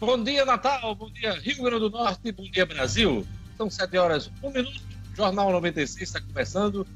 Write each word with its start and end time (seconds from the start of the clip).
Bom 0.00 0.22
dia, 0.22 0.44
Natal. 0.44 0.94
Bom 0.94 1.10
dia, 1.10 1.32
Rio 1.40 1.64
Grande 1.64 1.80
do 1.80 1.90
Norte. 1.90 2.30
Bom 2.30 2.44
dia, 2.44 2.64
Brasil. 2.64 3.26
São 3.56 3.68
7 3.68 3.98
horas, 3.98 4.30
1 4.40 4.50
minuto. 4.52 4.80
Jornal 5.16 5.50
96 5.50 6.08
está 6.08 6.20
começando. 6.20 6.86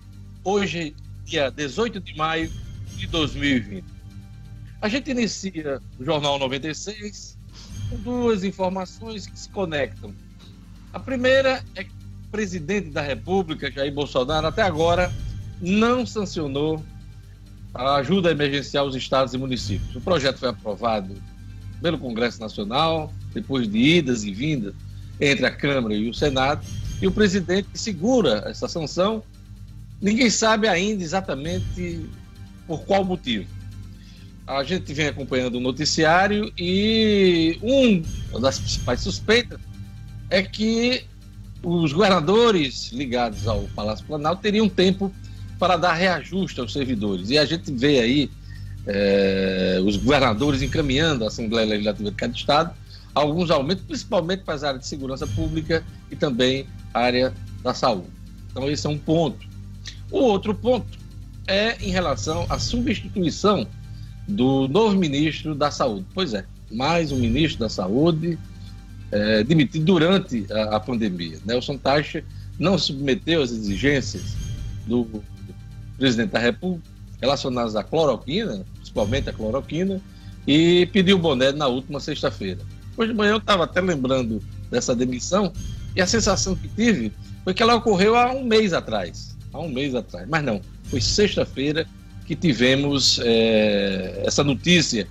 Hoje, 0.45 0.95
dia 1.25 1.51
18 1.51 1.99
de 1.99 2.17
maio 2.17 2.49
de 2.95 3.09
2020. 3.09 3.85
A 4.81 4.89
gente 4.89 5.11
inicia 5.11 5.81
o 5.99 6.05
Jornal 6.05 6.39
96 6.39 7.37
com 7.91 7.97
duas 7.97 8.45
informações 8.45 9.27
que 9.27 9.37
se 9.37 9.49
conectam. 9.49 10.15
A 10.93 11.01
primeira 11.01 11.65
é 11.75 11.83
que 11.83 11.91
o 11.91 12.31
presidente 12.31 12.91
da 12.91 13.03
República, 13.03 13.69
Jair 13.69 13.93
Bolsonaro, 13.93 14.47
até 14.47 14.63
agora 14.63 15.13
não 15.61 16.07
sancionou 16.07 16.81
a 17.75 17.97
ajuda 17.97 18.31
emergencial 18.31 18.87
aos 18.87 18.95
estados 18.95 19.35
e 19.35 19.39
municípios. 19.39 19.97
O 19.97 20.01
projeto 20.01 20.39
foi 20.39 20.51
aprovado 20.51 21.21
pelo 21.83 21.99
Congresso 21.99 22.41
Nacional, 22.41 23.13
depois 23.35 23.69
de 23.69 23.79
idas 23.79 24.25
e 24.25 24.33
vindas 24.33 24.73
entre 25.21 25.45
a 25.45 25.51
Câmara 25.51 25.95
e 25.95 26.09
o 26.09 26.15
Senado, 26.15 26.65
e 27.01 27.07
o 27.07 27.13
presidente 27.13 27.69
segura 27.75 28.45
essa 28.47 28.69
sanção. 28.69 29.23
Ninguém 30.01 30.31
sabe 30.31 30.69
ainda 30.69 31.03
exatamente 31.03 32.01
por 32.67 32.83
qual 32.85 33.05
motivo. 33.05 33.47
A 34.47 34.63
gente 34.65 34.93
vem 34.93 35.09
acompanhando 35.09 35.57
o 35.57 35.61
noticiário 35.61 36.53
e 36.59 37.59
uma 37.63 38.41
das 38.41 38.59
principais 38.59 39.01
suspeitas 39.01 39.61
é 40.31 40.43
que 40.43 41.05
os 41.63 41.93
governadores 41.93 42.91
ligados 42.93 43.47
ao 43.47 43.63
Palácio 43.75 44.05
Planalto 44.05 44.43
teriam 44.43 44.69
tempo 44.69 45.13
para 45.59 45.77
dar 45.77 45.93
reajuste 45.93 46.59
aos 46.59 46.73
servidores. 46.73 47.31
E 47.31 47.39
a 47.39 47.45
gente 47.45 47.71
vê 47.73 48.01
aí 48.01 48.31
é, 48.87 49.81
os 49.85 49.97
governadores 49.97 50.63
encaminhando 50.63 51.25
a 51.25 51.29
Assembleia 51.29 51.69
Legislativa 51.69 52.11
de 52.11 52.17
cada 52.17 52.33
Estado 52.33 52.75
alguns 53.15 53.51
aumentos, 53.51 53.85
principalmente 53.85 54.43
para 54.43 54.55
as 54.55 54.65
áreas 54.65 54.83
de 54.83 54.89
segurança 54.89 55.27
pública 55.27 55.85
e 56.11 56.17
também 56.17 56.67
área 56.93 57.33
da 57.63 57.75
saúde. 57.75 58.09
Então, 58.51 58.71
esse 58.71 58.87
é 58.87 58.91
um 58.91 58.99
ponto. 58.99 59.47
O 60.11 60.19
outro 60.19 60.55
ponto 60.55 60.99
é 61.47 61.77
em 61.85 61.91
relação 61.91 62.47
à 62.49 62.59
substituição 62.59 63.67
do 64.27 64.69
novo 64.69 64.97
ministro 64.97 65.55
da 65.55 65.71
Saúde. 65.71 66.07
Pois 66.15 66.35
é, 66.35 66.45
mais 66.71 67.11
um 67.13 67.19
ministro 67.19 67.61
da 67.61 67.69
Saúde 67.69 68.39
é, 69.11 69.43
demitido 69.43 69.85
durante 69.85 70.47
a, 70.53 70.77
a 70.77 70.81
pandemia. 70.81 71.39
Nelson 71.45 71.77
Taixa 71.77 72.25
não 72.59 72.79
submeteu 72.79 73.43
às 73.43 73.51
exigências 73.51 74.37
do 74.87 75.23
presidente 75.99 76.31
da 76.31 76.39
República 76.39 76.89
relacionadas 77.21 77.77
à 77.77 77.85
cloroquina, 77.85 78.65
principalmente 78.93 79.31
a 79.31 79.33
cloroquina, 79.33 80.01
e 80.47 80.87
pediu 80.93 81.17
o 81.17 81.19
boné 81.19 81.51
na 81.53 81.67
última 81.67 81.99
sexta-feira. 81.99 82.61
Hoje 82.97 83.13
de 83.13 83.17
manhã 83.17 83.33
eu 83.33 83.39
estava 83.39 83.65
até 83.65 83.81
lembrando 83.81 84.43
dessa 84.71 84.95
demissão 84.95 85.53
e 85.97 86.03
a 86.03 86.07
sensação 86.07 86.55
que 86.55 86.69
tive 86.69 87.13
foi 87.43 87.55
que 87.55 87.63
ela 87.63 87.75
ocorreu 87.75 88.15
há 88.17 88.33
um 88.33 88.45
mês 88.45 88.73
atrás. 88.73 89.37
Há 89.53 89.59
um 89.61 89.69
mês 89.69 89.95
atrás. 89.95 90.29
Mas 90.29 90.45
não, 90.45 90.61
foi 90.85 91.01
sexta-feira 91.01 91.87
que 92.27 92.37
tivemos 92.37 93.19
é, 93.23 94.23
essa 94.27 94.45
notícia 94.45 95.09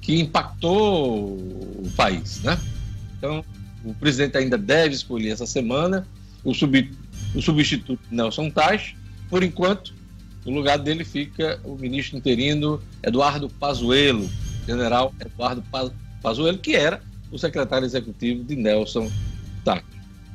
que 0.00 0.20
impactou 0.20 1.36
o 1.36 1.90
país. 1.96 2.42
Né? 2.42 2.58
Então, 3.16 3.44
o 3.84 3.94
presidente 3.94 4.36
ainda 4.36 4.58
deve 4.58 4.94
escolher 4.94 5.30
essa 5.30 5.46
semana 5.46 6.06
o, 6.44 6.52
sub, 6.52 6.90
o 7.34 7.40
substituto 7.40 8.02
Nelson 8.10 8.50
Tais. 8.50 8.94
Por 9.30 9.42
enquanto, 9.42 9.94
no 10.44 10.52
lugar 10.52 10.78
dele 10.78 11.04
fica 11.04 11.60
o 11.64 11.76
ministro 11.76 12.18
interino 12.18 12.80
Eduardo 13.02 13.48
Pazuello, 13.48 14.28
general 14.66 15.14
Eduardo 15.20 15.62
Pazuello, 16.22 16.58
que 16.58 16.74
era 16.74 17.00
o 17.30 17.38
secretário 17.38 17.86
executivo 17.86 18.44
de 18.44 18.56
Nelson 18.56 19.10
Tac. 19.64 19.84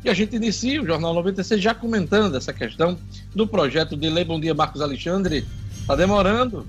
E 0.03 0.09
a 0.09 0.13
gente 0.13 0.35
inicia 0.35 0.81
o 0.81 0.85
Jornal 0.85 1.13
96 1.13 1.61
já 1.61 1.73
comentando 1.73 2.35
essa 2.37 2.53
questão 2.53 2.97
do 3.35 3.47
projeto 3.47 3.97
de 3.97 4.09
lei. 4.09 4.23
Bom 4.23 4.39
dia, 4.39 4.53
Marcos 4.53 4.81
Alexandre. 4.81 5.45
Está 5.81 5.95
demorando. 5.95 6.67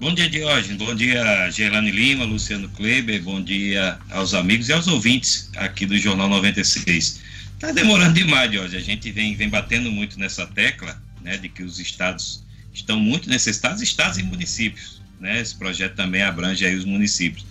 Bom 0.00 0.14
dia, 0.14 0.28
Diógenes. 0.28 0.78
Bom 0.78 0.94
dia, 0.94 1.50
Gerlane 1.50 1.90
Lima, 1.90 2.24
Luciano 2.24 2.68
Kleber. 2.70 3.22
Bom 3.22 3.40
dia 3.40 3.98
aos 4.10 4.34
amigos 4.34 4.68
e 4.68 4.72
aos 4.72 4.88
ouvintes 4.88 5.50
aqui 5.56 5.86
do 5.86 5.96
Jornal 5.96 6.28
96. 6.28 7.20
Está 7.54 7.70
demorando 7.70 8.14
demais, 8.14 8.50
Diógenes. 8.50 8.82
A 8.82 8.86
gente 8.86 9.12
vem, 9.12 9.36
vem 9.36 9.48
batendo 9.48 9.92
muito 9.92 10.18
nessa 10.18 10.46
tecla 10.46 11.00
né, 11.22 11.36
de 11.36 11.48
que 11.48 11.62
os 11.62 11.78
estados 11.78 12.42
estão 12.72 12.98
muito 12.98 13.28
necessitados, 13.28 13.82
estados 13.82 14.18
e 14.18 14.22
municípios. 14.22 15.00
Né? 15.20 15.40
Esse 15.40 15.54
projeto 15.54 15.94
também 15.94 16.22
abrange 16.22 16.64
aí 16.64 16.74
os 16.74 16.84
municípios. 16.84 17.44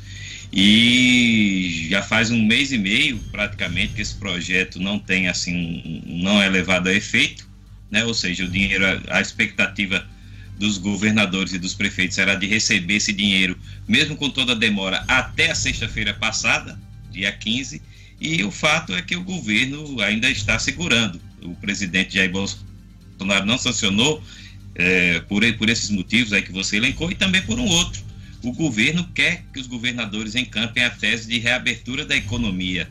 E 0.51 1.87
já 1.89 2.01
faz 2.01 2.31
um 2.31 2.41
mês 2.43 2.71
e 2.71 2.77
meio, 2.77 3.19
praticamente, 3.31 3.93
que 3.93 4.01
esse 4.01 4.15
projeto 4.15 4.79
não 4.79 4.97
tem, 4.97 5.27
assim, 5.27 6.01
não 6.07 6.41
é 6.41 6.49
levado 6.49 6.87
a 6.87 6.93
efeito, 6.93 7.47
né? 7.91 8.03
ou 8.03 8.13
seja, 8.13 8.45
o 8.45 8.47
dinheiro, 8.47 8.83
a 9.09 9.21
expectativa 9.21 10.05
dos 10.57 10.77
governadores 10.77 11.53
e 11.53 11.59
dos 11.59 11.73
prefeitos 11.73 12.17
era 12.17 12.35
de 12.35 12.47
receber 12.47 12.95
esse 12.95 13.13
dinheiro, 13.13 13.57
mesmo 13.87 14.15
com 14.15 14.29
toda 14.29 14.53
a 14.53 14.55
demora, 14.55 15.03
até 15.07 15.51
a 15.51 15.55
sexta-feira 15.55 16.13
passada, 16.13 16.77
dia 17.11 17.31
15, 17.31 17.81
e 18.19 18.43
o 18.43 18.51
fato 18.51 18.93
é 18.93 19.01
que 19.01 19.15
o 19.15 19.23
governo 19.23 20.01
ainda 20.01 20.29
está 20.29 20.59
segurando. 20.59 21.21
O 21.41 21.55
presidente 21.55 22.15
Jair 22.15 22.29
Bolsonaro 22.29 22.68
Bolsonaro 23.19 23.45
não 23.45 23.57
sancionou 23.57 24.23
é, 24.75 25.19
por, 25.21 25.41
por 25.57 25.69
esses 25.69 25.89
motivos 25.89 26.31
aí 26.31 26.41
que 26.41 26.51
você 26.51 26.77
elencou 26.77 27.11
e 27.11 27.15
também 27.15 27.41
por 27.41 27.59
um 27.59 27.65
outro. 27.65 28.01
O 28.41 28.53
governo 28.53 29.03
quer 29.13 29.43
que 29.53 29.59
os 29.59 29.67
governadores 29.67 30.35
encampem 30.35 30.83
a 30.83 30.89
tese 30.89 31.27
de 31.27 31.37
reabertura 31.37 32.05
da 32.05 32.15
economia. 32.15 32.89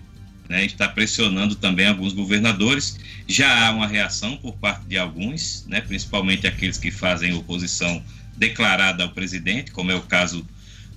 Né? 0.48 0.66
Está 0.66 0.86
pressionando 0.86 1.54
também 1.54 1.86
alguns 1.86 2.12
governadores. 2.12 2.98
Já 3.26 3.66
há 3.66 3.72
uma 3.72 3.86
reação 3.86 4.36
por 4.36 4.52
parte 4.56 4.86
de 4.86 4.98
alguns, 4.98 5.64
né? 5.66 5.80
principalmente 5.80 6.46
aqueles 6.46 6.76
que 6.76 6.90
fazem 6.90 7.32
oposição 7.32 8.02
declarada 8.36 9.02
ao 9.04 9.10
presidente, 9.10 9.70
como 9.70 9.90
é 9.90 9.94
o 9.94 10.02
caso 10.02 10.46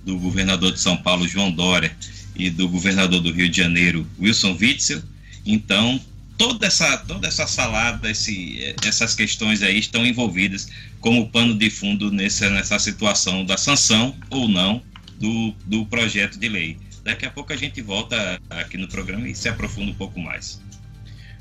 do 0.04 0.18
governador 0.18 0.72
de 0.72 0.80
São 0.80 0.96
Paulo, 0.96 1.26
João 1.26 1.50
Dória, 1.50 1.94
e 2.36 2.50
do 2.50 2.68
governador 2.68 3.20
do 3.20 3.32
Rio 3.32 3.48
de 3.48 3.56
Janeiro, 3.56 4.06
Wilson 4.20 4.56
Witzel. 4.60 5.02
Então, 5.44 6.00
toda 6.36 6.66
essa, 6.66 6.96
toda 6.98 7.28
essa 7.28 7.46
salada, 7.46 8.10
esse, 8.10 8.74
essas 8.84 9.14
questões 9.14 9.62
aí 9.62 9.78
estão 9.78 10.04
envolvidas 10.04 10.68
como 11.00 11.28
pano 11.28 11.54
de 11.54 11.70
fundo 11.70 12.10
nessa, 12.10 12.48
nessa 12.50 12.78
situação 12.78 13.44
da 13.44 13.56
sanção 13.56 14.14
ou 14.30 14.48
não 14.48 14.82
do, 15.18 15.52
do 15.66 15.86
projeto 15.86 16.38
de 16.38 16.48
lei. 16.48 16.78
Daqui 17.04 17.26
a 17.26 17.30
pouco 17.30 17.52
a 17.52 17.56
gente 17.56 17.80
volta 17.82 18.40
aqui 18.50 18.76
no 18.76 18.88
programa 18.88 19.28
e 19.28 19.34
se 19.34 19.48
aprofunda 19.48 19.90
um 19.90 19.94
pouco 19.94 20.20
mais. 20.20 20.60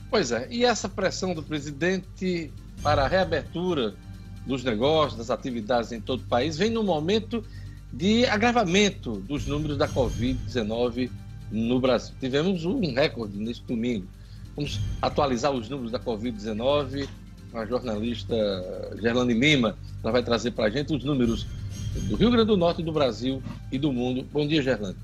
Pois 0.09 0.31
é, 0.31 0.47
e 0.50 0.66
essa 0.66 0.90
pressão 0.90 1.34
do 1.34 1.44
presidente 1.44 2.52
para 2.81 3.03
a 3.06 3.08
reabertura 3.08 3.96
dos 4.46 4.63
negócios, 4.63 5.18
das 5.18 5.29
atividades 5.29 5.91
em 5.91 6.02
todo 6.02 6.22
o 6.22 6.25
país, 6.25 6.58
vem 6.58 6.69
no 6.69 6.84
momento 6.84 7.44
de 7.94 8.25
agravamento 8.25 9.19
dos 9.19 9.46
números 9.46 9.78
da 9.78 9.88
Covid-19 9.88 11.09
no 11.52 11.79
Brasil. 11.79 12.16
Tivemos 12.19 12.66
um 12.66 12.94
recorde 12.94 13.38
neste 13.38 13.63
domingo. 13.66 14.08
Vamos 14.56 14.80
atualizar 15.02 15.52
os 15.52 15.70
números 15.70 15.92
da 15.92 16.00
Covid-19. 16.00 17.08
A 17.54 17.66
jornalista 17.66 18.36
Gerlane 19.02 19.34
Lima 19.34 19.78
ela 20.04 20.12
vai 20.12 20.24
trazer 20.24 20.52
para 20.52 20.66
a 20.66 20.70
gente 20.70 20.94
os 20.94 21.04
números 21.04 21.46
do 22.08 22.16
Rio 22.16 22.32
Grande 22.32 22.48
do 22.48 22.58
Norte, 22.58 22.82
do 22.82 22.92
Brasil 22.92 23.44
e 23.72 23.78
do 23.78 23.92
mundo. 23.92 24.26
Bom 24.32 24.48
dia, 24.48 24.62
Gerlane. 24.62 24.96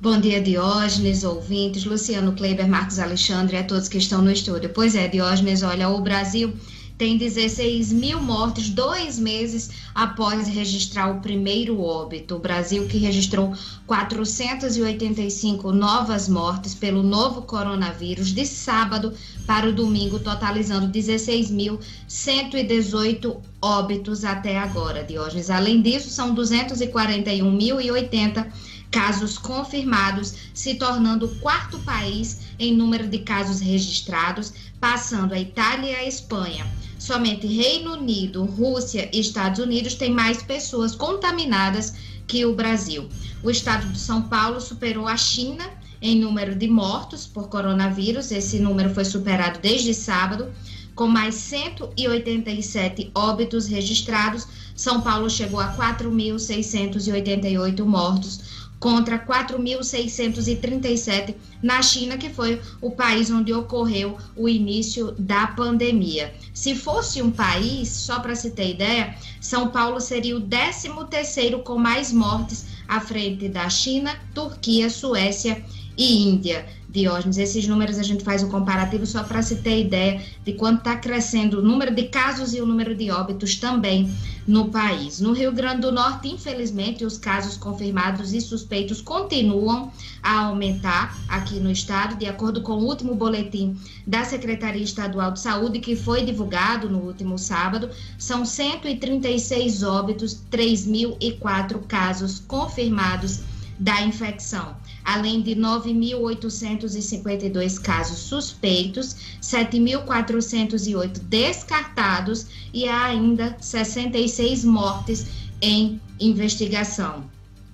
Bom 0.00 0.20
dia, 0.20 0.42
Diógenes, 0.42 1.24
ouvintes, 1.24 1.84
Luciano 1.84 2.32
Kleiber, 2.32 2.68
Marcos 2.68 2.98
Alexandre 2.98 3.56
a 3.56 3.64
todos 3.64 3.88
que 3.88 3.96
estão 3.96 4.20
no 4.20 4.30
estúdio. 4.30 4.68
Pois 4.68 4.94
é, 4.94 5.08
Diógenes, 5.08 5.62
olha, 5.62 5.88
o 5.88 6.00
Brasil 6.02 6.52
tem 6.98 7.16
16 7.18 7.92
mil 7.92 8.22
mortes 8.22 8.70
dois 8.70 9.18
meses 9.18 9.68
após 9.94 10.48
registrar 10.48 11.10
o 11.10 11.20
primeiro 11.20 11.82
óbito. 11.82 12.36
O 12.36 12.38
Brasil 12.38 12.86
que 12.86 12.96
registrou 12.96 13.52
485 13.86 15.72
novas 15.72 16.26
mortes 16.26 16.74
pelo 16.74 17.02
novo 17.02 17.42
coronavírus 17.42 18.28
de 18.28 18.46
sábado 18.46 19.12
para 19.46 19.68
o 19.68 19.74
domingo, 19.74 20.18
totalizando 20.18 20.88
16.118 20.88 23.36
óbitos 23.60 24.24
até 24.24 24.58
agora, 24.58 25.04
Diógenes. 25.04 25.50
Além 25.50 25.82
disso, 25.82 26.08
são 26.08 26.34
241.080 26.34 28.46
casos 28.90 29.36
confirmados, 29.36 30.32
se 30.54 30.76
tornando 30.76 31.26
o 31.26 31.34
quarto 31.40 31.78
país 31.80 32.40
em 32.58 32.74
número 32.74 33.06
de 33.06 33.18
casos 33.18 33.60
registrados, 33.60 34.54
passando 34.80 35.34
a 35.34 35.38
Itália 35.38 35.90
e 35.90 35.96
a 35.96 36.06
Espanha. 36.06 36.64
Somente 37.06 37.46
Reino 37.46 37.92
Unido, 37.92 38.44
Rússia 38.44 39.08
e 39.12 39.20
Estados 39.20 39.60
Unidos 39.60 39.94
têm 39.94 40.10
mais 40.10 40.42
pessoas 40.42 40.96
contaminadas 40.96 41.94
que 42.26 42.44
o 42.44 42.52
Brasil. 42.52 43.08
O 43.44 43.50
estado 43.50 43.86
de 43.92 44.00
São 44.00 44.22
Paulo 44.22 44.60
superou 44.60 45.06
a 45.06 45.16
China 45.16 45.70
em 46.02 46.18
número 46.18 46.56
de 46.56 46.66
mortos 46.66 47.24
por 47.24 47.48
coronavírus. 47.48 48.32
Esse 48.32 48.58
número 48.58 48.92
foi 48.92 49.04
superado 49.04 49.60
desde 49.60 49.94
sábado, 49.94 50.52
com 50.96 51.06
mais 51.06 51.36
187 51.36 53.12
óbitos 53.14 53.68
registrados. 53.68 54.48
São 54.74 55.00
Paulo 55.00 55.30
chegou 55.30 55.60
a 55.60 55.76
4.688 55.76 57.84
mortos, 57.84 58.65
contra 58.78 59.18
4.637 59.18 61.34
na 61.62 61.80
China, 61.82 62.18
que 62.18 62.28
foi 62.28 62.60
o 62.80 62.90
país 62.90 63.30
onde 63.30 63.52
ocorreu 63.52 64.16
o 64.36 64.48
início 64.48 65.12
da 65.18 65.46
pandemia. 65.48 66.32
Se 66.52 66.74
fosse 66.74 67.22
um 67.22 67.30
país, 67.30 67.88
só 67.88 68.18
para 68.20 68.34
se 68.34 68.50
ter 68.50 68.70
ideia, 68.70 69.14
São 69.40 69.68
Paulo 69.68 70.00
seria 70.00 70.36
o 70.36 70.40
13º 70.40 71.62
com 71.62 71.78
mais 71.78 72.12
mortes 72.12 72.66
à 72.86 73.00
frente 73.00 73.48
da 73.48 73.68
China, 73.68 74.14
Turquia, 74.34 74.90
Suécia 74.90 75.64
e 75.96 76.28
Índia. 76.28 76.66
Diógenes. 76.88 77.36
Esses 77.36 77.66
números 77.66 77.98
a 77.98 78.02
gente 78.02 78.22
faz 78.22 78.42
um 78.42 78.48
comparativo 78.48 79.04
só 79.06 79.24
para 79.24 79.42
se 79.42 79.56
ter 79.56 79.80
ideia 79.80 80.22
de 80.44 80.52
quanto 80.52 80.78
está 80.78 80.96
crescendo 80.96 81.58
o 81.58 81.62
número 81.62 81.94
de 81.94 82.04
casos 82.04 82.54
e 82.54 82.60
o 82.60 82.66
número 82.66 82.94
de 82.94 83.10
óbitos 83.10 83.56
também 83.56 84.10
no 84.46 84.68
país. 84.68 85.20
No 85.20 85.32
Rio 85.32 85.50
Grande 85.52 85.80
do 85.80 85.92
Norte, 85.92 86.28
infelizmente, 86.28 87.04
os 87.04 87.18
casos 87.18 87.56
confirmados 87.56 88.32
e 88.32 88.40
suspeitos 88.40 89.00
continuam 89.00 89.90
a 90.22 90.46
aumentar 90.46 91.18
aqui 91.28 91.58
no 91.58 91.70
estado, 91.70 92.16
de 92.16 92.26
acordo 92.26 92.62
com 92.62 92.74
o 92.74 92.84
último 92.84 93.14
boletim 93.14 93.76
da 94.06 94.24
Secretaria 94.24 94.82
Estadual 94.82 95.32
de 95.32 95.40
Saúde, 95.40 95.80
que 95.80 95.96
foi 95.96 96.24
divulgado 96.24 96.88
no 96.88 97.00
último 97.00 97.36
sábado, 97.36 97.90
são 98.16 98.44
136 98.44 99.82
óbitos, 99.82 100.40
3.004 100.50 101.80
casos 101.86 102.38
confirmados 102.46 103.40
da 103.78 104.00
infecção 104.02 104.76
além 105.06 105.40
de 105.40 105.54
9.852 105.54 107.80
casos 107.80 108.18
suspeitos, 108.18 109.14
7.408 109.40 111.20
descartados 111.20 112.46
e 112.74 112.88
há 112.88 113.04
ainda 113.04 113.56
66 113.60 114.64
mortes 114.64 115.26
em 115.62 116.00
investigação. 116.18 117.22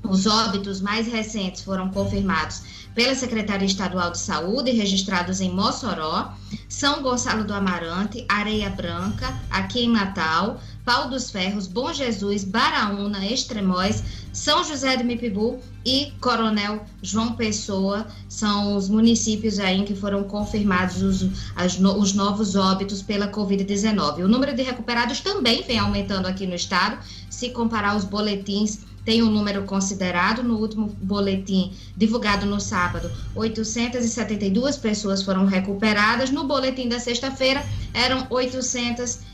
Os 0.03 0.27
óbitos 0.27 0.83
mais 0.83 1.07
recentes 1.07 1.63
foram 1.63 1.89
confirmados 1.89 2.61
pela 2.95 3.15
Secretaria 3.15 3.67
Estadual 3.67 4.11
de 4.11 4.19
Saúde, 4.19 4.71
registrados 4.71 5.41
em 5.41 5.51
Mossoró, 5.51 6.35
São 6.69 7.03
Gonçalo 7.03 7.45
do 7.45 7.55
Amarante, 7.55 8.25
Areia 8.29 8.69
Branca, 8.69 9.35
aqui 9.51 9.85
em 9.85 9.89
Natal, 9.89 10.61
Pau 10.85 11.09
dos 11.09 11.31
Ferros, 11.31 11.67
Bom 11.67 11.93
Jesus, 11.93 12.45
Baraúna, 12.45 13.25
Extremóis, 13.25 14.03
São 14.33 14.65
José 14.65 14.97
do 14.97 15.05
Mipibu 15.05 15.61
e 15.85 16.13
Coronel 16.21 16.87
João 17.03 17.35
Pessoa 17.35 18.07
são 18.29 18.77
os 18.77 18.89
municípios 18.89 19.59
aí 19.59 19.79
em 19.79 19.85
que 19.85 19.95
foram 19.95 20.25
confirmados 20.25 21.03
os, 21.03 21.29
as, 21.55 21.79
os 21.79 22.15
novos 22.15 22.57
óbitos 22.57 23.03
pela 23.03 23.29
Covid-19. 23.29 24.25
O 24.25 24.29
número 24.29 24.55
de 24.55 24.63
recuperados 24.63 25.21
também 25.21 25.63
vem 25.63 25.79
aumentando 25.79 26.27
aqui 26.27 26.47
no 26.47 26.55
estado, 26.55 26.99
se 27.29 27.51
comparar 27.51 27.97
os 27.97 28.05
boletins 28.05 28.81
tem 29.05 29.23
um 29.23 29.31
número 29.31 29.65
considerado. 29.65 30.43
No 30.43 30.59
último 30.59 30.87
boletim 31.03 31.73
divulgado 31.97 32.47
no 32.47 32.61
sábado, 32.61 33.11
872 33.35 34.77
pessoas 34.77 35.23
foram 35.23 35.45
recuperadas. 35.45 36.31
No 36.31 36.45
boletim 36.45 36.89
da 36.89 36.99
sexta-feira, 36.99 37.65
eram 37.93 38.27
853. 38.31 39.32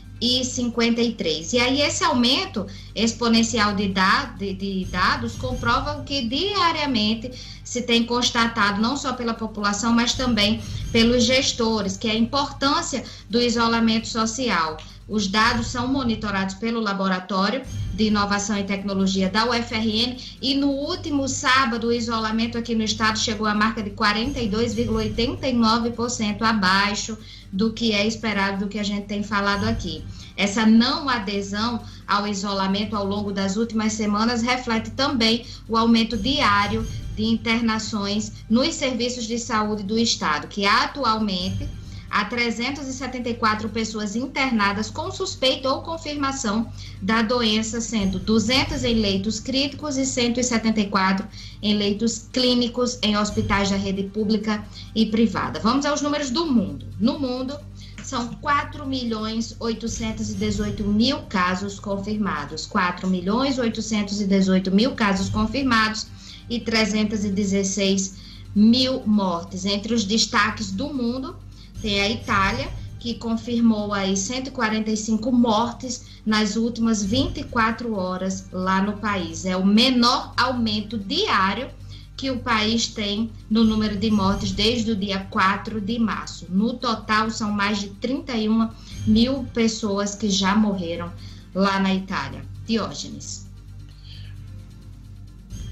E 1.53 1.59
aí, 1.59 1.81
esse 1.81 2.03
aumento 2.03 2.67
exponencial 2.93 3.73
de, 3.73 3.93
de, 4.37 4.53
de 4.53 4.85
dados 4.85 5.35
comprova 5.35 6.03
que 6.03 6.27
diariamente 6.27 7.31
se 7.63 7.81
tem 7.81 8.05
constatado, 8.05 8.81
não 8.81 8.97
só 8.97 9.13
pela 9.13 9.33
população, 9.33 9.93
mas 9.93 10.13
também 10.13 10.61
pelos 10.91 11.23
gestores, 11.23 11.95
que 11.95 12.07
é 12.07 12.11
a 12.11 12.17
importância 12.17 13.03
do 13.29 13.39
isolamento 13.39 14.07
social. 14.07 14.77
Os 15.09 15.27
dados 15.27 15.67
são 15.67 15.87
monitorados 15.87 16.55
pelo 16.55 16.79
Laboratório 16.79 17.63
de 17.95 18.05
Inovação 18.05 18.57
e 18.57 18.63
Tecnologia 18.63 19.27
da 19.27 19.49
UFRN 19.49 20.15
e 20.39 20.53
no 20.53 20.67
último 20.67 21.27
sábado 21.27 21.87
o 21.87 21.91
isolamento 21.91 22.55
aqui 22.57 22.75
no 22.75 22.83
estado 22.83 23.17
chegou 23.17 23.47
à 23.47 23.55
marca 23.55 23.81
de 23.81 23.89
42,89% 23.89 26.43
abaixo 26.43 27.17
do 27.51 27.73
que 27.73 27.91
é 27.91 28.05
esperado, 28.05 28.65
do 28.65 28.69
que 28.69 28.77
a 28.77 28.83
gente 28.83 29.07
tem 29.07 29.23
falado 29.23 29.63
aqui. 29.65 30.03
Essa 30.37 30.63
não 30.65 31.09
adesão 31.09 31.81
ao 32.07 32.27
isolamento 32.27 32.95
ao 32.95 33.03
longo 33.03 33.33
das 33.33 33.57
últimas 33.57 33.93
semanas 33.93 34.43
reflete 34.43 34.91
também 34.91 35.43
o 35.67 35.75
aumento 35.75 36.15
diário 36.15 36.85
de 37.15 37.25
internações 37.25 38.31
nos 38.49 38.75
serviços 38.75 39.25
de 39.25 39.39
saúde 39.39 39.83
do 39.83 39.97
estado, 39.97 40.47
que 40.47 40.65
atualmente 40.65 41.67
Há 42.09 42.25
374 42.25 43.69
pessoas 43.69 44.15
internadas 44.15 44.89
com 44.89 45.11
suspeita 45.11 45.69
ou 45.69 45.81
confirmação 45.81 46.71
da 47.01 47.21
doença, 47.21 47.79
sendo 47.79 48.19
200 48.19 48.83
em 48.83 48.95
leitos 48.95 49.39
críticos 49.39 49.97
e 49.97 50.05
174 50.05 51.27
em 51.61 51.75
leitos 51.75 52.27
clínicos 52.31 52.97
em 53.03 53.17
hospitais 53.17 53.69
da 53.69 53.75
rede 53.75 54.03
pública 54.03 54.65
e 54.95 55.05
privada. 55.05 55.59
Vamos 55.59 55.85
aos 55.85 56.01
números 56.01 56.31
do 56.31 56.45
mundo. 56.45 56.87
No 56.99 57.19
mundo, 57.19 57.55
são 58.03 58.27
4 58.41 58.87
milhões 58.87 59.55
818 59.59 60.83
mil 60.83 61.19
casos 61.23 61.79
confirmados. 61.79 62.65
4 62.65 63.07
milhões 63.07 63.59
818 63.59 64.71
mil 64.71 64.95
casos 64.95 65.29
confirmados 65.29 66.07
e 66.49 66.59
316 66.59 68.15
mil 68.55 69.03
mortes. 69.05 69.63
Entre 69.63 69.93
os 69.93 70.03
destaques 70.03 70.71
do 70.71 70.91
mundo, 70.91 71.35
tem 71.81 72.01
a 72.01 72.09
Itália, 72.09 72.69
que 72.99 73.15
confirmou 73.15 73.93
aí 73.93 74.15
145 74.15 75.31
mortes 75.31 76.05
nas 76.25 76.55
últimas 76.55 77.03
24 77.03 77.95
horas 77.95 78.47
lá 78.51 78.81
no 78.81 78.93
país. 78.93 79.45
É 79.45 79.55
o 79.55 79.65
menor 79.65 80.33
aumento 80.37 80.97
diário 80.97 81.69
que 82.17 82.29
o 82.29 82.39
país 82.39 82.87
tem 82.87 83.31
no 83.49 83.63
número 83.63 83.95
de 83.95 84.11
mortes 84.11 84.51
desde 84.51 84.91
o 84.91 84.95
dia 84.95 85.19
4 85.29 85.79
de 85.79 85.97
março. 85.97 86.47
No 86.49 86.73
total, 86.73 87.31
são 87.31 87.49
mais 87.49 87.79
de 87.79 87.89
31 87.91 88.69
mil 89.07 89.45
pessoas 89.53 90.15
que 90.15 90.29
já 90.29 90.53
morreram 90.53 91.09
lá 91.55 91.79
na 91.79 91.93
Itália. 91.95 92.43
Diógenes. 92.67 93.47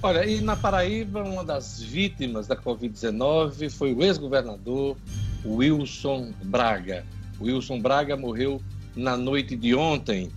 Olha, 0.02 0.26
e 0.26 0.40
na 0.40 0.56
Paraíba, 0.56 1.22
uma 1.24 1.44
das 1.44 1.82
vítimas 1.82 2.48
da 2.48 2.56
Covid-19 2.56 3.70
foi 3.70 3.94
o 3.94 4.02
ex-governador 4.02 4.96
Wilson 5.48 6.34
Braga. 6.44 7.06
Wilson 7.40 7.80
Braga 7.80 8.18
morreu 8.18 8.62
na 8.96 9.16
noite 9.16 9.56
de 9.56 9.74
ontem. 9.74 10.30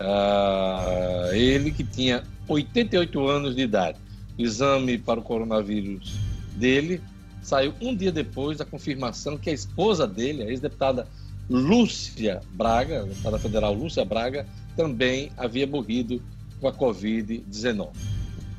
Uh, 0.00 1.34
ele 1.34 1.70
que 1.70 1.84
tinha 1.84 2.22
88 2.46 3.26
anos 3.26 3.54
de 3.54 3.62
idade. 3.62 3.98
O 4.38 4.42
exame 4.42 4.98
para 4.98 5.20
o 5.20 5.22
coronavírus 5.22 6.14
dele 6.56 7.00
saiu 7.42 7.72
um 7.80 7.94
dia 7.94 8.12
depois 8.12 8.58
da 8.58 8.64
confirmação 8.64 9.36
que 9.38 9.50
a 9.50 9.52
esposa 9.52 10.06
dele, 10.06 10.42
a 10.42 10.46
ex-deputada 10.46 11.06
Lúcia 11.48 12.40
Braga, 12.52 13.04
deputada 13.04 13.38
federal 13.38 13.72
Lúcia 13.72 14.04
Braga, 14.04 14.46
também 14.76 15.32
havia 15.36 15.66
morrido 15.66 16.22
com 16.60 16.68
a 16.68 16.72
Covid-19. 16.72 17.88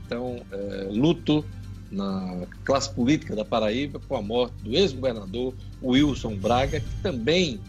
Então, 0.06 0.42
é, 0.52 0.88
luto 0.90 1.46
na 1.92 2.46
classe 2.64 2.94
política 2.94 3.36
da 3.36 3.44
Paraíba 3.44 4.00
com 4.08 4.16
a 4.16 4.22
morte 4.22 4.54
do 4.64 4.76
ex-governador 4.76 5.54
Wilson 5.82 6.36
Braga, 6.36 6.80
que 6.80 7.02
também 7.02 7.60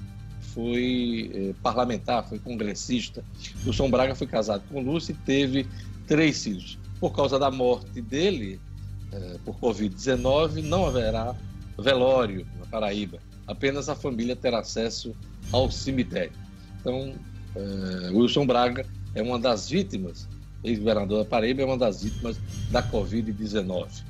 foi 0.55 1.31
eh, 1.33 1.55
parlamentar, 1.63 2.29
foi 2.29 2.39
congressista. 2.39 3.25
Wilson 3.65 3.91
Braga 3.91 4.15
foi 4.15 4.27
casado 4.27 4.63
com 4.71 4.81
Lúcia 4.81 5.13
e 5.13 5.17
teve 5.25 5.67
três 6.07 6.43
filhos. 6.43 6.79
Por 6.99 7.15
causa 7.15 7.39
da 7.39 7.51
morte 7.51 8.01
dele, 8.01 8.61
eh, 9.13 9.37
por 9.45 9.57
Covid-19, 9.57 10.63
não 10.63 10.87
haverá 10.87 11.35
velório 11.79 12.47
na 12.59 12.67
Paraíba. 12.67 13.19
Apenas 13.47 13.89
a 13.89 13.95
família 13.95 14.37
terá 14.37 14.59
acesso 14.59 15.15
ao 15.53 15.71
cemitério. 15.71 16.33
Então, 16.81 17.15
eh, 17.55 18.11
Wilson 18.13 18.47
Braga 18.47 18.85
é 19.15 19.23
uma 19.23 19.39
das 19.39 19.69
vítimas, 19.69 20.29
ex-governador 20.65 21.25
da 21.25 21.25
Paraíba, 21.25 21.63
é 21.63 21.65
uma 21.65 21.79
das 21.79 22.03
vítimas 22.03 22.37
da 22.71 22.83
Covid-19. 22.83 24.10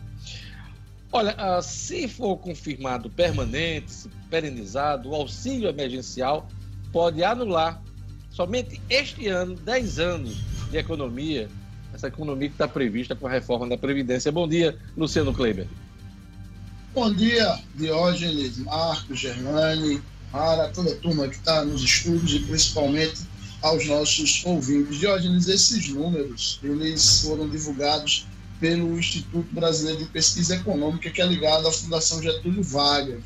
Olha, 1.13 1.35
ah, 1.37 1.61
se 1.61 2.07
for 2.07 2.37
confirmado 2.37 3.11
permanente, 3.11 3.93
se 3.93 4.09
perenizado, 4.31 5.11
o 5.11 5.15
auxílio 5.15 5.69
emergencial 5.69 6.49
pode 6.93 7.25
anular 7.25 7.83
somente 8.31 8.81
este 8.89 9.27
ano 9.27 9.57
10 9.57 9.99
anos 9.99 10.37
de 10.71 10.79
economia, 10.79 11.49
essa 11.93 12.07
economia 12.07 12.49
que 12.49 12.55
está 12.55 12.69
prevista 12.69 13.17
com 13.17 13.27
a 13.27 13.31
reforma 13.31 13.69
da 13.69 13.77
Previdência. 13.77 14.31
Bom 14.31 14.47
dia, 14.47 14.79
Luciano 14.97 15.35
Kleber. 15.35 15.67
Bom 16.95 17.13
dia, 17.13 17.59
Diógenes, 17.75 18.59
Marcos, 18.59 19.19
Germani, 19.19 20.01
Mara, 20.33 20.69
toda 20.69 20.93
a 20.93 20.97
turma 20.97 21.27
que 21.27 21.35
está 21.35 21.65
nos 21.65 21.83
estudos 21.83 22.33
e 22.35 22.39
principalmente 22.41 23.23
aos 23.63 23.85
nossos 23.87 24.45
ouvintes. 24.45 24.99
Diógenes, 24.99 25.49
esses 25.49 25.89
números, 25.89 26.61
eles 26.63 27.23
foram 27.23 27.49
divulgados 27.49 28.27
pelo 28.61 28.99
Instituto 28.99 29.53
Brasileiro 29.53 30.05
de 30.05 30.11
Pesquisa 30.11 30.57
Econômica, 30.57 31.11
que 31.11 31.23
é 31.23 31.27
ligado 31.27 31.67
à 31.67 31.73
Fundação 31.73 32.23
Getúlio 32.23 32.63
Vargas, 32.63 33.23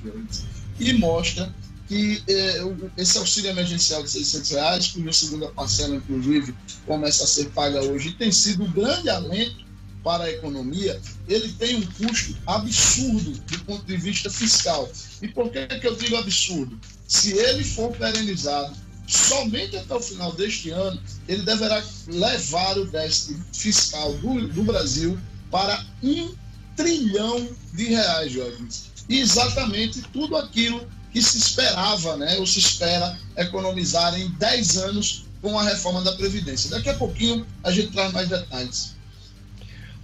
e 0.79 0.93
mostra 0.95 1.53
que 1.88 2.23
eh, 2.26 2.62
esse 2.97 3.19
auxílio 3.19 3.50
emergencial 3.50 4.03
de 4.03 4.11
600 4.11 4.50
reais, 4.53 4.88
cuja 4.88 5.12
segunda 5.12 5.49
parcela, 5.49 5.97
inclusive, 5.97 6.55
começa 6.87 7.25
a 7.25 7.26
ser 7.26 7.50
paga 7.50 7.83
hoje, 7.83 8.12
tem 8.12 8.33
sido 8.33 8.64
um 8.64 8.73
grande 8.73 9.11
alento 9.11 9.64
para 10.03 10.25
a 10.25 10.31
economia, 10.31 11.00
ele 11.29 11.50
tem 11.55 11.76
um 11.76 11.87
custo 11.87 12.37
absurdo 12.47 13.33
do 13.33 13.59
ponto 13.64 13.85
de 13.85 13.97
vista 13.97 14.31
fiscal. 14.31 14.91
E 15.21 15.29
por 15.29 15.50
que, 15.50 15.67
que 15.67 15.87
eu 15.87 15.97
digo 15.97 16.17
absurdo? 16.17 16.79
Se 17.09 17.33
ele 17.37 17.64
for 17.64 17.91
perenizado 17.97 18.75
somente 19.06 19.76
até 19.76 19.94
o 19.94 20.00
final 20.00 20.32
deste 20.32 20.70
ano, 20.70 21.00
ele 21.28 21.42
deverá 21.42 21.82
levar 22.06 22.78
o 22.78 22.87
déficit 22.87 23.38
fiscal 23.52 24.12
do, 24.14 24.49
do 24.49 24.64
Brasil 24.64 25.18
para 25.50 25.84
um 26.02 26.34
trilhão 26.76 27.49
de 27.73 27.84
reais, 27.84 28.32
Jorge. 28.32 28.64
E 29.08 29.20
exatamente 29.20 30.02
tudo 30.12 30.37
aquilo 30.37 30.87
que 31.12 31.23
se 31.23 31.38
esperava, 31.38 32.16
né, 32.16 32.38
ou 32.38 32.46
se 32.46 32.58
espera 32.58 33.16
economizar 33.37 34.18
em 34.18 34.28
10 34.30 34.78
anos 34.78 35.26
com 35.40 35.58
a 35.58 35.62
reforma 35.62 36.02
da 36.02 36.12
Previdência. 36.12 36.70
Daqui 36.70 36.88
a 36.88 36.94
pouquinho 36.94 37.46
a 37.62 37.70
gente 37.70 37.92
traz 37.92 38.12
mais 38.12 38.28
detalhes. 38.28 38.94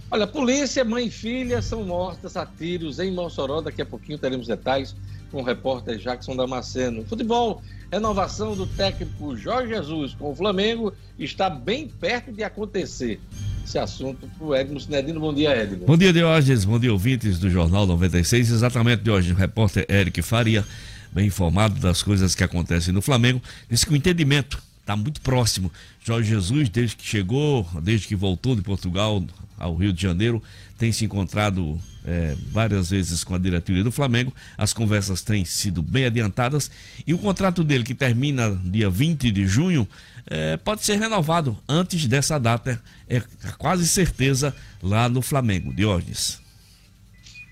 Olha, 0.09 0.27
polícia, 0.27 0.83
mãe 0.83 1.07
e 1.07 1.11
filha 1.11 1.61
são 1.61 1.83
mortas 1.83 2.35
a 2.37 2.45
tiros 2.45 2.99
em 2.99 3.11
Mossoró. 3.11 3.61
Daqui 3.61 3.81
a 3.81 3.85
pouquinho 3.85 4.17
teremos 4.17 4.45
detalhes 4.45 4.95
com 5.31 5.41
o 5.41 5.43
repórter 5.43 5.97
Jackson 5.97 6.35
Damasceno. 6.35 7.05
Futebol, 7.05 7.61
renovação 7.91 8.55
do 8.55 8.65
técnico 8.65 9.35
Jorge 9.35 9.73
Jesus 9.73 10.13
com 10.13 10.31
o 10.31 10.35
Flamengo 10.35 10.93
está 11.19 11.49
bem 11.49 11.89
perto 11.89 12.31
de 12.31 12.41
acontecer. 12.41 13.19
Esse 13.65 13.77
assunto 13.77 14.27
para 14.37 14.47
o 14.47 14.55
Edmo 14.55 14.79
Sinedino. 14.79 15.19
Bom 15.19 15.33
dia, 15.33 15.55
Edmo. 15.55 15.85
Bom 15.85 15.97
dia, 15.97 16.13
Diógenes. 16.13 16.63
Bom 16.63 16.79
dia, 16.79 16.91
ouvintes 16.91 17.37
do 17.37 17.49
Jornal 17.49 17.85
96. 17.85 18.49
Exatamente, 18.49 19.03
Diógenes. 19.03 19.37
Repórter 19.37 19.85
Eric 19.89 20.21
Faria, 20.21 20.65
bem 21.11 21.27
informado 21.27 21.79
das 21.79 22.01
coisas 22.01 22.33
que 22.33 22.43
acontecem 22.43 22.93
no 22.93 23.01
Flamengo, 23.01 23.41
disse 23.69 23.85
que 23.85 23.91
o 23.91 23.95
entendimento 23.95 24.61
está 24.79 24.95
muito 24.95 25.21
próximo. 25.21 25.71
Jorge 26.03 26.29
Jesus, 26.29 26.69
desde 26.69 26.95
que 26.95 27.05
chegou, 27.05 27.67
desde 27.81 28.07
que 28.07 28.15
voltou 28.15 28.55
de 28.55 28.61
Portugal 28.61 29.23
ao 29.59 29.75
Rio 29.75 29.93
de 29.93 30.01
Janeiro, 30.01 30.41
tem 30.77 30.91
se 30.91 31.05
encontrado 31.05 31.79
é, 32.05 32.35
várias 32.51 32.89
vezes 32.89 33.23
com 33.23 33.35
a 33.35 33.37
diretoria 33.37 33.83
do 33.83 33.91
Flamengo. 33.91 34.33
As 34.57 34.73
conversas 34.73 35.21
têm 35.21 35.45
sido 35.45 35.81
bem 35.81 36.05
adiantadas 36.05 36.69
e 37.05 37.13
o 37.13 37.17
contrato 37.17 37.63
dele, 37.63 37.83
que 37.83 37.95
termina 37.95 38.49
dia 38.63 38.89
20 38.89 39.31
de 39.31 39.47
junho, 39.47 39.87
é, 40.27 40.57
pode 40.57 40.83
ser 40.83 40.97
renovado 40.97 41.57
antes 41.67 42.05
dessa 42.07 42.39
data, 42.39 42.81
é 43.07 43.21
quase 43.57 43.87
certeza, 43.87 44.55
lá 44.81 45.09
no 45.09 45.21
Flamengo. 45.21 45.73
Diógenes. 45.73 46.39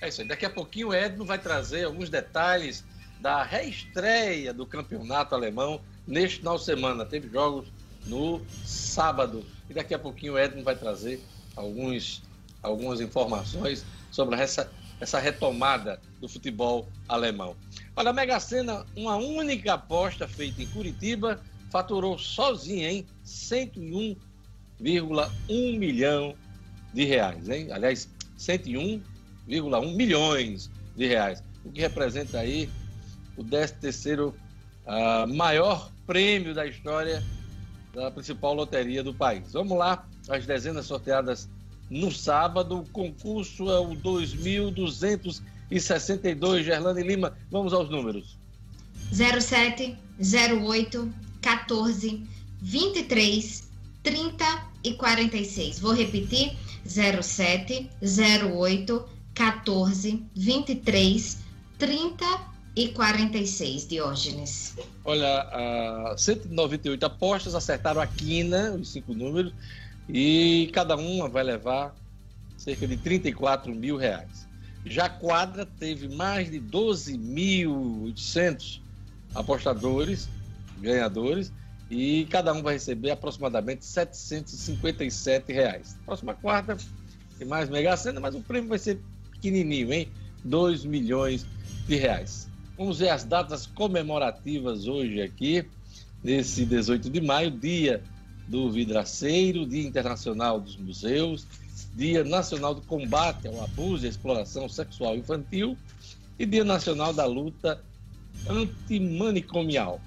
É 0.02 0.08
isso 0.08 0.22
aí. 0.22 0.28
Daqui 0.28 0.46
a 0.46 0.50
pouquinho 0.50 0.90
o 0.90 0.94
Edno 0.94 1.26
vai 1.26 1.38
trazer 1.38 1.86
alguns 1.86 2.10
detalhes 2.10 2.84
da 3.20 3.44
reestreia 3.44 4.54
do 4.54 4.66
campeonato 4.66 5.36
alemão 5.36 5.82
neste 6.08 6.38
final 6.38 6.58
de 6.58 6.64
semana. 6.64 7.06
Teve 7.06 7.30
jogos 7.30 7.68
no 8.06 8.42
sábado. 8.66 9.46
E 9.70 9.74
daqui 9.74 9.94
a 9.94 10.00
pouquinho 10.00 10.34
o 10.34 10.40
Edno 10.40 10.64
vai 10.64 10.76
trazer 10.76 11.22
alguns, 11.56 12.24
algumas 12.64 13.02
informações 13.02 13.86
sobre 14.12 14.40
essa, 14.40 14.72
essa 15.00 15.20
retomada 15.20 16.00
do 16.20 16.28
futebol 16.28 16.88
alemão. 17.08 17.56
Olha, 17.96 18.10
a 18.10 18.14
Mega 18.14 18.40
Sena, 18.40 18.86
uma 18.96 19.16
única 19.16 19.74
aposta 19.74 20.28
feita 20.28 20.62
em 20.62 20.68
Curitiba, 20.68 21.42
faturou 21.70 22.18
sozinha, 22.18 22.92
hein? 22.92 23.06
101,1 23.26 25.78
milhão 25.78 26.36
de 26.94 27.06
reais, 27.06 27.50
hein? 27.50 27.72
Aliás, 27.72 28.10
101,1 28.38 29.96
milhões 29.96 30.70
de 30.96 31.08
reais, 31.08 31.44
o 31.64 31.72
que 31.72 31.82
representa 31.82 32.40
aí 32.40 32.70
o 33.38 33.44
13 33.44 33.74
terceiro 33.76 34.36
uh, 34.86 35.28
maior 35.34 35.92
prêmio 36.06 36.54
da 36.54 36.66
história 36.66 37.24
da 37.94 38.12
principal 38.12 38.54
loteria 38.54 39.04
do 39.04 39.14
país. 39.14 39.54
Vamos 39.54 39.78
lá, 39.78 40.06
as 40.28 40.46
dezenas 40.46 40.86
sorteadas 40.86 41.50
no 41.90 42.12
sábado. 42.12 42.80
O 42.80 42.90
concurso 42.90 43.70
é 43.70 43.80
o 43.80 43.96
2262, 43.96 46.66
Gerlane 46.66 47.04
Lima. 47.04 47.38
Vamos 47.50 47.72
aos 47.74 47.90
números. 47.90 48.38
07, 49.12 49.98
08, 50.62 51.14
14, 51.42 52.28
23, 52.62 53.70
30 54.04 54.70
e 54.84 54.94
46. 54.94 55.80
Vou 55.80 55.94
repetir: 55.94 56.56
07, 56.86 57.90
08, 58.54 59.06
14, 59.34 60.24
23, 60.36 61.38
30 61.78 62.26
e 62.76 62.90
46, 62.90 63.88
Diógenes. 63.88 64.76
Olha, 65.04 66.14
198 66.18 67.06
apostas 67.06 67.56
acertaram 67.56 68.02
a 68.02 68.08
quina, 68.08 68.72
os 68.72 68.92
cinco 68.92 69.14
números, 69.14 69.54
e 70.12 70.72
cada 70.74 70.96
uma 70.96 71.30
vai 71.30 71.44
levar 71.44 71.94
cerca 72.58 72.88
de 72.88 72.98
34 72.98 73.74
mil 73.74 73.96
reais. 73.96 74.48
Já 74.86 75.06
a 75.06 75.10
quadra 75.10 75.66
teve 75.66 76.14
mais 76.16 76.50
de 76.50 76.60
12.800 76.60 78.82
apostadores, 79.36 80.28
ganhadores, 80.80 81.52
e 81.90 82.26
cada 82.30 82.54
um 82.54 82.62
vai 82.62 82.76
receber 82.76 83.12
aproximadamente 83.12 83.86
757 83.86 85.52
reais. 85.52 85.98
Próxima 86.06 86.34
quarta 86.34 86.78
tem 87.38 87.48
mais 87.48 87.70
Mega 87.70 87.96
Sena, 87.98 88.20
mas 88.20 88.36
o 88.36 88.42
prêmio 88.42 88.70
vai 88.70 88.80
ser 88.80 89.00
pequenininho, 89.32 89.94
hein? 89.94 90.10
2 90.44 90.86
milhões 90.86 91.46
de 91.88 91.96
reais. 91.96 92.48
Vamos 92.78 93.00
ver 93.00 93.10
as 93.10 93.24
datas 93.24 93.66
comemorativas 93.66 94.88
hoje 94.88 95.22
aqui, 95.22 95.66
nesse 96.24 96.66
18 96.66 97.10
de 97.10 97.22
maio, 97.22 97.52
dia 97.52 98.02
do 98.50 98.70
Vidraceiro, 98.72 99.66
Dia 99.66 99.88
Internacional 99.88 100.60
dos 100.60 100.76
Museus, 100.76 101.46
Dia 101.94 102.24
Nacional 102.24 102.74
do 102.74 102.82
Combate 102.82 103.48
ao 103.48 103.64
Abuso 103.64 104.06
e 104.06 104.10
Exploração 104.10 104.68
Sexual 104.68 105.16
Infantil 105.16 105.78
e 106.38 106.46
Dia 106.46 106.64
Nacional 106.64 107.14
da 107.14 107.26
Luta 107.26 107.80
Antimanicomial. 108.50 110.02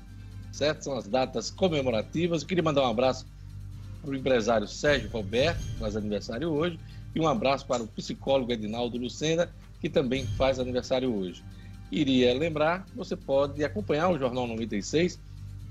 Certo? 0.51 0.83
São 0.83 0.97
as 0.97 1.07
datas 1.07 1.51
comemorativas. 1.51 2.43
Eu 2.43 2.49
queria 2.49 2.65
mandar 2.65 2.83
um 2.83 2.91
abraço 2.91 3.25
para 4.03 4.11
o 4.11 4.15
empresário 4.17 4.67
Sérgio 4.67 5.09
Roberto, 5.09 5.61
que 5.61 5.79
faz 5.79 5.97
aniversário 5.97 6.51
hoje, 6.51 6.79
e 7.15 7.21
um 7.21 7.29
abraço 7.29 7.65
para 7.67 7.83
o 7.83 7.87
psicólogo 7.87 8.53
Edinaldo 8.53 8.99
Lucena, 8.99 9.49
que 9.81 9.89
também 9.89 10.27
faz 10.27 10.59
aniversário 10.59 11.15
hoje. 11.15 11.45
Iria 11.93 12.37
lembrar, 12.37 12.87
você 12.97 13.15
pode 13.15 13.65
acompanhar 13.65 14.09
o 14.09 14.19
Jornal 14.19 14.47
96 14.49 15.21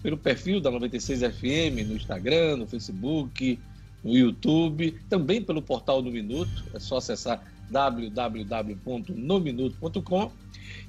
pelo 0.02 0.18
perfil 0.18 0.60
da 0.60 0.72
96 0.72 1.22
FM 1.22 1.88
no 1.88 1.96
Instagram, 1.96 2.58
no 2.58 2.68
Facebook, 2.68 3.58
no 4.04 4.18
YouTube, 4.18 5.00
também 5.10 5.42
pelo 5.42 5.62
portal 5.62 6.02
do 6.02 6.12
Minuto, 6.12 6.52
é 6.74 6.80
só 6.80 6.98
acessar 6.98 7.42
www.nominuto.com 7.70 10.32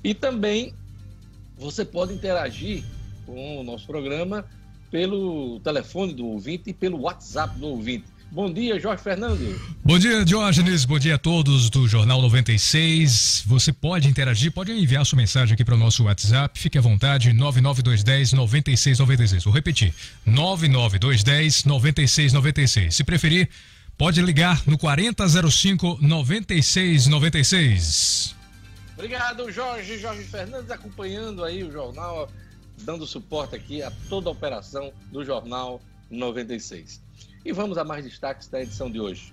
e 0.03 0.15
também 0.15 0.75
você 1.57 1.85
pode 1.85 2.15
interagir 2.15 2.83
com 3.27 3.61
o 3.61 3.63
nosso 3.63 3.87
programa 3.87 4.45
pelo 4.91 5.61
telefone 5.61 6.13
do 6.13 6.27
ouvinte 6.27 6.71
e 6.71 6.75
pelo 6.75 7.03
WhatsApp 7.03 7.57
do 7.59 7.69
ouvinte. 7.69 8.11
Bom 8.33 8.51
dia, 8.51 8.81
Jorge 8.81 9.03
Fernando. 9.03 9.61
Bom 9.85 9.99
dia, 9.99 10.25
Diógenes. 10.25 10.87
Bom 10.87 10.99
dia 10.99 11.17
a 11.17 11.19
todos 11.19 11.69
do 11.69 11.87
Jornal 11.87 12.23
96. 12.23 13.45
Você 13.47 13.75
pode 13.75 14.09
interagir, 14.09 14.51
pode 14.51 14.73
enviar 14.73 15.05
sua 15.05 15.19
mensagem 15.19 15.53
aqui 15.53 15.63
para 15.63 15.75
o 15.75 15.79
nosso 15.79 16.05
WhatsApp. 16.05 16.59
Fique 16.59 16.79
à 16.79 16.81
vontade, 16.81 17.31
99210 17.35 18.33
9696. 18.33 19.45
Vou 19.45 19.53
repetir, 19.53 19.93
99210 20.25 21.67
9696. 21.67 22.95
Se 22.95 23.05
preferir, 23.05 23.51
pode 23.99 24.23
ligar 24.23 24.63
no 24.67 24.79
4005 24.79 25.99
9696. 26.01 28.35
Obrigado, 28.95 29.53
Jorge. 29.53 29.99
Jorge 29.99 30.23
Fernandes 30.23 30.71
acompanhando 30.71 31.45
aí 31.45 31.63
o 31.63 31.71
jornal, 31.71 32.31
dando 32.81 33.07
suporte 33.07 33.55
aqui 33.55 33.83
a 33.83 33.93
toda 34.09 34.31
a 34.31 34.33
operação 34.33 34.91
do 35.13 35.23
Jornal 35.23 35.83
96. 36.11 37.12
E 37.45 37.53
vamos 37.53 37.77
a 37.77 37.85
mais 37.85 38.05
destaques 38.05 38.47
da 38.47 38.63
edição 38.63 38.89
de 38.91 39.01
hoje. 39.01 39.33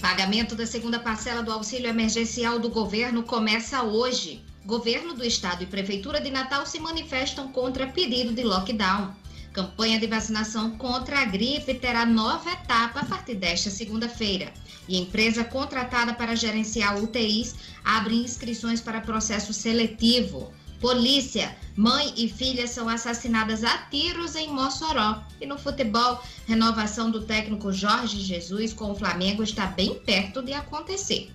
Pagamento 0.00 0.54
da 0.54 0.64
segunda 0.64 1.00
parcela 1.00 1.42
do 1.42 1.50
auxílio 1.50 1.88
emergencial 1.88 2.60
do 2.60 2.68
governo 2.68 3.24
começa 3.24 3.82
hoje. 3.82 4.44
Governo 4.64 5.14
do 5.14 5.24
Estado 5.24 5.64
e 5.64 5.66
Prefeitura 5.66 6.20
de 6.20 6.30
Natal 6.30 6.64
se 6.66 6.78
manifestam 6.78 7.50
contra 7.50 7.88
pedido 7.88 8.32
de 8.32 8.44
lockdown. 8.44 9.12
Campanha 9.52 9.98
de 9.98 10.06
vacinação 10.06 10.76
contra 10.76 11.18
a 11.18 11.24
gripe 11.24 11.74
terá 11.74 12.06
nova 12.06 12.52
etapa 12.52 13.00
a 13.00 13.04
partir 13.04 13.34
desta 13.34 13.70
segunda-feira. 13.70 14.52
E 14.88 14.96
empresa 15.00 15.42
contratada 15.42 16.14
para 16.14 16.36
gerenciar 16.36 17.02
UTIs 17.02 17.56
abre 17.84 18.14
inscrições 18.14 18.80
para 18.80 19.00
processo 19.00 19.52
seletivo. 19.52 20.52
Polícia, 20.80 21.54
mãe 21.76 22.10
e 22.16 22.26
filha 22.26 22.66
são 22.66 22.88
assassinadas 22.88 23.62
a 23.62 23.76
tiros 23.90 24.34
em 24.34 24.48
Mossoró. 24.48 25.22
E 25.38 25.44
no 25.44 25.58
futebol, 25.58 26.22
renovação 26.46 27.10
do 27.10 27.20
técnico 27.20 27.70
Jorge 27.70 28.18
Jesus 28.20 28.72
com 28.72 28.92
o 28.92 28.94
Flamengo 28.94 29.42
está 29.42 29.66
bem 29.66 29.98
perto 29.98 30.42
de 30.42 30.54
acontecer. 30.54 31.30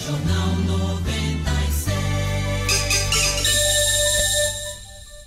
Jornal 0.00 0.56
96. 0.78 1.96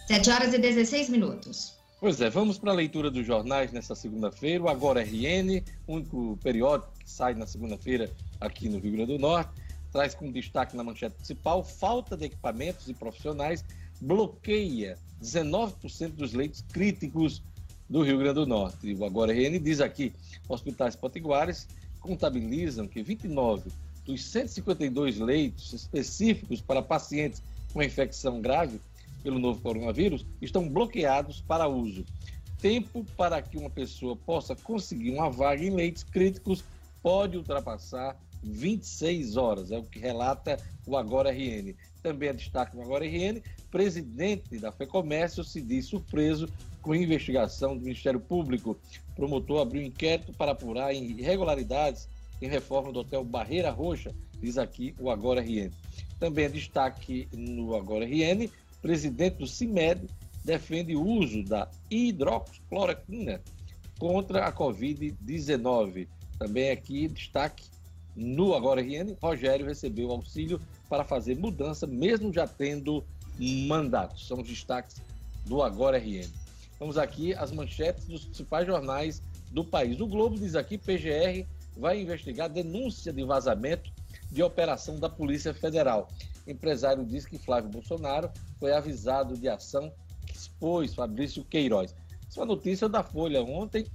7 0.07 0.29
horas 0.31 0.53
e 0.55 0.57
16 0.57 1.09
minutos. 1.09 1.77
Pois 1.99 2.19
é, 2.21 2.29
vamos 2.29 2.57
para 2.57 2.71
a 2.71 2.75
leitura 2.75 3.11
dos 3.11 3.27
jornais 3.27 3.71
nessa 3.71 3.93
segunda-feira. 3.93 4.63
O 4.63 4.69
Agora 4.69 5.03
RN, 5.03 5.61
único 5.87 6.39
periódico 6.41 6.91
que 6.97 7.11
sai 7.11 7.35
na 7.35 7.45
segunda-feira 7.45 8.09
aqui 8.39 8.67
no 8.67 8.79
Rio 8.79 8.93
Grande 8.93 9.13
do 9.13 9.19
Norte, 9.19 9.51
traz 9.91 10.15
como 10.15 10.31
destaque 10.31 10.75
na 10.75 10.83
manchete 10.83 11.15
principal: 11.15 11.63
falta 11.63 12.15
de 12.15 12.25
equipamentos 12.25 12.87
e 12.87 12.93
profissionais 12.93 13.63
bloqueia 14.01 14.97
19% 15.21 16.11
dos 16.11 16.33
leitos 16.33 16.63
críticos 16.71 17.43
do 17.89 18.03
Rio 18.03 18.19
Grande 18.19 18.35
do 18.35 18.45
Norte. 18.45 18.93
O 18.93 19.05
Agora 19.05 19.33
RN 19.33 19.59
diz 19.59 19.81
aqui: 19.81 20.13
hospitais 20.47 20.95
potiguares 20.95 21.67
contabilizam 21.99 22.87
que 22.87 23.01
29 23.01 23.71
dos 24.05 24.23
152 24.23 25.19
leitos 25.19 25.73
específicos 25.73 26.61
para 26.61 26.81
pacientes 26.81 27.41
com 27.73 27.83
infecção 27.83 28.41
grave 28.41 28.79
pelo 29.21 29.37
novo 29.37 29.61
coronavírus 29.61 30.25
estão 30.41 30.67
bloqueados 30.67 31.41
para 31.41 31.67
uso. 31.67 32.05
Tempo 32.61 33.05
para 33.15 33.41
que 33.41 33.57
uma 33.57 33.69
pessoa 33.69 34.15
possa 34.15 34.55
conseguir 34.55 35.11
uma 35.11 35.29
vaga 35.29 35.63
em 35.63 35.69
leitos 35.69 36.03
críticos 36.03 36.63
pode 37.01 37.37
ultrapassar 37.37 38.17
26 38.43 39.37
horas, 39.37 39.71
é 39.71 39.77
o 39.77 39.83
que 39.83 39.99
relata 39.99 40.57
o 40.85 40.95
Agora 40.95 41.31
RN. 41.31 41.73
Também 42.01 42.29
é 42.29 42.33
destaque 42.33 42.75
no 42.75 42.83
Agora 42.83 43.05
RN, 43.05 43.41
presidente 43.69 44.57
da 44.57 44.71
FEComércio 44.71 45.43
se 45.43 45.61
diz 45.61 45.85
surpreso 45.85 46.47
com 46.81 46.95
investigação 46.95 47.77
do 47.77 47.83
Ministério 47.83 48.19
Público. 48.19 48.77
Promotor 49.15 49.61
abriu 49.61 49.83
inquérito 49.83 50.31
para 50.33 50.53
apurar 50.53 50.93
irregularidades 50.93 52.07
em 52.41 52.47
reforma 52.47 52.91
do 52.91 52.99
Hotel 52.99 53.23
Barreira 53.23 53.69
Roxa, 53.69 54.13
diz 54.41 54.57
aqui 54.57 54.95
o 54.99 55.09
Agora 55.09 55.41
RN. 55.41 55.71
Também 56.19 56.45
é 56.45 56.49
destaque 56.49 57.27
no 57.33 57.75
Agora 57.75 58.05
RN, 58.05 58.49
presidente 58.81 59.37
do 59.37 59.47
CIMED 59.47 60.07
defende 60.43 60.95
o 60.95 61.05
uso 61.05 61.43
da 61.43 61.69
hidroxicloroquina 61.91 63.41
contra 63.99 64.45
a 64.45 64.53
Covid-19. 64.53 66.07
Também 66.37 66.71
aqui 66.71 67.07
destaque 67.09 67.65
no 68.19 68.53
Agora 68.53 68.81
RN, 68.81 69.15
Rogério 69.21 69.65
recebeu 69.65 70.11
auxílio 70.11 70.59
para 70.89 71.05
fazer 71.05 71.37
mudança, 71.37 71.87
mesmo 71.87 72.33
já 72.33 72.45
tendo 72.45 73.03
mandato. 73.39 74.19
São 74.19 74.41
os 74.41 74.47
destaques 74.47 74.97
do 75.45 75.63
Agora 75.63 75.97
RN. 75.97 76.29
Vamos 76.77 76.97
aqui 76.97 77.33
às 77.33 77.51
manchetes 77.51 78.05
dos 78.05 78.25
principais 78.25 78.67
jornais 78.67 79.21
do 79.51 79.63
país. 79.63 79.99
O 79.99 80.07
Globo 80.07 80.37
diz 80.37 80.55
aqui: 80.55 80.77
PGR 80.77 81.47
vai 81.77 82.01
investigar 82.01 82.49
denúncia 82.49 83.13
de 83.13 83.23
vazamento 83.23 83.89
de 84.29 84.43
operação 84.43 84.99
da 84.99 85.09
Polícia 85.09 85.53
Federal. 85.53 86.09
Empresário 86.45 87.05
diz 87.05 87.25
que 87.25 87.37
Flávio 87.37 87.69
Bolsonaro 87.69 88.29
foi 88.59 88.73
avisado 88.73 89.37
de 89.37 89.47
ação 89.47 89.91
que 90.25 90.35
expôs 90.35 90.93
Fabrício 90.93 91.43
Queiroz. 91.43 91.95
É 92.35 92.39
uma 92.39 92.45
notícia 92.45 92.89
da 92.89 93.01
Folha 93.01 93.41
ontem 93.41 93.85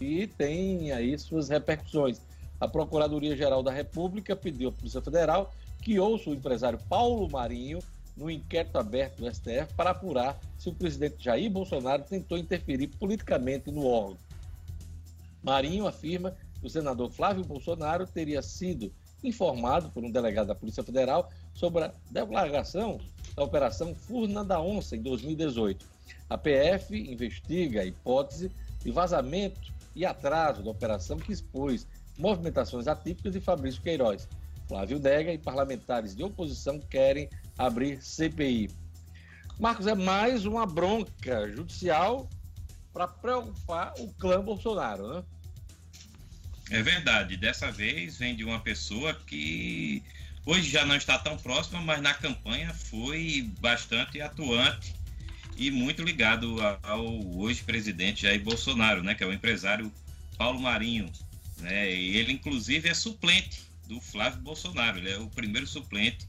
e 0.00 0.26
tem 0.26 0.92
aí 0.92 1.18
suas 1.18 1.48
repercussões. 1.48 2.20
A 2.60 2.66
Procuradoria-Geral 2.66 3.62
da 3.62 3.70
República 3.70 4.34
pediu 4.34 4.70
à 4.70 4.72
Polícia 4.72 5.02
Federal 5.02 5.52
que 5.82 6.00
ouça 6.00 6.30
o 6.30 6.34
empresário 6.34 6.78
Paulo 6.88 7.28
Marinho 7.30 7.78
no 8.16 8.30
inquérito 8.30 8.78
aberto 8.78 9.18
do 9.18 9.32
STF 9.32 9.74
para 9.76 9.90
apurar 9.90 10.38
se 10.58 10.68
o 10.68 10.74
presidente 10.74 11.22
Jair 11.22 11.50
Bolsonaro 11.50 12.02
tentou 12.02 12.38
interferir 12.38 12.88
politicamente 12.88 13.70
no 13.70 13.86
órgão. 13.86 14.16
Marinho 15.42 15.86
afirma 15.86 16.34
que 16.58 16.66
o 16.66 16.70
senador 16.70 17.10
Flávio 17.10 17.44
Bolsonaro 17.44 18.06
teria 18.06 18.40
sido 18.40 18.90
informado 19.22 19.90
por 19.90 20.02
um 20.02 20.10
delegado 20.10 20.46
da 20.46 20.54
Polícia 20.54 20.82
Federal 20.82 21.30
sobre 21.54 21.84
a 21.84 21.92
declaração 22.10 22.98
da 23.34 23.44
Operação 23.44 23.94
Furna 23.94 24.42
da 24.42 24.60
Onça 24.60 24.96
em 24.96 25.02
2018. 25.02 25.84
A 26.28 26.38
PF 26.38 26.96
investiga 27.12 27.82
a 27.82 27.84
hipótese 27.84 28.50
de 28.82 28.90
vazamento 28.90 29.72
e 29.94 30.04
atraso 30.04 30.62
da 30.62 30.70
operação 30.70 31.18
que 31.18 31.32
expôs 31.32 31.86
movimentações 32.18 32.86
atípicas 32.86 33.32
de 33.32 33.40
Fabrício 33.40 33.82
Queiroz. 33.82 34.28
Flávio 34.68 34.98
Dega 34.98 35.32
e 35.32 35.38
parlamentares 35.38 36.14
de 36.14 36.22
oposição 36.22 36.80
querem 36.80 37.28
abrir 37.56 38.02
CPI. 38.02 38.70
Marcos, 39.58 39.86
é 39.86 39.94
mais 39.94 40.44
uma 40.44 40.66
bronca 40.66 41.48
judicial 41.50 42.28
para 42.92 43.06
preocupar 43.06 43.94
o 43.98 44.12
clã 44.14 44.40
Bolsonaro, 44.42 45.14
né? 45.14 45.24
É 46.70 46.82
verdade. 46.82 47.36
Dessa 47.36 47.70
vez 47.70 48.18
vem 48.18 48.34
de 48.34 48.44
uma 48.44 48.58
pessoa 48.60 49.14
que 49.14 50.02
hoje 50.44 50.68
já 50.68 50.84
não 50.84 50.96
está 50.96 51.18
tão 51.18 51.36
próxima, 51.38 51.80
mas 51.80 52.02
na 52.02 52.12
campanha 52.12 52.74
foi 52.74 53.50
bastante 53.60 54.20
atuante 54.20 54.94
e 55.56 55.70
muito 55.70 56.02
ligado 56.02 56.56
ao 56.82 57.06
hoje 57.38 57.62
presidente 57.62 58.22
Jair 58.22 58.42
Bolsonaro, 58.42 59.02
né, 59.02 59.14
que 59.14 59.24
é 59.24 59.26
o 59.26 59.32
empresário 59.32 59.90
Paulo 60.36 60.60
Marinho, 60.60 61.10
né? 61.60 61.92
E 61.92 62.16
ele 62.16 62.32
inclusive 62.32 62.88
é 62.88 62.94
suplente 62.94 63.64
do 63.86 64.00
Flávio 64.00 64.40
Bolsonaro, 64.40 64.98
ele 64.98 65.10
é 65.10 65.18
o 65.18 65.28
primeiro 65.28 65.66
suplente 65.66 66.26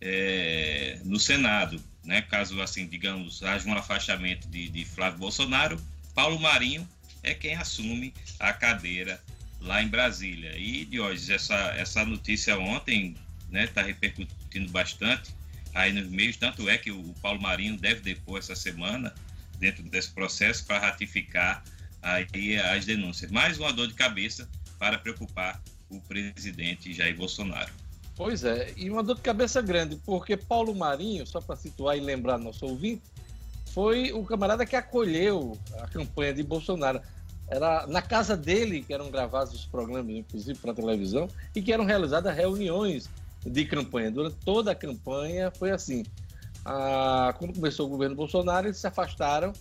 é, 0.00 1.00
no 1.04 1.18
Senado, 1.18 1.82
né? 2.04 2.22
Caso 2.22 2.60
assim, 2.60 2.86
digamos, 2.86 3.42
haja 3.42 3.68
um 3.68 3.74
afastamento 3.74 4.48
de, 4.48 4.68
de 4.68 4.84
Flávio 4.84 5.18
Bolsonaro, 5.18 5.80
Paulo 6.14 6.38
Marinho 6.38 6.88
é 7.22 7.34
quem 7.34 7.54
assume 7.54 8.14
a 8.38 8.52
cadeira 8.52 9.22
lá 9.60 9.82
em 9.82 9.88
Brasília. 9.88 10.56
E, 10.56 10.84
Diógenes, 10.84 11.28
essa, 11.28 11.54
essa 11.76 12.04
notícia 12.04 12.58
ontem 12.58 13.16
está 13.52 13.82
né, 13.82 13.88
repercutindo 13.88 14.70
bastante 14.70 15.34
aí 15.74 15.92
nos 15.92 16.08
meios, 16.08 16.36
tanto 16.36 16.68
é 16.68 16.78
que 16.78 16.90
o 16.90 17.14
Paulo 17.20 17.40
Marinho 17.40 17.76
deve 17.76 18.00
depor 18.00 18.38
essa 18.38 18.56
semana 18.56 19.14
dentro 19.58 19.82
desse 19.82 20.10
processo 20.10 20.64
para 20.64 20.78
ratificar 20.78 21.62
aí 22.02 22.58
as 22.58 22.86
denúncias. 22.86 23.30
Mais 23.30 23.58
uma 23.58 23.72
dor 23.72 23.88
de 23.88 23.94
cabeça 23.94 24.48
para 24.78 24.98
preocupar 24.98 25.60
o 25.90 26.00
presidente 26.00 26.92
Jair 26.92 27.16
Bolsonaro. 27.16 27.72
Pois 28.16 28.44
é, 28.44 28.72
e 28.76 28.90
uma 28.90 29.02
dor 29.02 29.16
de 29.16 29.22
cabeça 29.22 29.60
grande, 29.60 29.96
porque 29.96 30.36
Paulo 30.36 30.74
Marinho, 30.74 31.26
só 31.26 31.40
para 31.40 31.54
situar 31.54 31.98
e 31.98 32.00
lembrar 32.00 32.38
nosso 32.38 32.64
ouvinte, 32.64 33.02
foi 33.72 34.10
o 34.10 34.24
camarada 34.24 34.64
que 34.64 34.74
acolheu 34.74 35.58
a 35.80 35.86
campanha 35.86 36.32
de 36.32 36.42
Bolsonaro. 36.42 37.00
Era 37.48 37.86
na 37.86 38.00
casa 38.00 38.34
dele 38.34 38.82
que 38.82 38.94
eram 38.94 39.10
gravados 39.10 39.52
os 39.52 39.66
programas, 39.66 40.16
inclusive 40.16 40.58
para 40.58 40.72
televisão, 40.72 41.28
e 41.54 41.60
que 41.60 41.72
eram 41.72 41.84
realizadas 41.84 42.34
reuniões 42.34 43.08
de 43.44 43.64
campanha. 43.66 44.10
Durante 44.10 44.36
toda 44.44 44.72
a 44.72 44.74
campanha 44.74 45.50
foi 45.50 45.70
assim. 45.70 46.04
Ah, 46.64 47.34
quando 47.38 47.54
começou 47.54 47.86
o 47.86 47.90
governo 47.90 48.16
Bolsonaro, 48.16 48.66
eles 48.66 48.78
se 48.78 48.86
afastaram. 48.86 49.52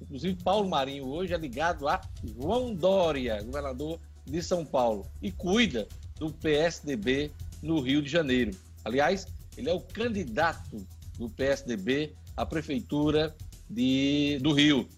Inclusive, 0.00 0.36
Paulo 0.42 0.68
Marinho 0.68 1.06
hoje 1.06 1.34
é 1.34 1.36
ligado 1.36 1.88
a 1.88 2.00
João 2.22 2.74
Dória, 2.74 3.42
governador 3.42 3.98
de 4.26 4.42
São 4.42 4.64
Paulo, 4.64 5.06
e 5.20 5.30
cuida 5.30 5.86
do 6.18 6.32
PSDB 6.32 7.30
no 7.62 7.80
Rio 7.80 8.02
de 8.02 8.08
Janeiro. 8.08 8.52
Aliás, 8.84 9.26
ele 9.56 9.68
é 9.68 9.72
o 9.72 9.80
candidato 9.80 10.86
do 11.18 11.28
PSDB 11.28 12.14
à 12.36 12.44
prefeitura 12.44 13.34
de, 13.68 14.38
do 14.42 14.52
Rio 14.52 14.88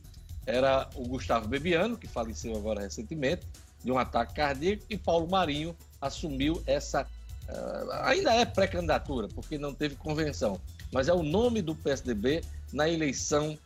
era 0.47 0.89
o 0.95 1.07
Gustavo 1.07 1.49
Bebiano, 1.49 1.99
que 1.99 2.07
faleceu 2.07 2.57
agora 2.57 2.81
recentemente, 2.81 3.45
de 3.85 3.91
um 3.91 3.99
ataque 3.99 4.35
cardíaco, 4.35 4.85
e 4.89 4.97
Paulo 4.97 5.29
Marinho 5.29 5.77
assumiu 6.01 6.63
essa. 6.67 7.03
Uh, 7.03 7.93
ainda 8.03 8.33
é 8.33 8.45
pré-candidatura, 8.45 9.29
porque 9.29 9.59
não 9.59 9.75
teve 9.75 9.97
convenção, 9.97 10.61
mas 10.93 11.09
é 11.09 11.13
o 11.13 11.23
nome 11.23 11.61
do 11.61 11.75
PSDB 11.75 12.43
na 12.73 12.89
eleição 12.89 13.59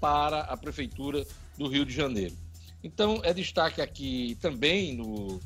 para 0.00 0.40
a 0.40 0.56
Prefeitura 0.56 1.24
do 1.56 1.68
Rio 1.68 1.84
de 1.84 1.94
Janeiro. 1.94 2.34
Então, 2.82 3.20
é 3.24 3.32
destaque 3.32 3.80
aqui 3.80 4.36
também 4.40 4.96
no, 4.96 5.40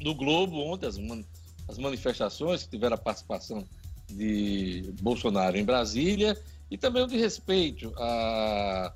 no 0.00 0.14
Globo, 0.14 0.56
ontem, 0.58 0.86
as, 0.86 0.98
man, 0.98 1.22
as 1.68 1.78
manifestações 1.78 2.62
que 2.62 2.70
tiveram 2.70 2.94
a 2.94 2.98
participação 2.98 3.66
de 4.08 4.92
Bolsonaro 5.00 5.56
em 5.56 5.64
Brasília, 5.64 6.40
e 6.70 6.78
também 6.78 7.02
o 7.02 7.06
de 7.06 7.16
respeito 7.16 7.92
a 7.96 8.92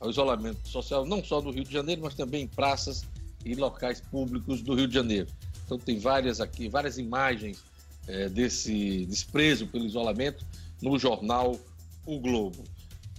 ao 0.00 0.10
isolamento 0.10 0.66
social, 0.68 1.04
não 1.04 1.24
só 1.24 1.40
do 1.40 1.50
Rio 1.50 1.64
de 1.64 1.72
Janeiro, 1.72 2.02
mas 2.02 2.14
também 2.14 2.44
em 2.44 2.46
praças 2.46 3.04
e 3.44 3.54
locais 3.54 4.00
públicos 4.00 4.62
do 4.62 4.74
Rio 4.74 4.86
de 4.86 4.94
Janeiro. 4.94 5.28
Então 5.64 5.78
tem 5.78 5.98
várias 5.98 6.40
aqui, 6.40 6.68
várias 6.68 6.98
imagens 6.98 7.62
é, 8.06 8.28
desse 8.28 9.04
desprezo 9.06 9.66
pelo 9.66 9.84
isolamento 9.84 10.46
no 10.80 10.98
jornal 10.98 11.58
O 12.06 12.18
Globo. 12.20 12.64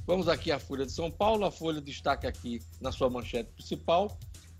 Vamos 0.09 0.27
aqui 0.27 0.51
à 0.51 0.57
Folha 0.57 0.87
de 0.87 0.91
São 0.91 1.11
Paulo. 1.11 1.45
A 1.45 1.51
Folha 1.51 1.79
destaca 1.79 2.27
aqui 2.27 2.59
na 2.81 2.91
sua 2.91 3.11
manchete 3.11 3.51
principal: 3.51 4.17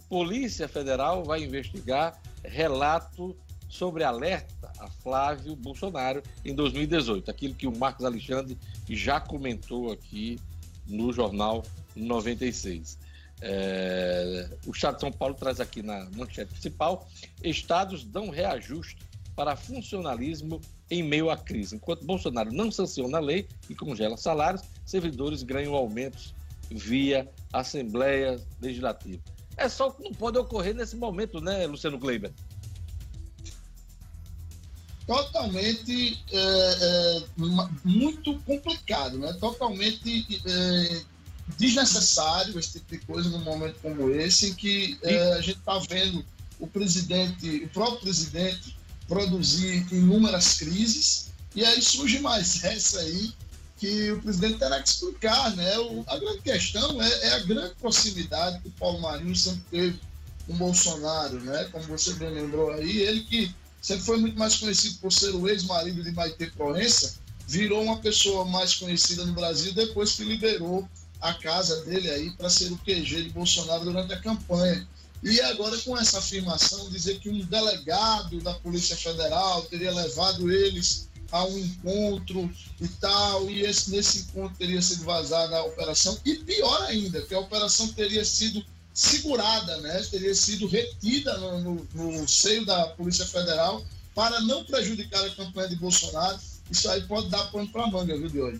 Polícia 0.07 0.67
Federal 0.67 1.23
vai 1.23 1.41
investigar 1.41 2.21
relato 2.43 3.35
sobre 3.67 4.03
alerta 4.03 4.71
a 4.77 4.87
Flávio 4.87 5.55
Bolsonaro 5.55 6.21
em 6.45 6.53
2018. 6.53 7.31
Aquilo 7.31 7.55
que 7.55 7.65
o 7.65 7.75
Marcos 7.75 8.05
Alexandre 8.05 8.59
já 8.87 9.19
comentou 9.19 9.91
aqui 9.91 10.39
no 10.85 11.11
jornal 11.11 11.63
96. 11.95 12.99
É, 13.41 14.55
o 14.67 14.69
Estado 14.69 14.95
de 14.97 15.01
São 15.01 15.11
Paulo 15.11 15.33
traz 15.33 15.59
aqui 15.59 15.81
na 15.81 16.07
manchete 16.15 16.51
principal: 16.51 17.07
estados 17.43 18.03
dão 18.03 18.29
reajuste 18.29 19.01
para 19.35 19.55
funcionalismo 19.55 20.61
em 20.89 21.03
meio 21.03 21.29
à 21.29 21.37
crise. 21.37 21.75
Enquanto 21.75 22.05
Bolsonaro 22.05 22.51
não 22.51 22.71
sanciona 22.71 23.17
a 23.17 23.21
lei 23.21 23.47
e 23.69 23.75
congela 23.75 24.17
salários, 24.17 24.63
servidores 24.85 25.43
ganham 25.43 25.75
aumentos 25.75 26.33
via 26.71 27.29
Assembleia 27.51 28.39
Legislativa. 28.61 29.21
É 29.57 29.67
só 29.67 29.91
que 29.91 30.03
não 30.03 30.13
pode 30.13 30.37
ocorrer 30.37 30.73
nesse 30.73 30.95
momento, 30.95 31.41
né, 31.41 31.65
Luciano 31.67 31.99
Kleiber? 31.99 32.31
Totalmente 35.05 36.23
é, 36.31 36.37
é, 36.37 37.23
muito 37.83 38.39
complicado, 38.41 39.17
né? 39.17 39.33
Totalmente 39.33 40.41
é, 40.45 41.01
desnecessário 41.57 42.57
esse 42.59 42.73
tipo 42.73 42.91
de 42.91 42.99
coisa 43.05 43.29
num 43.29 43.43
momento 43.43 43.79
como 43.81 44.11
esse, 44.11 44.51
em 44.51 44.53
que 44.53 44.99
é, 45.01 45.33
a 45.33 45.41
gente 45.41 45.57
está 45.57 45.79
vendo 45.79 46.23
o 46.59 46.67
presidente, 46.67 47.63
o 47.63 47.69
próprio 47.69 48.01
presidente, 48.01 48.77
produzir 49.09 49.85
inúmeras 49.91 50.53
crises, 50.53 51.31
e 51.55 51.65
aí 51.65 51.81
surge 51.81 52.19
mais 52.19 52.63
essa 52.63 52.99
aí, 52.99 53.33
que 53.77 54.11
o 54.11 54.21
presidente 54.21 54.59
terá 54.59 54.81
que 54.81 54.89
explicar, 54.89 55.55
né? 55.55 55.77
O, 55.79 56.03
a 56.07 56.17
grande 56.17 56.41
questão 56.41 57.01
é, 57.01 57.27
é, 57.27 57.33
a 57.35 57.39
grande 57.39 57.73
proximidade 57.75 58.59
que 58.59 58.67
o 58.67 58.71
Paulo 58.71 59.01
Marinho 59.01 59.35
sempre 59.35 59.63
teve 59.71 59.99
com 60.45 60.53
o 60.53 60.57
Bolsonaro, 60.57 61.39
né? 61.41 61.67
Como 61.71 61.85
você 61.85 62.13
bem 62.13 62.29
lembrou 62.29 62.71
aí, 62.71 62.97
ele 62.99 63.21
que 63.21 63.55
sempre 63.81 64.05
foi 64.05 64.17
muito 64.17 64.37
mais 64.37 64.55
conhecido 64.57 64.97
por 64.99 65.11
ser 65.11 65.33
o 65.33 65.47
ex-marido 65.47 66.03
de 66.03 66.11
Maite 66.11 66.51
Proença, 66.51 67.15
virou 67.47 67.81
uma 67.81 67.97
pessoa 67.97 68.45
mais 68.45 68.75
conhecida 68.75 69.25
no 69.25 69.33
Brasil 69.33 69.73
depois 69.73 70.13
que 70.13 70.23
liberou 70.23 70.87
a 71.21 71.33
casa 71.33 71.83
dele 71.85 72.09
aí 72.09 72.31
para 72.31 72.49
ser 72.49 72.71
o 72.71 72.77
QG 72.77 73.23
de 73.23 73.29
Bolsonaro 73.29 73.85
durante 73.85 74.13
a 74.13 74.19
campanha. 74.19 74.85
E 75.21 75.41
agora, 75.41 75.77
com 75.79 75.97
essa 75.97 76.19
afirmação, 76.19 76.89
dizer 76.89 77.19
que 77.19 77.29
um 77.29 77.39
delegado 77.45 78.39
da 78.39 78.53
Polícia 78.53 78.95
Federal 78.95 79.63
teria 79.63 79.93
levado 79.93 80.49
eles 80.51 81.09
a 81.31 81.43
um 81.43 81.57
encontro 81.59 82.49
e 82.79 82.87
tal, 82.87 83.49
e 83.49 83.61
esse, 83.61 83.91
nesse 83.91 84.19
encontro 84.19 84.57
teria 84.57 84.81
sido 84.81 85.03
vazada 85.03 85.57
a 85.57 85.63
operação, 85.63 86.17
e 86.25 86.35
pior 86.35 86.81
ainda, 86.83 87.21
que 87.21 87.35
a 87.35 87.39
operação 87.39 87.87
teria 87.89 88.25
sido 88.25 88.63
segurada, 88.93 89.77
né? 89.77 90.01
teria 90.09 90.33
sido 90.33 90.67
retida 90.67 91.37
no, 91.37 91.59
no, 91.59 91.87
no 91.93 92.27
seio 92.27 92.65
da 92.65 92.87
Polícia 92.87 93.25
Federal 93.25 93.85
para 94.15 94.41
não 94.41 94.63
prejudicar 94.65 95.23
a 95.23 95.35
campanha 95.35 95.69
de 95.69 95.75
Bolsonaro. 95.75 96.39
Isso 96.69 96.89
aí 96.89 97.01
pode 97.03 97.29
dar 97.29 97.49
pano 97.51 97.67
para 97.69 97.87
manga, 97.87 98.17
viu, 98.17 98.29
Diogo? 98.29 98.59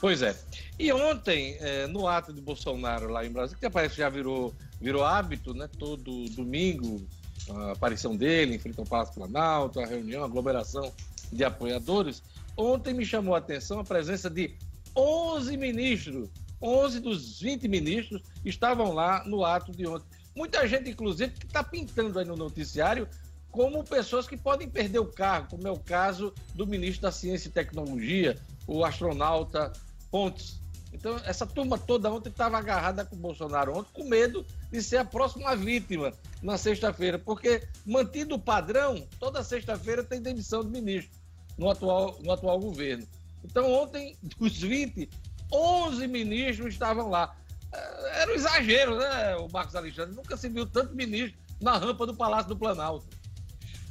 Pois 0.00 0.22
é. 0.22 0.36
E 0.78 0.92
ontem, 0.92 1.56
é, 1.60 1.86
no 1.88 2.06
ato 2.06 2.32
de 2.32 2.40
Bolsonaro 2.40 3.08
lá 3.08 3.26
em 3.26 3.30
Brasília, 3.30 3.58
que 3.60 3.70
parece 3.70 3.96
que 3.96 4.00
já 4.00 4.08
virou, 4.08 4.54
virou 4.80 5.04
hábito, 5.04 5.52
né? 5.52 5.68
Todo 5.78 6.28
domingo, 6.30 7.04
a 7.50 7.72
aparição 7.72 8.16
dele 8.16 8.54
em 8.54 8.58
frente 8.58 8.78
ao 8.78 8.86
Palácio 8.86 9.14
Planalto, 9.14 9.80
a 9.80 9.86
reunião, 9.86 10.22
a 10.22 10.26
aglomeração 10.26 10.92
de 11.32 11.42
apoiadores. 11.44 12.22
Ontem 12.56 12.94
me 12.94 13.04
chamou 13.04 13.34
a 13.34 13.38
atenção 13.38 13.80
a 13.80 13.84
presença 13.84 14.30
de 14.30 14.54
11 14.96 15.56
ministros. 15.56 16.28
11 16.62 17.00
dos 17.00 17.40
20 17.40 17.68
ministros 17.68 18.22
estavam 18.44 18.92
lá 18.92 19.24
no 19.24 19.44
ato 19.44 19.72
de 19.72 19.86
ontem. 19.86 20.06
Muita 20.34 20.66
gente, 20.68 20.90
inclusive, 20.90 21.32
que 21.32 21.46
está 21.46 21.64
pintando 21.64 22.18
aí 22.18 22.24
no 22.24 22.36
noticiário 22.36 23.08
como 23.50 23.82
pessoas 23.82 24.26
que 24.26 24.36
podem 24.36 24.68
perder 24.68 24.98
o 24.98 25.06
cargo, 25.06 25.48
como 25.50 25.66
é 25.66 25.70
o 25.70 25.78
caso 25.78 26.32
do 26.54 26.66
ministro 26.66 27.02
da 27.02 27.10
Ciência 27.10 27.48
e 27.48 27.52
Tecnologia, 27.52 28.36
o 28.66 28.84
astronauta 28.84 29.72
Pontes. 30.10 30.60
Então, 30.92 31.20
essa 31.24 31.46
turma 31.46 31.78
toda 31.78 32.10
ontem 32.10 32.30
estava 32.30 32.58
agarrada 32.58 33.04
com 33.04 33.14
o 33.14 33.18
Bolsonaro 33.18 33.76
ontem, 33.76 33.90
com 33.92 34.08
medo 34.08 34.44
de 34.72 34.82
ser 34.82 34.96
a 34.96 35.04
próxima 35.04 35.54
vítima 35.54 36.12
na 36.42 36.56
sexta-feira, 36.56 37.18
porque, 37.18 37.62
mantido 37.84 38.36
o 38.36 38.38
padrão, 38.38 39.06
toda 39.18 39.44
sexta-feira 39.44 40.02
tem 40.02 40.22
demissão 40.22 40.64
de 40.64 40.70
ministro 40.70 41.10
no 41.58 41.70
atual, 41.70 42.16
no 42.22 42.32
atual 42.32 42.58
governo. 42.58 43.06
Então, 43.44 43.70
ontem, 43.70 44.16
dos 44.38 44.58
20, 44.58 45.08
11 45.52 46.06
ministros 46.06 46.72
estavam 46.72 47.10
lá. 47.10 47.36
É, 47.72 48.22
era 48.22 48.32
um 48.32 48.34
exagero, 48.34 48.96
né, 48.98 49.36
o 49.36 49.48
Marcos 49.50 49.76
Alexandre? 49.76 50.14
Nunca 50.14 50.36
se 50.36 50.48
viu 50.48 50.66
tanto 50.66 50.94
ministro 50.94 51.38
na 51.60 51.76
rampa 51.76 52.06
do 52.06 52.16
Palácio 52.16 52.48
do 52.48 52.56
Planalto. 52.56 53.06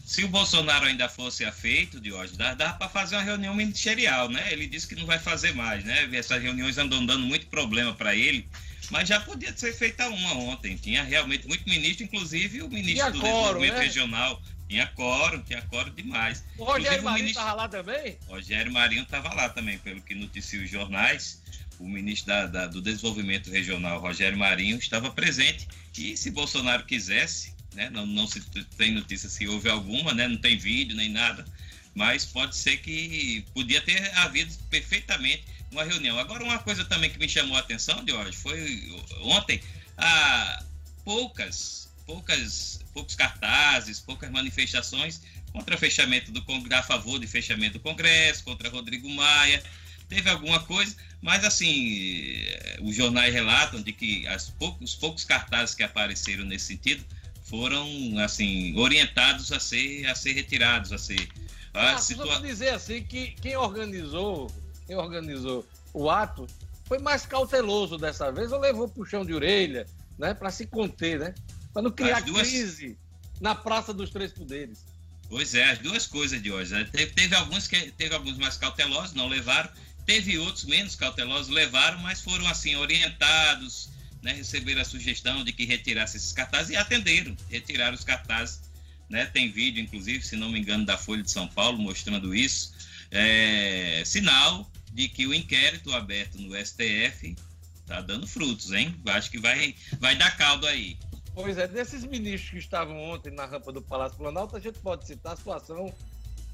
Se 0.07 0.23
o 0.23 0.29
Bolsonaro 0.29 0.85
ainda 0.85 1.09
fosse 1.09 1.43
afeito, 1.43 1.99
de 1.99 2.13
hoje, 2.13 2.31
dá 2.37 2.55
para 2.55 2.87
fazer 2.87 3.17
uma 3.17 3.23
reunião 3.23 3.53
ministerial, 3.53 4.29
né? 4.29 4.53
Ele 4.53 4.65
disse 4.65 4.87
que 4.87 4.95
não 4.95 5.05
vai 5.05 5.19
fazer 5.19 5.53
mais, 5.53 5.83
né? 5.83 6.09
Essas 6.13 6.41
reuniões 6.41 6.77
andam 6.77 7.05
dando 7.05 7.25
muito 7.25 7.47
problema 7.47 7.93
para 7.93 8.15
ele, 8.15 8.47
mas 8.89 9.09
já 9.09 9.19
podia 9.19 9.55
ser 9.55 9.73
feita 9.73 10.07
uma 10.07 10.33
ontem. 10.33 10.77
Tinha 10.77 11.03
realmente 11.03 11.45
muito 11.45 11.67
ministro, 11.67 12.05
inclusive 12.05 12.61
o 12.61 12.69
ministro 12.69 13.11
do 13.11 13.19
Desenvolvimento 13.19 13.73
né? 13.73 13.79
Regional. 13.81 14.41
Tinha 14.69 14.87
quórum, 14.87 15.41
tinha 15.41 15.61
quórum 15.63 15.93
demais. 15.93 16.41
O 16.57 16.63
Rogério 16.63 17.03
Marinho 17.03 17.27
estava 17.27 17.53
lá 17.53 17.67
também? 17.67 18.17
Rogério 18.27 18.71
Marinho 18.71 19.03
estava 19.03 19.33
lá 19.33 19.49
também, 19.49 19.77
pelo 19.77 20.01
que 20.01 20.15
noticiam 20.15 20.63
os 20.63 20.69
jornais. 20.69 21.41
O 21.79 21.85
ministro 21.85 22.27
da, 22.27 22.45
da, 22.45 22.67
do 22.67 22.81
Desenvolvimento 22.81 23.51
Regional, 23.51 23.99
Rogério 23.99 24.37
Marinho, 24.37 24.77
estava 24.77 25.11
presente. 25.11 25.67
E 25.97 26.15
se 26.15 26.31
Bolsonaro 26.31 26.85
quisesse, 26.85 27.56
né? 27.77 27.89
Não, 27.91 28.05
não 28.05 28.27
se 28.27 28.41
tem 28.75 28.91
notícia 28.91 29.29
se 29.29 29.47
houve 29.47 29.69
alguma, 29.69 30.13
né? 30.13 30.27
Não 30.27 30.37
tem 30.37 30.57
vídeo 30.57 30.97
nem 30.97 31.09
nada, 31.09 31.45
mas 31.93 32.25
pode 32.25 32.57
ser 32.57 32.77
que 32.77 33.45
podia 33.53 33.79
ter 33.79 34.13
havido 34.17 34.51
perfeitamente 34.69 35.43
uma 35.71 35.83
reunião. 35.83 36.17
Agora, 36.17 36.43
uma 36.43 36.57
coisa 36.59 36.83
também 36.83 37.09
que 37.09 37.19
me 37.19 37.29
chamou 37.29 37.55
a 37.55 37.59
atenção 37.59 38.03
de 38.03 38.11
hoje 38.11 38.35
foi 38.35 39.03
ontem, 39.21 39.61
a 39.95 40.63
poucas, 41.05 41.89
poucas, 42.05 42.79
poucos 42.93 43.15
cartazes, 43.15 43.99
poucas 43.99 44.31
manifestações 44.31 45.21
contra 45.53 45.75
o 45.75 45.77
fechamento 45.77 46.31
do 46.31 46.43
a 46.73 46.83
favor 46.83 47.19
de 47.19 47.27
fechamento 47.27 47.73
do 47.73 47.79
Congresso, 47.79 48.43
contra 48.43 48.69
Rodrigo 48.69 49.07
Maia. 49.09 49.63
Teve 50.09 50.29
alguma 50.29 50.61
coisa, 50.61 50.95
mas 51.21 51.43
assim, 51.43 52.41
os 52.81 52.95
jornais 52.95 53.33
relatam 53.33 53.81
de 53.81 53.91
que 53.91 54.25
as 54.27 54.49
poucos, 54.49 54.91
os 54.91 54.95
poucos 54.95 55.25
cartazes 55.25 55.75
que 55.75 55.83
apareceram 55.83 56.45
nesse 56.45 56.65
sentido 56.67 57.05
foram 57.49 57.87
assim 58.19 58.77
orientados 58.77 59.51
a 59.51 59.59
ser 59.59 60.05
a 60.07 60.15
ser 60.15 60.33
retirados, 60.33 60.91
a 60.91 60.97
ser 60.97 61.27
a 61.73 61.93
ah, 61.93 61.97
situa... 61.97 62.39
dizer 62.41 62.69
assim 62.69 63.03
que 63.03 63.31
quem 63.31 63.55
organizou, 63.55 64.51
quem 64.85 64.95
organizou 64.95 65.67
o 65.93 66.09
ato 66.09 66.47
foi 66.85 66.99
mais 66.99 67.25
cauteloso 67.25 67.97
dessa 67.97 68.31
vez 68.31 68.51
ou 68.51 68.59
levou 68.59 68.87
puxão 68.87 69.25
de 69.25 69.33
orelha, 69.33 69.85
né, 70.17 70.33
para 70.33 70.49
se 70.49 70.65
conter, 70.65 71.19
né? 71.19 71.35
Para 71.73 71.81
não 71.81 71.91
criar 71.91 72.21
duas... 72.21 72.47
crise 72.47 72.97
na 73.39 73.53
Praça 73.53 73.93
dos 73.93 74.09
Três 74.09 74.31
Poderes. 74.31 74.85
Pois 75.29 75.53
é, 75.53 75.71
as 75.71 75.79
duas 75.79 76.07
coisas 76.07 76.41
de 76.41 76.51
hoje. 76.51 76.73
Teve, 76.85 77.11
teve, 77.11 77.35
alguns 77.35 77.67
que 77.67 77.91
teve 77.91 78.15
alguns 78.15 78.37
mais 78.37 78.55
cautelosos, 78.55 79.13
não 79.13 79.27
levaram. 79.27 79.69
Teve 80.05 80.39
outros 80.39 80.63
menos 80.63 80.95
cautelosos, 80.95 81.49
levaram, 81.49 81.99
mas 81.99 82.21
foram 82.21 82.47
assim 82.47 82.77
orientados, 82.77 83.89
né, 84.21 84.33
receberam 84.33 84.81
a 84.81 84.85
sugestão 84.85 85.43
de 85.43 85.51
que 85.51 85.65
retirasse 85.65 86.17
esses 86.17 86.31
cartazes 86.31 86.71
e 86.71 86.75
atenderam, 86.75 87.35
retiraram 87.49 87.95
os 87.95 88.03
cartazes. 88.03 88.61
Né, 89.09 89.25
tem 89.25 89.49
vídeo, 89.49 89.81
inclusive, 89.81 90.21
se 90.21 90.35
não 90.35 90.49
me 90.49 90.59
engano, 90.59 90.85
da 90.85 90.97
Folha 90.97 91.23
de 91.23 91.31
São 91.31 91.47
Paulo 91.47 91.77
mostrando 91.77 92.35
isso. 92.35 92.73
É, 93.09 94.03
sinal 94.05 94.69
de 94.91 95.07
que 95.07 95.25
o 95.25 95.33
inquérito 95.33 95.93
aberto 95.93 96.37
no 96.39 96.53
STF 96.53 97.35
está 97.79 98.01
dando 98.01 98.27
frutos, 98.27 98.73
hein? 98.73 98.93
Acho 99.05 99.31
que 99.31 99.39
vai, 99.39 99.73
vai 99.99 100.15
dar 100.15 100.35
caldo 100.35 100.67
aí. 100.67 100.97
Pois 101.33 101.57
é, 101.57 101.67
desses 101.67 102.03
ministros 102.03 102.49
que 102.49 102.57
estavam 102.57 103.01
ontem 103.01 103.31
na 103.31 103.45
rampa 103.45 103.71
do 103.71 103.81
Palácio 103.81 104.17
Planalto, 104.17 104.57
a 104.57 104.59
gente 104.59 104.79
pode 104.79 105.07
citar 105.07 105.33
a 105.33 105.35
situação 105.37 105.93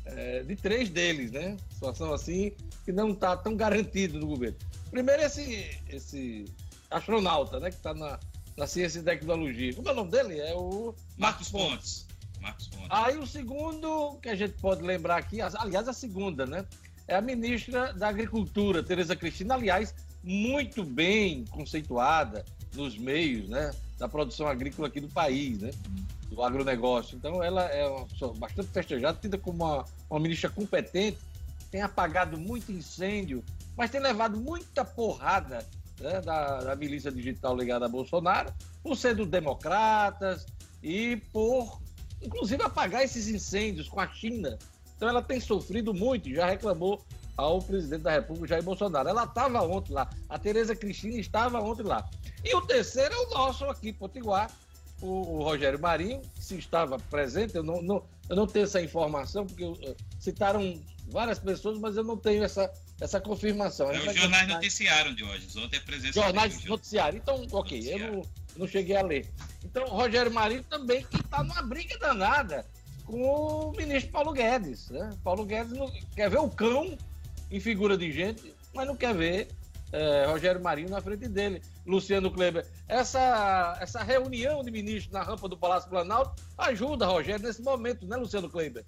é, 0.06 0.44
de 0.44 0.56
três 0.56 0.90
deles, 0.90 1.32
né? 1.32 1.58
Situação 1.72 2.14
assim 2.14 2.52
que 2.84 2.92
não 2.92 3.12
está 3.12 3.36
tão 3.38 3.56
garantido 3.56 4.20
no 4.20 4.28
governo. 4.28 4.58
Primeiro, 4.92 5.24
esse, 5.24 5.80
esse 5.90 6.46
astronauta, 6.94 7.60
né? 7.60 7.70
Que 7.70 7.78
está 7.78 7.94
na, 7.94 8.20
na 8.56 8.68
ciência 8.68 9.00
e 9.00 9.04
tecnologia. 9.04 9.74
Como 9.74 9.88
é 9.88 9.92
o 9.92 9.96
nome 9.96 10.12
dele? 10.12 10.40
É 10.40 10.54
o 10.54 10.94
Marcos, 11.18 11.50
Pontes. 11.50 12.08
Marcos 12.42 12.68
Pontes. 12.68 12.88
Aí 12.90 13.18
o 13.18 13.26
segundo 13.26 14.18
que 14.22 14.30
a 14.30 14.36
gente 14.36 14.54
pode 14.54 14.82
lembrar 14.82 15.18
aqui, 15.18 15.40
aliás, 15.42 15.88
a 15.88 15.94
segunda, 15.94 16.46
né? 16.46 16.66
É 17.08 17.16
a 17.16 17.22
ministra 17.22 17.94
da 17.94 18.08
Agricultura, 18.08 18.82
Tereza 18.82 19.16
Cristina, 19.16 19.56
aliás, 19.56 19.94
muito 20.24 20.86
bem 20.86 21.44
conceituada 21.46 22.46
nos 22.74 22.98
meios, 22.98 23.50
né? 23.50 23.72
Da 23.98 24.08
produção 24.08 24.48
agrícola 24.48 24.88
aqui 24.88 25.00
do 25.00 25.10
país, 25.10 25.60
né? 25.60 25.72
Do 26.30 26.42
agronegócio. 26.42 27.18
Então, 27.18 27.44
ela 27.44 27.64
é 27.66 27.86
uma 27.88 28.06
pessoa 28.06 28.34
bastante 28.34 28.70
festejada, 28.70 29.18
tida 29.20 29.38
como 29.38 29.64
uma, 29.64 29.86
uma 30.10 30.20
ministra 30.20 30.50
competente, 30.50 31.18
tem 31.70 31.82
apagado 31.82 32.38
muito 32.38 32.72
incêndio, 32.72 33.44
mas 33.76 33.92
tem 33.92 34.00
levado 34.00 34.40
muita 34.40 34.86
porrada 34.86 35.66
né, 36.00 36.22
da, 36.22 36.60
da 36.60 36.76
milícia 36.76 37.12
digital 37.12 37.56
ligada 37.56 37.86
a 37.86 37.90
Bolsonaro, 37.90 38.54
por 38.82 38.96
ser 38.96 39.16
do 39.16 39.26
democratas 39.26 40.46
e 40.82 41.18
por, 41.32 41.82
inclusive, 42.22 42.62
apagar 42.64 43.04
esses 43.04 43.28
incêndios 43.28 43.88
com 43.88 44.00
a 44.00 44.08
China. 44.08 44.58
Então 44.96 45.10
ela 45.10 45.22
tem 45.22 45.40
sofrido 45.40 45.94
muito, 45.94 46.34
já 46.34 46.46
reclamou 46.46 47.04
ao 47.36 47.60
presidente 47.62 48.04
da 48.04 48.12
República, 48.12 48.50
Jair 48.50 48.64
Bolsonaro. 48.64 49.10
Ela 49.10 49.24
estava 49.24 49.62
ontem 49.62 49.94
lá, 49.94 50.10
a 50.30 50.38
Tereza 50.38 50.76
Cristina 50.76 51.18
estava 51.18 51.60
ontem 51.60 51.84
lá. 51.84 52.08
E 52.44 52.56
o 52.56 52.62
terceiro 52.62 53.14
é 53.14 53.18
o 53.18 53.30
nosso 53.32 53.66
aqui, 53.66 53.92
Potiguar, 53.92 54.52
o, 55.02 55.08
o 55.08 55.44
Rogério 55.44 55.80
Marinho, 55.80 56.22
se 56.40 56.58
estava 56.58 56.98
presente, 56.98 57.56
eu 57.56 57.64
não, 57.64 57.82
não, 57.82 58.04
eu 58.30 58.36
não 58.36 58.48
tenho 58.48 58.64
essa 58.64 58.82
informação, 58.82 59.46
porque 59.46 59.64
eu, 59.64 59.78
citaram 60.20 60.80
várias 61.10 61.40
pessoas, 61.40 61.78
mas 61.78 61.98
eu 61.98 62.04
não 62.04 62.16
tenho 62.16 62.44
essa, 62.44 62.72
essa 63.04 63.20
confirmação. 63.20 63.92
É, 63.92 64.00
os 64.00 64.16
jornais 64.16 64.48
noticiaram 64.48 65.14
de 65.14 65.24
hoje, 65.24 65.48
ontem 65.60 65.76
é 65.76 65.80
presença. 65.82 66.14
Jornais 66.14 66.64
noticiaram. 66.64 67.18
Então, 67.18 67.46
ok, 67.52 67.94
eu 67.94 68.00
não, 68.00 68.22
não 68.56 68.68
cheguei 68.68 68.96
a 68.96 69.02
ler. 69.02 69.30
Então, 69.64 69.86
Rogério 69.88 70.32
Marinho 70.32 70.64
também 70.64 71.06
que 71.06 71.18
está 71.18 71.44
numa 71.44 71.62
briga 71.62 71.98
danada 71.98 72.66
com 73.06 73.22
o 73.22 73.72
ministro 73.74 74.10
Paulo 74.10 74.32
Guedes. 74.32 74.90
Né? 74.90 75.10
Paulo 75.22 75.46
Guedes 75.46 75.74
não, 75.74 75.92
quer 76.16 76.30
ver 76.30 76.40
o 76.40 76.50
cão 76.50 76.98
em 77.52 77.60
figura 77.60 77.98
de 77.98 78.10
gente, 78.10 78.56
mas 78.74 78.88
não 78.88 78.96
quer 78.96 79.14
ver 79.14 79.50
é, 79.92 80.26
Rogério 80.26 80.64
Marinho 80.64 80.90
na 80.90 81.02
frente 81.02 81.28
dele. 81.28 81.62
Luciano 81.86 82.32
Kleber, 82.32 82.66
essa, 82.88 83.78
essa 83.82 84.02
reunião 84.02 84.64
de 84.64 84.72
ministros 84.72 85.12
na 85.12 85.22
rampa 85.22 85.50
do 85.50 85.58
Palácio 85.58 85.90
Planalto 85.90 86.42
ajuda 86.58 87.06
Rogério 87.06 87.46
nesse 87.46 87.62
momento, 87.62 88.08
né, 88.08 88.16
Luciano 88.16 88.50
Kleber? 88.50 88.86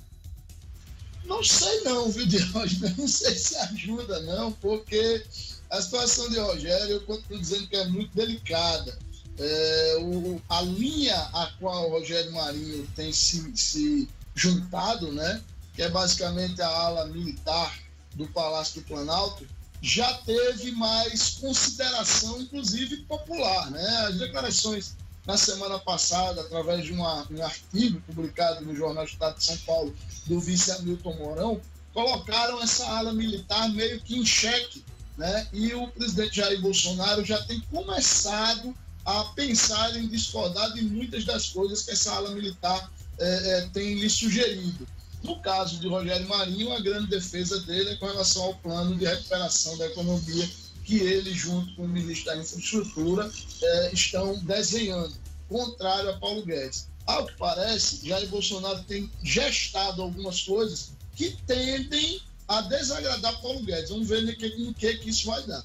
Não 1.26 1.44
sei 1.44 1.82
não, 1.82 2.10
viu, 2.10 2.26
Diógenes? 2.26 2.98
Não 2.98 3.08
sei 3.08 3.36
se 3.36 3.56
ajuda 3.58 4.20
não, 4.22 4.52
porque 4.54 5.26
a 5.70 5.82
situação 5.82 6.30
de 6.30 6.40
Rogério, 6.40 6.94
eu 6.94 7.02
continuo 7.02 7.40
dizendo 7.40 7.68
que 7.68 7.76
é 7.76 7.88
muito 7.88 8.16
delicada. 8.16 8.98
É, 9.38 9.98
o, 10.00 10.42
a 10.48 10.62
linha 10.62 11.18
a 11.34 11.52
qual 11.60 11.90
o 11.90 11.92
Rogério 11.92 12.32
Marinho 12.32 12.88
tem 12.96 13.12
se, 13.12 13.52
se 13.56 14.08
juntado, 14.34 15.12
né, 15.12 15.42
que 15.76 15.82
é 15.82 15.90
basicamente 15.90 16.62
a 16.62 16.68
ala 16.68 17.06
militar 17.08 17.78
do 18.14 18.28
Palácio 18.28 18.82
do 18.82 18.88
Planalto, 18.88 19.46
já 19.82 20.14
teve 20.20 20.72
mais 20.72 21.32
consideração, 21.32 22.42
inclusive 22.42 22.98
popular. 23.04 23.70
Né? 23.72 23.86
As 24.08 24.18
declarações 24.18 24.96
na 25.26 25.38
semana 25.38 25.80
passada, 25.80 26.42
através 26.42 26.86
de 26.86 26.94
uma, 26.94 27.26
um 27.32 27.44
artigo 27.44 28.02
publicado 28.02 28.64
no 28.64 28.76
Jornal 28.76 29.06
Estado 29.06 29.38
de 29.38 29.44
São 29.44 29.58
Paulo, 29.58 29.96
do 30.28 30.40
vice 30.40 30.72
Hamilton 30.72 31.14
Mourão, 31.16 31.62
colocaram 31.94 32.62
essa 32.62 32.86
ala 32.88 33.14
militar 33.14 33.70
meio 33.70 34.00
que 34.02 34.18
em 34.18 34.26
xeque. 34.26 34.84
Né? 35.18 35.48
E 35.54 35.74
o 35.74 35.88
presidente 35.88 36.36
Jair 36.36 36.62
Bolsonaro 36.62 37.24
já 37.24 37.42
tem 37.44 37.60
começado 37.72 38.76
a 39.06 39.24
pensar 39.36 39.96
em 39.96 40.08
discordar 40.08 40.74
de 40.74 40.82
muitas 40.82 41.24
das 41.26 41.50
coisas 41.50 41.84
que 41.84 41.92
essa 41.92 42.14
ala 42.14 42.32
militar 42.32 42.92
é, 43.18 43.60
é, 43.60 43.62
tem 43.74 43.96
lhe 43.96 44.10
sugerido. 44.10 44.88
No 45.24 45.40
caso 45.42 45.80
de 45.80 45.88
Rogério 45.88 46.28
Marinho, 46.28 46.74
a 46.74 46.80
grande 46.80 47.08
defesa 47.08 47.60
dele 47.62 47.92
é 47.92 47.96
com 47.96 48.06
relação 48.06 48.44
ao 48.44 48.56
plano 48.56 48.96
de 48.96 49.06
recuperação 49.06 49.76
da 49.78 49.88
economia 49.88 50.48
que 50.86 51.00
ele, 51.00 51.34
junto 51.34 51.76
com 51.76 51.84
o 51.84 51.88
ministro 51.88 52.28
da 52.28 52.38
Infraestrutura, 52.38 53.30
é, 53.62 53.94
estão 53.94 54.38
desenhando, 54.44 55.14
contrário 55.50 56.12
a 56.12 56.20
Paulo 56.20 56.46
Guedes. 56.46 56.88
Ao 57.08 57.26
que 57.26 57.36
parece, 57.38 58.08
Jair 58.08 58.28
Bolsonaro 58.30 58.82
tem 58.84 59.12
gestado 59.24 60.02
algumas 60.02 60.42
coisas 60.44 60.94
que 61.16 61.36
tendem 61.48 62.22
a 62.48 62.62
desagradar 62.62 63.42
Paulo 63.42 63.62
Guedes. 63.62 63.90
Vamos 63.90 64.08
ver 64.08 64.22
no 64.22 64.36
que, 64.36 64.58
no 64.58 64.74
que, 64.74 64.98
que 64.98 65.10
isso 65.10 65.28
vai 65.28 65.44
dar. 65.46 65.64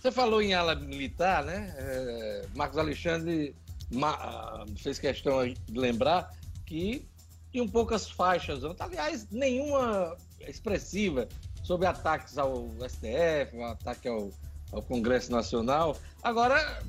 Você 0.00 0.10
falou 0.10 0.42
em 0.42 0.54
ala 0.54 0.74
militar, 0.74 1.44
né? 1.44 1.74
É, 1.78 2.46
Marcos 2.54 2.78
Alexandre 2.78 3.54
ah, 4.02 4.64
fez 4.76 4.98
questão 4.98 5.46
de 5.46 5.56
lembrar 5.70 6.34
que 6.66 7.06
tinham 7.52 7.68
poucas 7.68 8.10
faixas, 8.10 8.62
aliás, 8.80 9.28
nenhuma 9.30 10.16
expressiva 10.40 11.28
sobre 11.62 11.86
ataques 11.86 12.36
ao 12.36 12.68
STF, 12.86 13.62
ataque 13.62 14.08
ao, 14.08 14.30
ao 14.74 14.82
Congresso 14.82 15.30
Nacional. 15.30 15.96
Agora, 16.22 16.82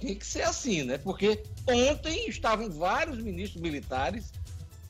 tem 0.00 0.14
que 0.14 0.26
ser 0.26 0.42
assim, 0.42 0.82
né? 0.82 0.98
Porque 0.98 1.42
ontem 1.66 2.28
estavam 2.28 2.70
vários 2.70 3.18
ministros 3.18 3.62
militares 3.62 4.32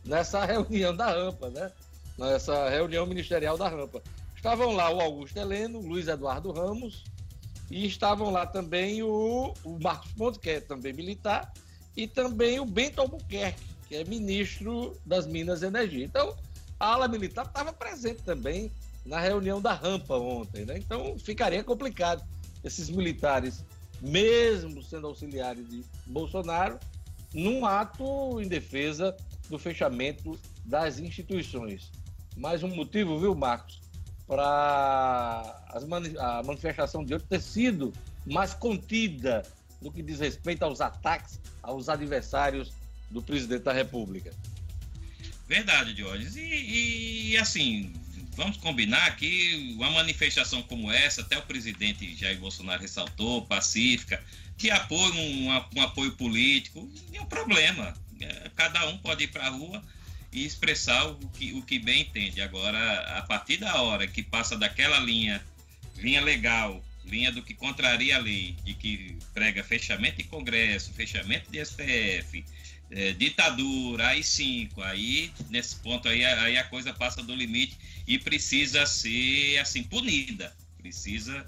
nessa 0.04 0.44
reunião 0.46 0.96
da 0.96 1.10
rampa, 1.10 1.50
né? 1.50 1.70
Nessa 2.16 2.68
reunião 2.68 3.06
ministerial 3.06 3.56
da 3.56 3.68
rampa. 3.68 4.02
Estavam 4.34 4.72
lá 4.72 4.90
o 4.90 5.00
Augusto 5.00 5.36
Heleno, 5.36 5.80
Luiz 5.80 6.08
Eduardo 6.08 6.52
Ramos, 6.52 7.04
e 7.70 7.86
estavam 7.86 8.30
lá 8.30 8.46
também 8.46 9.02
o, 9.02 9.52
o 9.64 9.78
Marcos 9.78 10.12
Pontes, 10.12 10.40
que 10.40 10.50
é 10.50 10.60
também 10.60 10.92
militar, 10.92 11.52
e 11.96 12.06
também 12.06 12.60
o 12.60 12.64
Bento 12.64 13.00
Albuquerque, 13.00 13.62
que 13.88 13.96
é 13.96 14.04
ministro 14.04 14.96
das 15.04 15.26
Minas 15.26 15.62
e 15.62 15.66
Energia. 15.66 16.04
Então, 16.04 16.36
a 16.78 16.92
ala 16.92 17.08
militar 17.08 17.46
estava 17.46 17.72
presente 17.72 18.22
também 18.22 18.70
na 19.04 19.18
reunião 19.18 19.60
da 19.60 19.72
rampa 19.72 20.14
ontem, 20.14 20.64
né? 20.64 20.78
Então, 20.78 21.18
ficaria 21.18 21.64
complicado 21.64 22.22
esses 22.64 22.88
militares, 22.90 23.64
mesmo 24.00 24.82
sendo 24.82 25.06
auxiliares 25.06 25.68
de 25.68 25.84
Bolsonaro, 26.06 26.78
num 27.32 27.64
ato 27.66 28.40
em 28.40 28.48
defesa 28.48 29.16
do 29.48 29.58
fechamento 29.58 30.38
das 30.64 30.98
instituições. 30.98 31.90
Mais 32.36 32.62
um 32.62 32.68
motivo, 32.68 33.18
viu, 33.18 33.34
Marcos, 33.34 33.80
para 34.26 35.60
a 36.18 36.42
manifestação 36.44 37.04
de 37.04 37.14
hoje 37.14 37.24
ter 37.24 37.40
sido 37.40 37.92
mais 38.26 38.52
contida 38.54 39.42
no 39.80 39.90
que 39.90 40.02
diz 40.02 40.20
respeito 40.20 40.62
aos 40.62 40.80
ataques 40.80 41.40
aos 41.62 41.88
adversários 41.88 42.72
do 43.10 43.22
presidente 43.22 43.62
da 43.62 43.72
República. 43.72 44.30
Verdade, 45.46 45.94
Diógenes. 45.94 46.36
E, 46.36 47.30
e, 47.30 47.38
assim, 47.38 47.92
vamos 48.38 48.56
combinar 48.56 49.16
que 49.16 49.74
uma 49.76 49.90
manifestação 49.90 50.62
como 50.62 50.92
essa, 50.92 51.22
até 51.22 51.36
o 51.36 51.42
presidente 51.42 52.16
Jair 52.16 52.38
Bolsonaro 52.38 52.80
ressaltou, 52.80 53.44
pacífica, 53.44 54.22
que 54.56 54.70
apoia 54.70 55.12
um, 55.12 55.48
um 55.76 55.82
apoio 55.82 56.12
político, 56.12 56.88
não 57.12 57.22
é 57.22 57.26
problema. 57.26 57.92
É, 58.20 58.50
cada 58.54 58.86
um 58.86 58.96
pode 58.98 59.24
ir 59.24 59.28
para 59.28 59.46
a 59.46 59.50
rua 59.50 59.82
e 60.32 60.44
expressar 60.44 61.08
o 61.08 61.16
que, 61.30 61.52
o 61.52 61.62
que 61.62 61.80
bem 61.80 62.02
entende. 62.02 62.40
Agora, 62.40 63.18
a 63.18 63.22
partir 63.22 63.56
da 63.56 63.82
hora 63.82 64.06
que 64.06 64.22
passa 64.22 64.56
daquela 64.56 65.00
linha, 65.00 65.44
linha 65.96 66.20
legal, 66.20 66.80
linha 67.04 67.32
do 67.32 67.42
que 67.42 67.54
contraria 67.54 68.16
a 68.16 68.20
lei, 68.20 68.54
de 68.64 68.72
que 68.72 69.18
prega 69.34 69.64
fechamento 69.64 70.18
de 70.18 70.24
Congresso, 70.24 70.92
fechamento 70.92 71.50
de 71.50 71.64
STF, 71.64 72.44
é, 72.90 73.12
ditadura, 73.12 74.08
AI-5, 74.08 74.70
aí 74.78 75.32
nesse 75.50 75.76
ponto 75.76 76.08
aí, 76.08 76.24
aí 76.24 76.56
a 76.56 76.64
coisa 76.64 76.92
passa 76.92 77.22
do 77.22 77.34
limite 77.34 77.76
e 78.06 78.18
precisa 78.18 78.86
ser 78.86 79.58
assim 79.58 79.82
punida, 79.82 80.54
precisa 80.78 81.44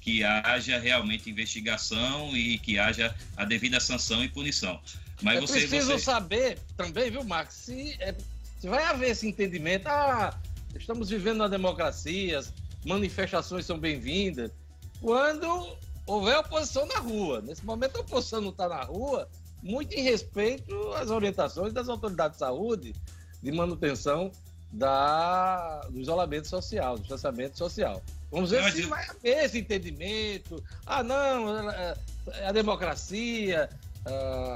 que 0.00 0.22
haja 0.22 0.78
realmente 0.78 1.28
investigação 1.28 2.36
e 2.36 2.58
que 2.58 2.78
haja 2.78 3.14
a 3.36 3.44
devida 3.44 3.80
sanção 3.80 4.22
e 4.22 4.28
punição. 4.28 4.80
Mas 5.20 5.36
Eu 5.36 5.46
você, 5.46 5.60
preciso 5.60 5.92
você... 5.92 6.04
saber 6.04 6.58
também, 6.76 7.10
viu, 7.10 7.24
Max, 7.24 7.54
se, 7.54 7.96
é, 7.98 8.14
se 8.60 8.68
vai 8.68 8.84
haver 8.84 9.10
esse 9.10 9.26
entendimento. 9.26 9.88
Ah, 9.88 10.38
estamos 10.76 11.10
vivendo 11.10 11.38
na 11.38 11.48
democracia, 11.48 12.40
manifestações 12.84 13.66
são 13.66 13.78
bem-vindas. 13.78 14.52
Quando 15.00 15.76
houver 16.06 16.38
oposição 16.38 16.86
na 16.86 16.98
rua. 16.98 17.42
Nesse 17.42 17.64
momento 17.64 17.96
a 17.96 18.00
oposição 18.00 18.40
não 18.40 18.50
está 18.50 18.68
na 18.68 18.82
rua, 18.84 19.28
muito 19.66 19.92
em 19.92 20.02
respeito 20.02 20.74
às 20.92 21.10
orientações 21.10 21.72
das 21.72 21.88
autoridades 21.88 22.36
de 22.36 22.40
saúde 22.40 22.94
de 23.42 23.52
manutenção 23.52 24.30
da, 24.72 25.80
do 25.90 26.00
isolamento 26.00 26.46
social, 26.46 26.96
do 26.96 27.00
distanciamento 27.00 27.58
social. 27.58 28.02
Vamos 28.30 28.50
ver 28.50 28.62
não, 28.62 28.70
se 28.70 28.82
vai 28.82 29.04
haver 29.08 29.44
esse 29.44 29.58
entendimento. 29.58 30.62
Ah, 30.84 31.02
não, 31.02 31.70
é, 31.70 31.96
é 32.34 32.46
a 32.48 32.52
democracia, 32.52 33.68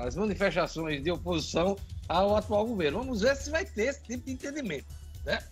as 0.04 0.16
manifestações 0.16 1.02
de 1.02 1.10
oposição 1.10 1.76
ao 2.08 2.36
atual 2.36 2.66
governo. 2.66 2.98
Vamos 2.98 3.20
ver 3.20 3.36
se 3.36 3.50
vai 3.50 3.64
ter 3.64 3.88
esse 3.88 4.02
tipo 4.02 4.26
de 4.26 4.32
entendimento, 4.32 4.86
né? 5.24 5.42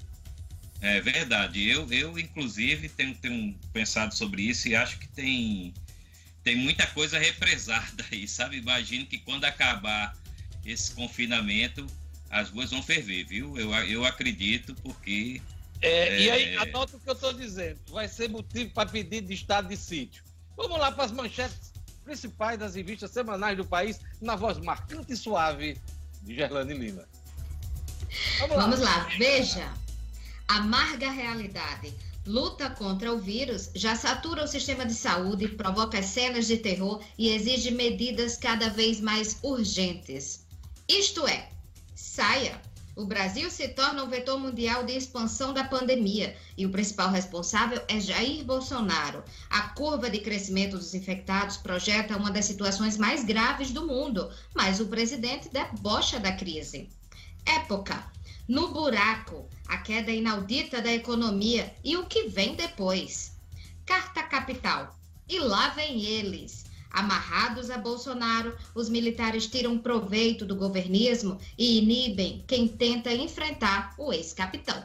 É 0.81 1.01
verdade. 1.01 1.69
Eu, 1.69 1.91
eu 1.93 2.19
inclusive, 2.19 2.89
tenho, 2.89 3.15
tenho 3.17 3.55
pensado 3.73 4.15
sobre 4.15 4.43
isso 4.43 4.69
e 4.69 4.77
acho 4.77 4.99
que 4.99 5.09
tem, 5.09 5.75
tem 6.49 6.57
muita 6.57 6.87
coisa 6.87 7.19
represada 7.19 8.03
aí, 8.11 8.27
sabe? 8.27 8.57
Imagino 8.57 9.05
que 9.05 9.19
quando 9.19 9.45
acabar 9.45 10.17
esse 10.65 10.93
confinamento, 10.95 11.87
as 12.31 12.49
ruas 12.49 12.71
vão 12.71 12.83
ferver, 12.83 13.27
viu? 13.27 13.55
Eu, 13.59 13.71
eu 13.85 14.03
acredito, 14.07 14.75
porque. 14.77 15.43
É, 15.83 16.09
é... 16.09 16.21
E 16.23 16.31
aí, 16.31 16.57
anota 16.57 16.97
o 16.97 17.01
que 17.01 17.11
eu 17.11 17.13
estou 17.13 17.35
dizendo. 17.35 17.79
Vai 17.91 18.09
ser 18.09 18.31
motivo 18.31 18.71
para 18.71 18.89
pedir 18.89 19.21
de 19.21 19.35
estado 19.35 19.69
de 19.69 19.77
sítio. 19.77 20.25
Vamos 20.57 20.79
lá 20.79 20.91
para 20.91 21.05
as 21.05 21.13
manchetes 21.13 21.71
principais 22.03 22.59
das 22.59 22.75
revistas 22.75 23.11
semanais 23.11 23.55
do 23.55 23.67
país, 23.67 24.01
na 24.19 24.35
voz 24.35 24.57
marcante 24.57 25.13
e 25.13 25.17
suave 25.17 25.79
de 26.23 26.35
Gerlane 26.35 26.73
Lima. 26.73 27.07
Vamos 28.39 28.57
lá. 28.57 28.63
Vamos 28.63 28.81
lá. 28.81 29.09
Veja. 29.19 29.71
Amarga 30.49 31.11
realidade. 31.11 31.95
Luta 32.29 32.69
contra 32.69 33.11
o 33.11 33.19
vírus 33.19 33.71
já 33.75 33.97
satura 33.97 34.45
o 34.45 34.47
sistema 34.47 34.85
de 34.85 34.93
saúde, 34.93 35.49
provoca 35.49 36.03
cenas 36.03 36.47
de 36.47 36.59
terror 36.59 37.03
e 37.17 37.31
exige 37.31 37.71
medidas 37.71 38.37
cada 38.37 38.69
vez 38.69 39.01
mais 39.01 39.39
urgentes. 39.43 40.45
Isto 40.87 41.27
é, 41.27 41.49
saia. 41.95 42.61
O 42.95 43.07
Brasil 43.07 43.51
se 43.51 43.69
torna 43.69 44.05
o 44.05 44.11
vetor 44.11 44.39
mundial 44.39 44.85
de 44.85 44.93
expansão 44.93 45.55
da 45.55 45.65
pandemia 45.65 46.37
e 46.55 46.67
o 46.67 46.71
principal 46.71 47.11
responsável 47.11 47.81
é 47.89 47.99
Jair 47.99 48.45
Bolsonaro. 48.45 49.25
A 49.49 49.63
curva 49.71 50.11
de 50.11 50.19
crescimento 50.19 50.77
dos 50.77 50.93
infectados 50.93 51.57
projeta 51.57 52.19
uma 52.19 52.31
das 52.31 52.45
situações 52.45 52.99
mais 52.99 53.25
graves 53.25 53.71
do 53.71 53.87
mundo, 53.87 54.31
mas 54.55 54.81
o 54.81 54.87
presidente 54.89 55.49
debocha 55.49 56.21
da 56.21 56.33
crise. 56.33 56.91
Época. 57.47 58.18
No 58.49 58.69
buraco, 58.69 59.47
a 59.67 59.77
queda 59.77 60.11
inaudita 60.11 60.81
da 60.81 60.91
economia 60.91 61.71
e 61.85 61.99
o 61.99 62.07
que 62.07 62.29
vem 62.29 62.55
depois. 62.55 63.37
Carta 63.85 64.23
Capital. 64.23 64.99
E 65.29 65.39
lá 65.39 65.69
vem 65.75 66.03
eles. 66.03 66.65
Amarrados 66.91 67.69
a 67.69 67.77
Bolsonaro, 67.77 68.57
os 68.75 68.89
militares 68.89 69.47
tiram 69.47 69.77
proveito 69.77 70.47
do 70.47 70.57
governismo 70.57 71.39
e 71.59 71.77
inibem 71.77 72.43
quem 72.47 72.67
tenta 72.67 73.13
enfrentar 73.13 73.95
o 73.99 74.15
ex-capitão. 74.15 74.83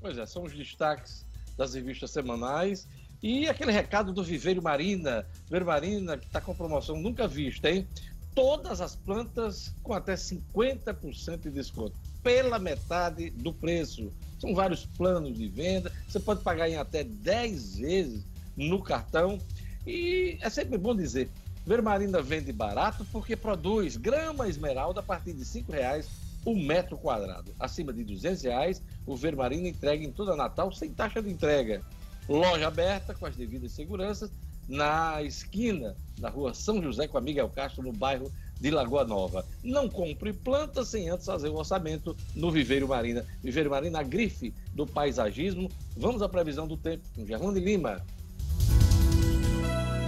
Pois 0.00 0.16
é, 0.16 0.24
são 0.24 0.44
os 0.44 0.52
destaques 0.52 1.26
das 1.58 1.74
revistas 1.74 2.12
semanais 2.12 2.86
e 3.20 3.48
aquele 3.48 3.72
recado 3.72 4.12
do 4.12 4.22
Viveiro 4.22 4.62
Marina. 4.62 5.26
Viveiro 5.46 5.66
Marina, 5.66 6.16
que 6.16 6.26
está 6.26 6.40
com 6.40 6.54
promoção 6.54 6.94
nunca 6.94 7.26
vista, 7.26 7.68
hein? 7.68 7.88
Todas 8.36 8.80
as 8.80 8.94
plantas 8.94 9.74
com 9.82 9.92
até 9.92 10.14
50% 10.14 11.40
de 11.40 11.50
desconto, 11.50 11.98
pela 12.22 12.58
metade 12.58 13.30
do 13.30 13.52
preço. 13.52 14.12
São 14.38 14.54
vários 14.54 14.86
planos 14.86 15.36
de 15.36 15.48
venda, 15.48 15.92
você 16.08 16.18
pode 16.18 16.42
pagar 16.42 16.68
em 16.68 16.76
até 16.76 17.04
10 17.04 17.76
vezes 17.76 18.24
no 18.56 18.82
cartão. 18.82 19.38
E 19.86 20.38
é 20.40 20.48
sempre 20.48 20.78
bom 20.78 20.94
dizer, 20.94 21.30
Vermarina 21.66 22.22
vende 22.22 22.52
barato 22.52 23.04
porque 23.12 23.36
produz 23.36 23.96
grama 23.96 24.48
esmeralda 24.48 25.00
a 25.00 25.02
partir 25.02 25.32
de 25.32 25.42
R$ 25.42 25.64
reais 25.68 26.08
o 26.44 26.54
metro 26.54 26.96
quadrado. 26.96 27.52
Acima 27.58 27.92
de 27.92 28.02
R$ 28.02 28.36
reais, 28.42 28.82
o 29.06 29.14
Vermarina 29.14 29.68
entrega 29.68 30.04
em 30.04 30.10
toda 30.10 30.36
Natal 30.36 30.72
sem 30.72 30.90
taxa 30.90 31.22
de 31.22 31.30
entrega. 31.30 31.82
Loja 32.28 32.66
aberta 32.66 33.14
com 33.14 33.26
as 33.26 33.36
devidas 33.36 33.72
seguranças 33.72 34.30
na 34.68 35.22
esquina 35.22 35.96
da 36.18 36.28
rua 36.28 36.54
São 36.54 36.82
José 36.82 37.08
com 37.08 37.18
a 37.18 37.20
Miguel 37.20 37.48
Castro, 37.48 37.82
no 37.82 37.92
bairro 37.92 38.30
de 38.60 38.70
Lagoa 38.70 39.04
Nova. 39.04 39.44
Não 39.64 39.88
compre 39.88 40.32
planta 40.32 40.84
sem 40.84 41.08
antes 41.08 41.26
fazer 41.26 41.48
o 41.48 41.56
orçamento 41.56 42.14
no 42.34 42.50
Viveiro 42.50 42.86
Marina. 42.86 43.24
Viveiro 43.42 43.70
Marina, 43.70 44.00
a 44.00 44.02
grife 44.02 44.52
do 44.74 44.86
paisagismo. 44.86 45.70
Vamos 45.96 46.20
à 46.20 46.28
previsão 46.28 46.68
do 46.68 46.76
tempo 46.76 47.02
com 47.14 47.26
Gerlando 47.26 47.58
Lima. 47.58 48.04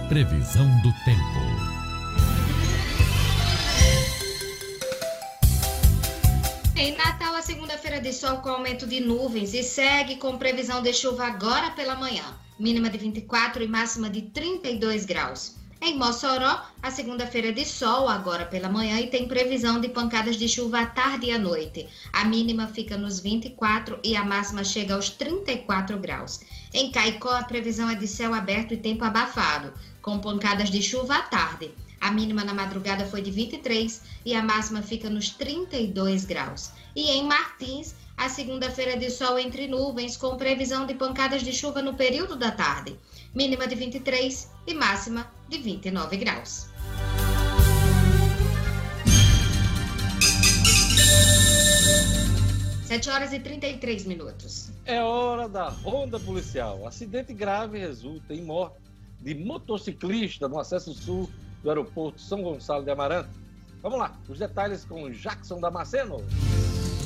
Previsão 0.07 0.67
do 0.81 0.93
tempo. 1.03 1.73
Em 6.75 6.95
Natal, 6.95 7.33
a 7.35 7.41
segunda-feira 7.41 7.99
de 7.99 8.13
sol 8.13 8.37
com 8.37 8.49
aumento 8.49 8.85
de 8.85 8.99
nuvens 8.99 9.53
e 9.53 9.63
segue 9.63 10.17
com 10.17 10.37
previsão 10.37 10.81
de 10.81 10.93
chuva 10.93 11.25
agora 11.25 11.71
pela 11.71 11.95
manhã, 11.95 12.25
mínima 12.59 12.89
de 12.89 12.97
24 12.97 13.63
e 13.63 13.67
máxima 13.67 14.09
de 14.09 14.23
32 14.23 15.05
graus. 15.05 15.62
Em 15.85 15.97
Mossoró, 15.97 16.61
a 16.81 16.89
segunda-feira 16.89 17.51
de 17.51 17.65
sol 17.65 18.07
agora 18.07 18.45
pela 18.45 18.69
manhã 18.69 19.01
e 19.01 19.07
tem 19.07 19.27
previsão 19.27 19.81
de 19.81 19.89
pancadas 19.89 20.37
de 20.37 20.47
chuva 20.47 20.79
à 20.79 20.85
tarde 20.85 21.25
e 21.25 21.31
à 21.31 21.37
noite. 21.37 21.89
A 22.13 22.23
mínima 22.23 22.67
fica 22.67 22.95
nos 22.95 23.19
24 23.19 23.99
e 24.01 24.15
a 24.15 24.23
máxima 24.23 24.63
chega 24.63 24.95
aos 24.95 25.09
34 25.09 25.99
graus. 25.99 26.39
Em 26.73 26.89
Caicó, 26.89 27.31
a 27.31 27.43
previsão 27.43 27.89
é 27.89 27.95
de 27.95 28.07
céu 28.07 28.33
aberto 28.33 28.73
e 28.73 28.77
tempo 28.77 29.03
abafado, 29.03 29.73
com 30.01 30.19
pancadas 30.19 30.71
de 30.71 30.81
chuva 30.81 31.17
à 31.17 31.21
tarde. 31.23 31.69
A 31.99 32.09
mínima 32.11 32.45
na 32.45 32.53
madrugada 32.53 33.05
foi 33.05 33.21
de 33.21 33.31
23 33.31 34.03
e 34.25 34.33
a 34.33 34.41
máxima 34.41 34.81
fica 34.81 35.09
nos 35.09 35.31
32 35.31 36.23
graus. 36.23 36.71
E 36.95 37.09
em 37.09 37.25
Martins, 37.25 37.93
a 38.15 38.29
segunda-feira 38.29 38.95
de 38.95 39.09
sol 39.09 39.37
entre 39.37 39.67
nuvens, 39.67 40.15
com 40.15 40.37
previsão 40.37 40.85
de 40.85 40.93
pancadas 40.93 41.43
de 41.43 41.51
chuva 41.51 41.81
no 41.81 41.93
período 41.93 42.37
da 42.37 42.51
tarde. 42.51 42.95
Mínima 43.33 43.67
de 43.67 43.73
23 43.73 44.51
e 44.67 44.73
máxima 44.75 45.27
de 45.49 45.57
29 45.57 46.17
graus. 46.17 46.67
Sete 52.85 53.09
horas 53.09 53.33
e 53.33 53.39
33 53.39 54.05
minutos. 54.05 54.69
É 54.85 55.01
hora 55.01 55.49
da 55.49 55.69
ronda 55.69 56.19
policial. 56.19 56.85
Acidente 56.85 57.33
grave 57.33 57.79
resulta 57.79 58.35
em 58.35 58.43
morte 58.43 58.77
de 59.19 59.33
motociclista 59.33 60.47
no 60.47 60.59
acesso 60.59 60.93
sul 60.93 61.27
do 61.63 61.69
aeroporto 61.69 62.21
São 62.21 62.43
Gonçalo 62.43 62.83
de 62.83 62.91
Amarante. 62.91 63.29
Vamos 63.81 63.97
lá, 63.97 64.15
os 64.29 64.37
detalhes 64.37 64.85
com 64.85 65.09
Jackson 65.09 65.59
Damasceno. 65.59 66.17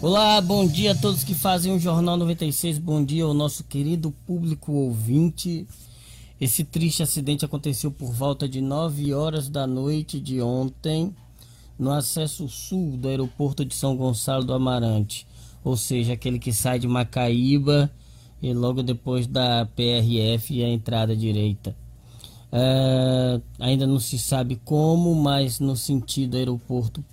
Olá, 0.00 0.40
bom 0.40 0.64
dia 0.64 0.92
a 0.92 0.94
todos 0.94 1.24
que 1.24 1.34
fazem 1.34 1.74
o 1.74 1.80
Jornal 1.80 2.16
96. 2.16 2.78
Bom 2.78 3.04
dia 3.04 3.24
ao 3.24 3.34
nosso 3.34 3.64
querido 3.64 4.12
público 4.24 4.70
ouvinte. 4.70 5.66
Esse 6.40 6.62
triste 6.62 7.02
acidente 7.02 7.44
aconteceu 7.44 7.90
por 7.90 8.12
volta 8.12 8.48
de 8.48 8.60
9 8.60 9.12
horas 9.12 9.48
da 9.48 9.66
noite 9.66 10.20
de 10.20 10.40
ontem, 10.40 11.12
no 11.76 11.90
acesso 11.90 12.48
sul 12.48 12.96
do 12.96 13.08
aeroporto 13.08 13.64
de 13.64 13.74
São 13.74 13.96
Gonçalo 13.96 14.44
do 14.44 14.54
Amarante, 14.54 15.26
ou 15.64 15.76
seja, 15.76 16.12
aquele 16.12 16.38
que 16.38 16.52
sai 16.52 16.78
de 16.78 16.86
Macaíba 16.86 17.90
e 18.40 18.54
logo 18.54 18.84
depois 18.84 19.26
da 19.26 19.66
PRF 19.66 20.54
e 20.54 20.62
a 20.62 20.68
entrada 20.68 21.16
direita. 21.16 21.74
É, 22.52 23.40
ainda 23.58 23.84
não 23.84 23.98
se 23.98 24.16
sabe 24.16 24.60
como, 24.64 25.12
mas 25.16 25.58
no 25.58 25.76
sentido 25.76 26.36
aeroporto 26.36 27.04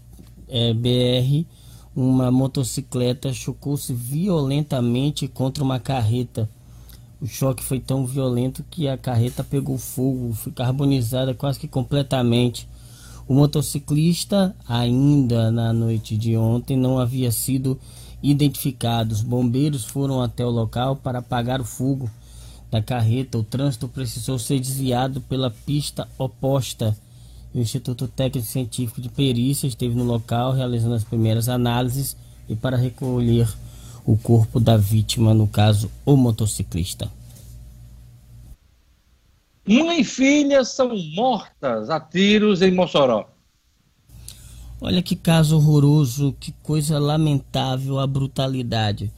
é, 0.48 0.72
BR 0.72 1.48
uma 1.96 2.30
motocicleta 2.30 3.32
chocou-se 3.32 3.94
violentamente 3.94 5.28
contra 5.28 5.64
uma 5.64 5.80
carreta. 5.80 6.50
O 7.22 7.26
choque 7.26 7.64
foi 7.64 7.80
tão 7.80 8.06
violento 8.06 8.66
que 8.70 8.88
a 8.88 8.98
carreta 8.98 9.44
pegou 9.44 9.78
fogo, 9.78 10.34
foi 10.34 10.52
carbonizada 10.52 11.34
quase 11.34 11.58
que 11.58 11.68
completamente. 11.68 12.68
O 13.28 13.34
motociclista, 13.34 14.54
ainda 14.68 15.50
na 15.50 15.72
noite 15.72 16.18
de 16.18 16.36
ontem, 16.36 16.76
não 16.76 17.00
havia 17.00 17.32
sido 17.32 17.80
identificado. 18.22 19.14
Os 19.14 19.22
bombeiros 19.22 19.86
foram 19.86 20.22
até 20.22 20.46
o 20.46 20.50
local 20.50 20.98
para 20.98 21.20
apagar 21.20 21.62
o 21.62 21.66
fogo 21.66 22.10
da 22.70 22.82
carreta. 22.82 23.38
O 23.38 23.44
trânsito 23.44 23.88
precisou 23.88 24.38
ser 24.38 24.60
desviado 24.60 25.22
pela 25.22 25.50
pista 25.50 26.08
oposta 26.18 26.96
o 27.56 27.62
Instituto 27.62 28.06
Técnico 28.06 28.46
Científico 28.46 29.00
de 29.00 29.08
Perícia 29.08 29.66
esteve 29.66 29.96
no 29.96 30.04
local 30.04 30.52
realizando 30.52 30.94
as 30.94 31.06
primeiras 31.06 31.48
análises 31.48 32.18
e 32.50 32.56
para 32.56 32.76
recolher 32.76 33.48
o 34.06 34.18
corpo 34.18 34.60
da 34.60 34.76
vítima, 34.76 35.34
no 35.34 35.48
caso, 35.48 35.90
o 36.06 36.18
motociclista. 36.18 37.10
Mãe 39.66 40.02
e 40.02 40.04
filha 40.04 40.66
são 40.66 40.96
mortas 41.16 41.90
a 41.90 42.00
tiros 42.00 42.62
em 42.62 42.72
Mossoró. 42.72 43.30
Olha 44.82 45.02
que 45.02 45.16
caso 45.16 45.56
horroroso, 45.56 46.36
que 46.40 46.52
coisa 46.62 47.00
lamentável 47.00 48.00
a 48.00 48.06
brutalidade. 48.06 49.10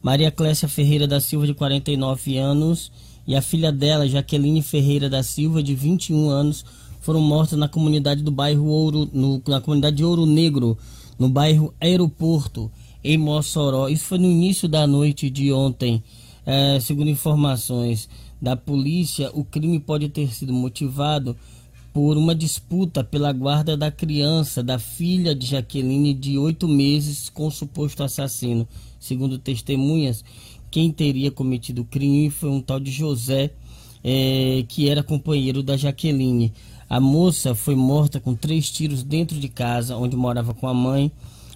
Maria 0.00 0.30
Clécia 0.30 0.68
Ferreira 0.68 1.08
da 1.08 1.20
Silva, 1.20 1.46
de 1.46 1.54
49 1.54 2.38
anos, 2.38 2.90
e 3.26 3.34
a 3.34 3.42
filha 3.42 3.70
dela, 3.70 4.08
Jaqueline 4.08 4.62
Ferreira 4.62 5.10
da 5.10 5.22
Silva, 5.22 5.62
de 5.62 5.74
21 5.74 6.30
anos, 6.30 6.64
foram 7.00 7.20
mortas 7.20 7.58
na 7.58 7.68
comunidade 7.68 8.22
do 8.22 8.30
bairro 8.30 8.66
Ouro, 8.66 9.08
no, 9.12 9.42
na 9.48 9.60
comunidade 9.60 9.96
de 9.96 10.04
Ouro 10.04 10.26
Negro, 10.26 10.78
no 11.18 11.28
bairro 11.28 11.74
Aeroporto, 11.80 12.70
em 13.02 13.18
Mossoró. 13.18 13.88
Isso 13.88 14.04
foi 14.04 14.18
no 14.18 14.30
início 14.30 14.68
da 14.68 14.86
noite 14.86 15.28
de 15.28 15.52
ontem. 15.52 16.02
É, 16.46 16.78
segundo 16.80 17.10
informações 17.10 18.08
da 18.40 18.56
polícia, 18.56 19.30
o 19.34 19.44
crime 19.44 19.78
pode 19.78 20.08
ter 20.08 20.32
sido 20.32 20.52
motivado 20.52 21.36
por 21.92 22.16
uma 22.16 22.34
disputa 22.34 23.02
pela 23.02 23.32
guarda 23.32 23.76
da 23.76 23.90
criança, 23.90 24.62
da 24.62 24.78
filha 24.78 25.34
de 25.34 25.46
Jaqueline, 25.46 26.14
de 26.14 26.38
oito 26.38 26.68
meses, 26.68 27.28
com 27.28 27.46
o 27.46 27.50
suposto 27.50 28.02
assassino. 28.02 28.66
Segundo 28.98 29.38
testemunhas, 29.38 30.24
quem 30.70 30.92
teria 30.92 31.30
cometido 31.30 31.82
o 31.82 31.84
crime 31.84 32.30
foi 32.30 32.48
um 32.48 32.60
tal 32.60 32.78
de 32.78 32.90
José, 32.90 33.50
é, 34.04 34.64
que 34.68 34.88
era 34.88 35.02
companheiro 35.02 35.62
da 35.62 35.76
Jaqueline. 35.76 36.52
A 36.90 36.98
moça 36.98 37.54
foi 37.54 37.76
morta 37.76 38.18
com 38.18 38.34
três 38.34 38.68
tiros 38.68 39.04
dentro 39.04 39.38
de 39.38 39.48
casa, 39.48 39.96
onde 39.96 40.16
morava 40.16 40.52
com 40.52 40.66
a 40.66 40.74
mãe 40.74 41.12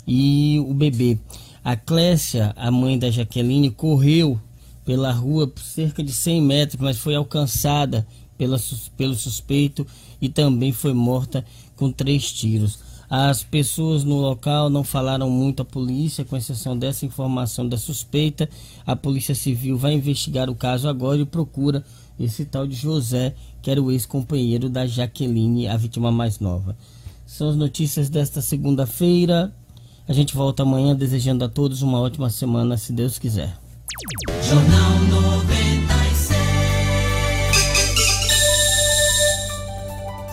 e 0.06 0.64
o 0.64 0.72
bebê. 0.72 1.18
A 1.64 1.74
Clécia, 1.74 2.54
a 2.56 2.70
mãe 2.70 2.96
da 2.96 3.10
Jaqueline, 3.10 3.68
correu 3.68 4.40
pela 4.84 5.10
rua 5.10 5.48
por 5.48 5.60
cerca 5.60 6.04
de 6.04 6.12
100 6.12 6.40
metros, 6.40 6.80
mas 6.80 6.98
foi 6.98 7.16
alcançada 7.16 8.06
pela, 8.38 8.60
pelo 8.96 9.16
suspeito 9.16 9.84
e 10.20 10.28
também 10.28 10.70
foi 10.70 10.92
morta 10.92 11.44
com 11.74 11.90
três 11.90 12.32
tiros. 12.32 12.78
As 13.10 13.42
pessoas 13.42 14.04
no 14.04 14.16
local 14.20 14.70
não 14.70 14.84
falaram 14.84 15.28
muito 15.28 15.62
à 15.62 15.64
polícia, 15.64 16.24
com 16.24 16.36
exceção 16.36 16.78
dessa 16.78 17.04
informação 17.04 17.68
da 17.68 17.76
suspeita. 17.76 18.48
A 18.86 18.94
Polícia 18.94 19.34
Civil 19.34 19.76
vai 19.76 19.94
investigar 19.94 20.48
o 20.48 20.54
caso 20.54 20.88
agora 20.88 21.20
e 21.20 21.26
procura 21.26 21.84
esse 22.18 22.44
tal 22.44 22.66
de 22.66 22.76
José, 22.76 23.34
que 23.64 23.70
era 23.70 23.82
o 23.82 23.90
ex-companheiro 23.90 24.68
da 24.68 24.86
Jaqueline, 24.86 25.66
a 25.66 25.74
vítima 25.78 26.12
mais 26.12 26.38
nova. 26.38 26.76
São 27.24 27.48
as 27.48 27.56
notícias 27.56 28.10
desta 28.10 28.42
segunda-feira. 28.42 29.50
A 30.06 30.12
gente 30.12 30.34
volta 30.34 30.64
amanhã 30.64 30.94
desejando 30.94 31.46
a 31.46 31.48
todos 31.48 31.80
uma 31.80 31.98
ótima 31.98 32.28
semana, 32.28 32.76
se 32.76 32.92
Deus 32.92 33.18
quiser. 33.18 33.56
Jornal 34.42 34.98
96. 35.08 36.28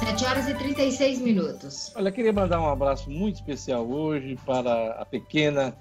7 0.02 0.26
horas 0.26 0.50
e 0.50 0.54
36 0.54 1.22
minutos. 1.22 1.94
Olha, 1.96 2.12
queria 2.12 2.34
mandar 2.34 2.60
um 2.60 2.68
abraço 2.68 3.10
muito 3.10 3.36
especial 3.36 3.90
hoje 3.90 4.38
para 4.46 5.02
a 5.02 5.06
pequena 5.06 5.74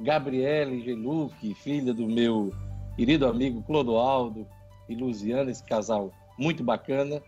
Gabriele 0.00 0.82
Geluque, 0.82 1.54
filha 1.54 1.94
do 1.94 2.08
meu 2.08 2.52
querido 2.96 3.28
amigo 3.28 3.62
Clodoaldo 3.62 4.44
e 4.88 4.96
Luziana, 4.96 5.52
esse 5.52 5.62
casal 5.62 6.12
muito 6.38 6.62
bacana. 6.62 7.22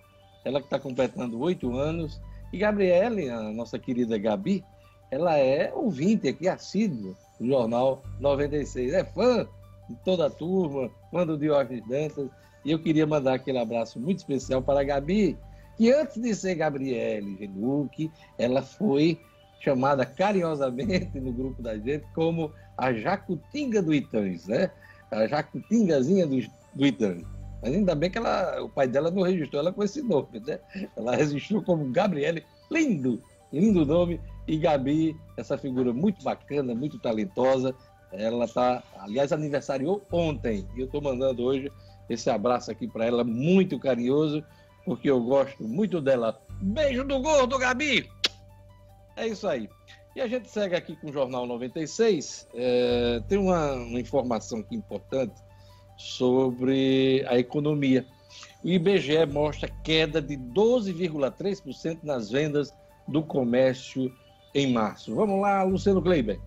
Ela 0.44 0.60
que 0.60 0.66
está 0.66 0.78
completando 0.78 1.40
oito 1.40 1.76
anos. 1.76 2.20
E 2.52 2.58
Gabriele, 2.58 3.28
a 3.28 3.42
nossa 3.52 3.78
querida 3.78 4.16
Gabi, 4.16 4.64
ela 5.10 5.36
é 5.36 5.72
ouvinte 5.74 6.28
aqui, 6.28 6.48
assídua 6.48 7.14
do 7.38 7.46
Jornal 7.46 8.02
96. 8.20 8.92
É 8.92 9.04
fã 9.04 9.46
de 9.88 9.96
toda 10.04 10.26
a 10.26 10.30
turma, 10.30 10.90
fã 11.10 11.26
do 11.26 11.36
Diógenes 11.36 11.86
Dantas. 11.86 12.28
E 12.64 12.70
eu 12.70 12.78
queria 12.78 13.06
mandar 13.06 13.34
aquele 13.34 13.58
abraço 13.58 13.98
muito 14.00 14.18
especial 14.18 14.62
para 14.62 14.80
a 14.80 14.84
Gabi, 14.84 15.38
que 15.76 15.92
antes 15.92 16.20
de 16.20 16.34
ser 16.34 16.56
Gabriele 16.56 17.36
Geluque, 17.38 18.10
ela 18.36 18.62
foi 18.62 19.20
chamada 19.60 20.04
carinhosamente 20.04 21.18
no 21.18 21.32
grupo 21.32 21.62
da 21.62 21.76
gente 21.76 22.04
como 22.14 22.52
a 22.76 22.92
Jacutinga 22.92 23.82
do 23.82 23.92
Itãs, 23.94 24.46
né? 24.46 24.70
A 25.10 25.26
Jacutingazinha 25.26 26.26
do, 26.26 26.40
do 26.74 26.86
Itãs. 26.86 27.22
Mas 27.62 27.74
ainda 27.74 27.94
bem 27.94 28.10
que 28.10 28.18
ela, 28.18 28.62
o 28.62 28.68
pai 28.68 28.86
dela 28.86 29.10
não 29.10 29.22
registrou 29.22 29.60
ela 29.60 29.72
com 29.72 29.82
esse 29.82 30.02
nome, 30.02 30.40
né? 30.40 30.60
Ela 30.96 31.16
registrou 31.16 31.62
como 31.62 31.90
Gabriele, 31.90 32.44
lindo, 32.70 33.22
lindo 33.52 33.84
nome. 33.84 34.20
E 34.46 34.56
Gabi, 34.56 35.16
essa 35.36 35.58
figura 35.58 35.92
muito 35.92 36.22
bacana, 36.22 36.74
muito 36.74 36.98
talentosa. 36.98 37.74
Ela 38.12 38.48
tá, 38.48 38.82
aliás, 38.98 39.32
aniversariou 39.32 40.02
ontem. 40.10 40.66
E 40.74 40.80
eu 40.80 40.86
estou 40.86 41.02
mandando 41.02 41.42
hoje 41.42 41.70
esse 42.08 42.30
abraço 42.30 42.70
aqui 42.70 42.88
para 42.88 43.04
ela, 43.04 43.22
muito 43.22 43.78
carinhoso, 43.78 44.42
porque 44.84 45.10
eu 45.10 45.22
gosto 45.22 45.62
muito 45.62 46.00
dela. 46.00 46.40
Beijo 46.60 47.04
do 47.04 47.20
gordo, 47.20 47.58
Gabi! 47.58 48.08
É 49.16 49.26
isso 49.26 49.46
aí. 49.46 49.68
E 50.16 50.20
a 50.20 50.26
gente 50.26 50.48
segue 50.48 50.74
aqui 50.74 50.96
com 50.96 51.10
o 51.10 51.12
Jornal 51.12 51.46
96. 51.46 52.48
É, 52.54 53.20
tem 53.28 53.36
uma, 53.36 53.74
uma 53.74 54.00
informação 54.00 54.60
aqui 54.60 54.74
importante 54.74 55.34
sobre 55.98 57.26
a 57.28 57.38
economia. 57.38 58.06
O 58.64 58.68
IBGE 58.68 59.26
mostra 59.26 59.68
queda 59.82 60.22
de 60.22 60.36
12,3% 60.36 61.98
nas 62.02 62.30
vendas 62.30 62.72
do 63.06 63.22
comércio 63.22 64.10
em 64.54 64.72
março. 64.72 65.14
Vamos 65.14 65.40
lá, 65.40 65.62
Luciano 65.62 66.00
Kleiber. 66.00 66.40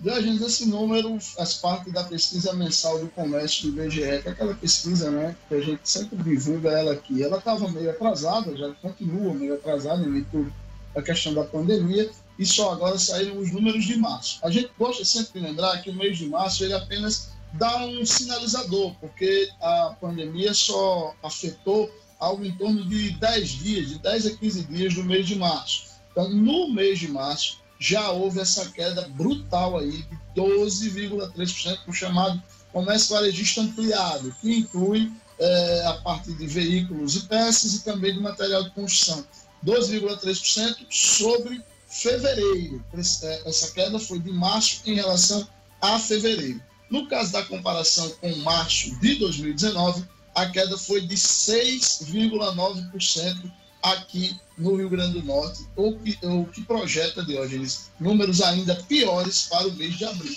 Diógenes, 0.00 0.40
esse 0.40 0.66
número 0.66 1.20
faz 1.20 1.54
parte 1.54 1.90
da 1.92 2.02
pesquisa 2.02 2.52
mensal 2.54 2.98
do 2.98 3.08
comércio 3.10 3.70
do 3.70 3.80
IBGE, 3.80 4.00
que 4.00 4.28
é 4.28 4.32
aquela 4.32 4.54
pesquisa 4.54 5.10
né, 5.10 5.36
que 5.48 5.54
a 5.54 5.60
gente 5.60 5.88
sempre 5.88 6.16
divulga 6.16 6.70
ela 6.70 6.92
aqui. 6.92 7.22
Ela 7.22 7.38
estava 7.38 7.68
meio 7.68 7.90
atrasada, 7.90 8.56
já 8.56 8.72
continua 8.74 9.32
meio 9.32 9.54
atrasada 9.54 10.02
em 10.02 10.12
virtude 10.12 10.52
da 10.92 11.02
questão 11.02 11.32
da 11.32 11.44
pandemia, 11.44 12.10
e 12.36 12.44
só 12.44 12.72
agora 12.72 12.98
saíram 12.98 13.38
os 13.38 13.52
números 13.52 13.84
de 13.84 13.96
março. 13.96 14.40
A 14.42 14.50
gente 14.50 14.72
gosta 14.76 15.04
sempre 15.04 15.40
de 15.40 15.46
lembrar 15.46 15.80
que 15.80 15.90
o 15.90 15.94
mês 15.94 16.18
de 16.18 16.26
março 16.26 16.64
ele 16.64 16.74
apenas 16.74 17.30
dá 17.54 17.84
um 17.84 18.04
sinalizador, 18.04 18.94
porque 19.00 19.50
a 19.60 19.96
pandemia 20.00 20.54
só 20.54 21.14
afetou 21.22 21.90
algo 22.18 22.44
em 22.44 22.56
torno 22.56 22.84
de 22.88 23.10
10 23.10 23.48
dias, 23.48 23.88
de 23.88 23.98
10 23.98 24.26
a 24.26 24.36
15 24.36 24.64
dias 24.64 24.94
do 24.94 25.04
mês 25.04 25.26
de 25.26 25.34
março. 25.34 25.86
Então, 26.10 26.28
no 26.28 26.68
mês 26.68 26.98
de 26.98 27.08
março, 27.08 27.58
já 27.78 28.10
houve 28.10 28.40
essa 28.40 28.70
queda 28.70 29.08
brutal 29.08 29.78
aí 29.78 29.90
de 29.90 30.18
12,3% 30.40 31.78
o 31.88 31.92
chamado 31.92 32.40
comércio 32.72 33.14
varejista 33.14 33.60
ampliado, 33.60 34.34
que 34.40 34.54
inclui 34.54 35.10
é, 35.38 35.86
a 35.86 35.94
parte 35.94 36.32
de 36.32 36.46
veículos 36.46 37.16
e 37.16 37.26
peças 37.26 37.74
e 37.74 37.84
também 37.84 38.14
de 38.14 38.20
material 38.20 38.62
de 38.62 38.70
construção. 38.70 39.24
12,3% 39.66 40.86
sobre 40.88 41.60
fevereiro. 41.88 42.84
É, 42.94 43.48
essa 43.48 43.72
queda 43.72 43.98
foi 43.98 44.20
de 44.20 44.30
março 44.30 44.80
em 44.86 44.94
relação 44.94 45.46
a 45.80 45.98
fevereiro. 45.98 46.60
No 46.92 47.08
caso 47.08 47.32
da 47.32 47.42
comparação 47.42 48.08
com 48.20 48.36
março 48.40 48.94
de 49.00 49.14
2019, 49.14 50.04
a 50.34 50.46
queda 50.50 50.76
foi 50.76 51.00
de 51.00 51.14
6,9% 51.14 53.50
aqui 53.82 54.38
no 54.58 54.76
Rio 54.76 54.90
Grande 54.90 55.18
do 55.18 55.26
Norte, 55.26 55.66
o 55.74 55.98
que, 55.98 56.18
o 56.22 56.44
que 56.44 56.60
projeta, 56.60 57.24
Diógenes, 57.24 57.90
números 57.98 58.42
ainda 58.42 58.74
piores 58.74 59.46
para 59.48 59.68
o 59.68 59.72
mês 59.72 59.96
de 59.96 60.04
abril. 60.04 60.36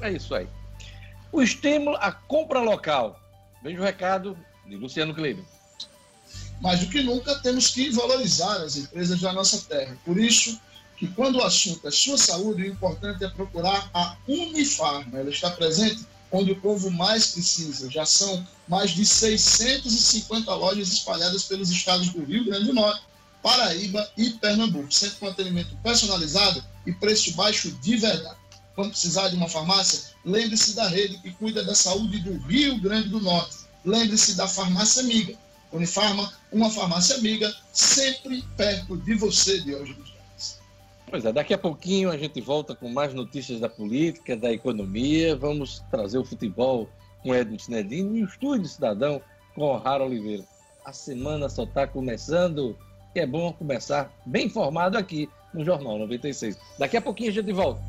É 0.00 0.12
isso 0.12 0.32
aí. 0.36 0.46
O 1.32 1.42
estímulo 1.42 1.96
à 1.96 2.12
compra 2.12 2.60
local. 2.60 3.20
Veja 3.60 3.80
o 3.80 3.82
recado 3.82 4.38
de 4.68 4.76
Luciano 4.76 5.12
Kleber. 5.12 5.44
Mais 6.60 6.78
do 6.78 6.86
que 6.86 7.02
nunca, 7.02 7.34
temos 7.40 7.70
que 7.70 7.90
valorizar 7.90 8.58
as 8.58 8.76
empresas 8.76 9.20
da 9.20 9.32
nossa 9.32 9.60
terra. 9.68 9.98
Por 10.04 10.16
isso, 10.16 10.60
que 11.00 11.08
quando 11.08 11.36
o 11.36 11.42
assunto 11.42 11.88
é 11.88 11.90
sua 11.90 12.18
saúde, 12.18 12.62
o 12.62 12.66
importante 12.66 13.24
é 13.24 13.28
procurar 13.30 13.88
a 13.94 14.18
Unifarma. 14.28 15.18
Ela 15.18 15.30
está 15.30 15.50
presente 15.50 16.04
onde 16.30 16.52
o 16.52 16.60
povo 16.60 16.90
mais 16.90 17.28
precisa. 17.28 17.90
Já 17.90 18.04
são 18.04 18.46
mais 18.68 18.90
de 18.90 19.06
650 19.06 20.54
lojas 20.54 20.92
espalhadas 20.92 21.44
pelos 21.44 21.70
estados 21.70 22.10
do 22.10 22.22
Rio 22.22 22.44
Grande 22.44 22.66
do 22.66 22.74
Norte, 22.74 23.02
Paraíba 23.42 24.06
e 24.14 24.28
Pernambuco, 24.32 24.92
sempre 24.92 25.16
com 25.16 25.26
atendimento 25.28 25.74
personalizado 25.82 26.62
e 26.86 26.92
preço 26.92 27.32
baixo 27.32 27.70
de 27.80 27.96
verdade. 27.96 28.36
Quando 28.74 28.90
precisar 28.90 29.30
de 29.30 29.36
uma 29.36 29.48
farmácia, 29.48 30.10
lembre-se 30.22 30.74
da 30.74 30.86
rede 30.86 31.16
que 31.16 31.32
cuida 31.32 31.64
da 31.64 31.74
saúde 31.74 32.18
do 32.18 32.36
Rio 32.46 32.78
Grande 32.78 33.08
do 33.08 33.22
Norte. 33.22 33.56
Lembre-se 33.86 34.34
da 34.34 34.46
farmácia 34.46 35.02
amiga. 35.02 35.34
Unifarma, 35.72 36.30
uma 36.52 36.68
farmácia 36.68 37.16
amiga, 37.16 37.50
sempre 37.72 38.44
perto 38.54 38.98
de 38.98 39.14
você, 39.14 39.62
Diogenes. 39.62 40.09
Pois 41.10 41.24
é, 41.24 41.32
daqui 41.32 41.52
a 41.52 41.58
pouquinho 41.58 42.08
a 42.08 42.16
gente 42.16 42.40
volta 42.40 42.72
com 42.72 42.88
mais 42.88 43.12
notícias 43.12 43.58
da 43.58 43.68
política, 43.68 44.36
da 44.36 44.52
economia. 44.52 45.34
Vamos 45.34 45.80
trazer 45.90 46.18
o 46.18 46.24
futebol 46.24 46.88
com 47.20 47.34
Edson 47.34 47.58
Sinedino 47.58 48.16
e 48.16 48.22
o 48.22 48.26
Estúdio 48.26 48.68
Cidadão 48.68 49.20
com 49.56 49.62
O'Hara 49.62 50.04
Oliveira. 50.04 50.44
A 50.84 50.92
semana 50.92 51.48
só 51.48 51.64
está 51.64 51.84
começando 51.84 52.78
e 53.12 53.18
é 53.18 53.26
bom 53.26 53.52
começar 53.52 54.12
bem 54.24 54.46
informado 54.46 54.96
aqui 54.96 55.28
no 55.52 55.64
Jornal 55.64 55.98
96. 55.98 56.56
Daqui 56.78 56.96
a 56.96 57.02
pouquinho 57.02 57.30
a 57.30 57.34
gente 57.34 57.52
volta. 57.52 57.82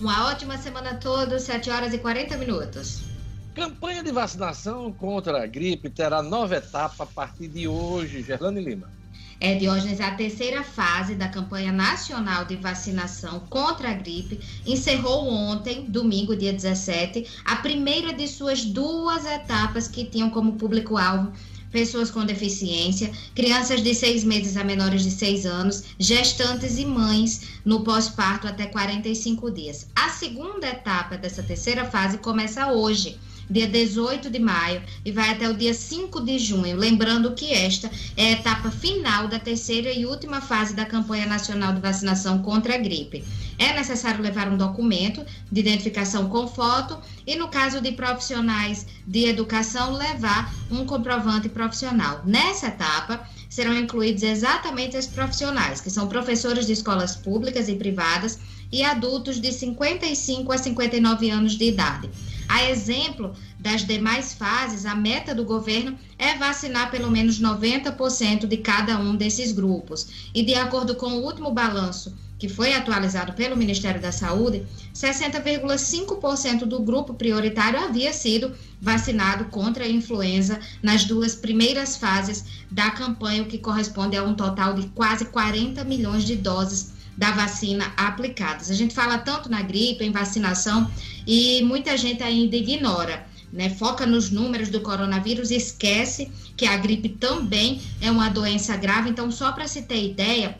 Uma 0.00 0.30
ótima 0.30 0.56
semana 0.58 0.90
a 0.90 0.94
todos, 0.94 1.42
7 1.42 1.70
horas 1.70 1.92
e 1.92 1.98
40 1.98 2.36
minutos. 2.36 3.11
Campanha 3.54 4.02
de 4.02 4.10
vacinação 4.10 4.90
contra 4.90 5.42
a 5.42 5.46
gripe 5.46 5.90
terá 5.90 6.22
nova 6.22 6.56
etapa 6.56 7.04
a 7.04 7.06
partir 7.06 7.48
de 7.48 7.68
hoje. 7.68 8.22
Gerlane 8.22 8.64
Lima. 8.64 8.90
É, 9.38 9.56
Diógenes, 9.56 10.00
a 10.00 10.12
terceira 10.12 10.62
fase 10.62 11.14
da 11.16 11.28
campanha 11.28 11.70
nacional 11.70 12.46
de 12.46 12.56
vacinação 12.56 13.40
contra 13.50 13.90
a 13.90 13.92
gripe 13.92 14.40
encerrou 14.64 15.28
ontem, 15.28 15.84
domingo, 15.84 16.34
dia 16.34 16.52
17, 16.52 17.26
a 17.44 17.56
primeira 17.56 18.14
de 18.14 18.26
suas 18.26 18.64
duas 18.64 19.26
etapas 19.26 19.86
que 19.86 20.06
tinham 20.06 20.30
como 20.30 20.52
público-alvo 20.52 21.32
pessoas 21.70 22.10
com 22.10 22.24
deficiência, 22.24 23.10
crianças 23.34 23.82
de 23.82 23.94
seis 23.94 24.22
meses 24.24 24.56
a 24.56 24.64
menores 24.64 25.02
de 25.02 25.10
seis 25.10 25.44
anos, 25.44 25.84
gestantes 25.98 26.78
e 26.78 26.84
mães 26.84 27.60
no 27.64 27.82
pós-parto 27.82 28.46
até 28.46 28.66
45 28.66 29.50
dias. 29.50 29.88
A 29.96 30.08
segunda 30.10 30.68
etapa 30.68 31.16
dessa 31.16 31.42
terceira 31.42 31.84
fase 31.84 32.18
começa 32.18 32.70
hoje 32.70 33.18
dia 33.50 33.66
18 33.66 34.30
de 34.30 34.38
maio 34.38 34.82
e 35.04 35.12
vai 35.12 35.30
até 35.30 35.48
o 35.48 35.54
dia 35.54 35.74
5 35.74 36.20
de 36.20 36.38
junho. 36.38 36.76
Lembrando 36.76 37.34
que 37.34 37.52
esta 37.52 37.90
é 38.16 38.26
a 38.26 38.32
etapa 38.32 38.70
final 38.70 39.28
da 39.28 39.38
terceira 39.38 39.92
e 39.92 40.06
última 40.06 40.40
fase 40.40 40.74
da 40.74 40.84
campanha 40.84 41.26
nacional 41.26 41.72
de 41.72 41.80
vacinação 41.80 42.38
contra 42.42 42.74
a 42.74 42.78
gripe. 42.78 43.24
É 43.58 43.74
necessário 43.74 44.22
levar 44.22 44.48
um 44.48 44.56
documento 44.56 45.24
de 45.50 45.60
identificação 45.60 46.28
com 46.28 46.48
foto 46.48 46.98
e, 47.26 47.36
no 47.36 47.48
caso 47.48 47.80
de 47.80 47.92
profissionais 47.92 48.86
de 49.06 49.26
educação, 49.26 49.92
levar 49.92 50.52
um 50.70 50.84
comprovante 50.86 51.48
profissional. 51.48 52.22
Nessa 52.24 52.68
etapa, 52.68 53.28
serão 53.48 53.76
incluídos 53.76 54.22
exatamente 54.22 54.96
os 54.96 55.06
profissionais, 55.06 55.80
que 55.80 55.90
são 55.90 56.08
professores 56.08 56.66
de 56.66 56.72
escolas 56.72 57.14
públicas 57.14 57.68
e 57.68 57.74
privadas 57.74 58.38
e 58.72 58.82
adultos 58.82 59.38
de 59.38 59.52
55 59.52 60.50
a 60.50 60.58
59 60.58 61.30
anos 61.30 61.52
de 61.52 61.66
idade. 61.66 62.08
A 62.48 62.68
exemplo 62.68 63.34
das 63.58 63.84
demais 63.86 64.34
fases, 64.34 64.84
a 64.84 64.94
meta 64.94 65.34
do 65.34 65.44
governo 65.44 65.96
é 66.18 66.36
vacinar 66.36 66.90
pelo 66.90 67.10
menos 67.10 67.40
90% 67.40 68.46
de 68.46 68.56
cada 68.56 68.98
um 68.98 69.14
desses 69.14 69.52
grupos. 69.52 70.30
E 70.34 70.42
de 70.42 70.54
acordo 70.54 70.96
com 70.96 71.12
o 71.12 71.24
último 71.24 71.50
balanço 71.52 72.14
que 72.38 72.48
foi 72.48 72.74
atualizado 72.74 73.34
pelo 73.34 73.56
Ministério 73.56 74.00
da 74.00 74.10
Saúde, 74.10 74.66
60,5% 74.92 76.64
do 76.64 76.80
grupo 76.80 77.14
prioritário 77.14 77.78
havia 77.78 78.12
sido 78.12 78.52
vacinado 78.80 79.44
contra 79.44 79.84
a 79.84 79.88
influenza 79.88 80.58
nas 80.82 81.04
duas 81.04 81.36
primeiras 81.36 81.96
fases 81.96 82.44
da 82.68 82.90
campanha, 82.90 83.44
o 83.44 83.46
que 83.46 83.58
corresponde 83.58 84.16
a 84.16 84.24
um 84.24 84.34
total 84.34 84.74
de 84.74 84.88
quase 84.88 85.26
40 85.26 85.84
milhões 85.84 86.24
de 86.24 86.34
doses 86.34 86.92
da 87.16 87.30
vacina 87.32 87.92
aplicadas. 87.96 88.70
A 88.70 88.74
gente 88.74 88.94
fala 88.94 89.18
tanto 89.18 89.50
na 89.50 89.62
gripe, 89.62 90.04
em 90.04 90.10
vacinação, 90.10 90.90
e 91.26 91.62
muita 91.62 91.96
gente 91.96 92.22
ainda 92.22 92.56
ignora. 92.56 93.26
Né, 93.52 93.68
foca 93.68 94.06
nos 94.06 94.30
números 94.30 94.70
do 94.70 94.80
coronavírus 94.80 95.50
e 95.50 95.56
esquece 95.56 96.32
que 96.56 96.64
a 96.64 96.74
gripe 96.78 97.10
também 97.10 97.82
é 98.00 98.10
uma 98.10 98.30
doença 98.30 98.74
grave. 98.78 99.10
Então, 99.10 99.30
só 99.30 99.52
para 99.52 99.68
se 99.68 99.82
ter 99.82 100.02
ideia, 100.02 100.58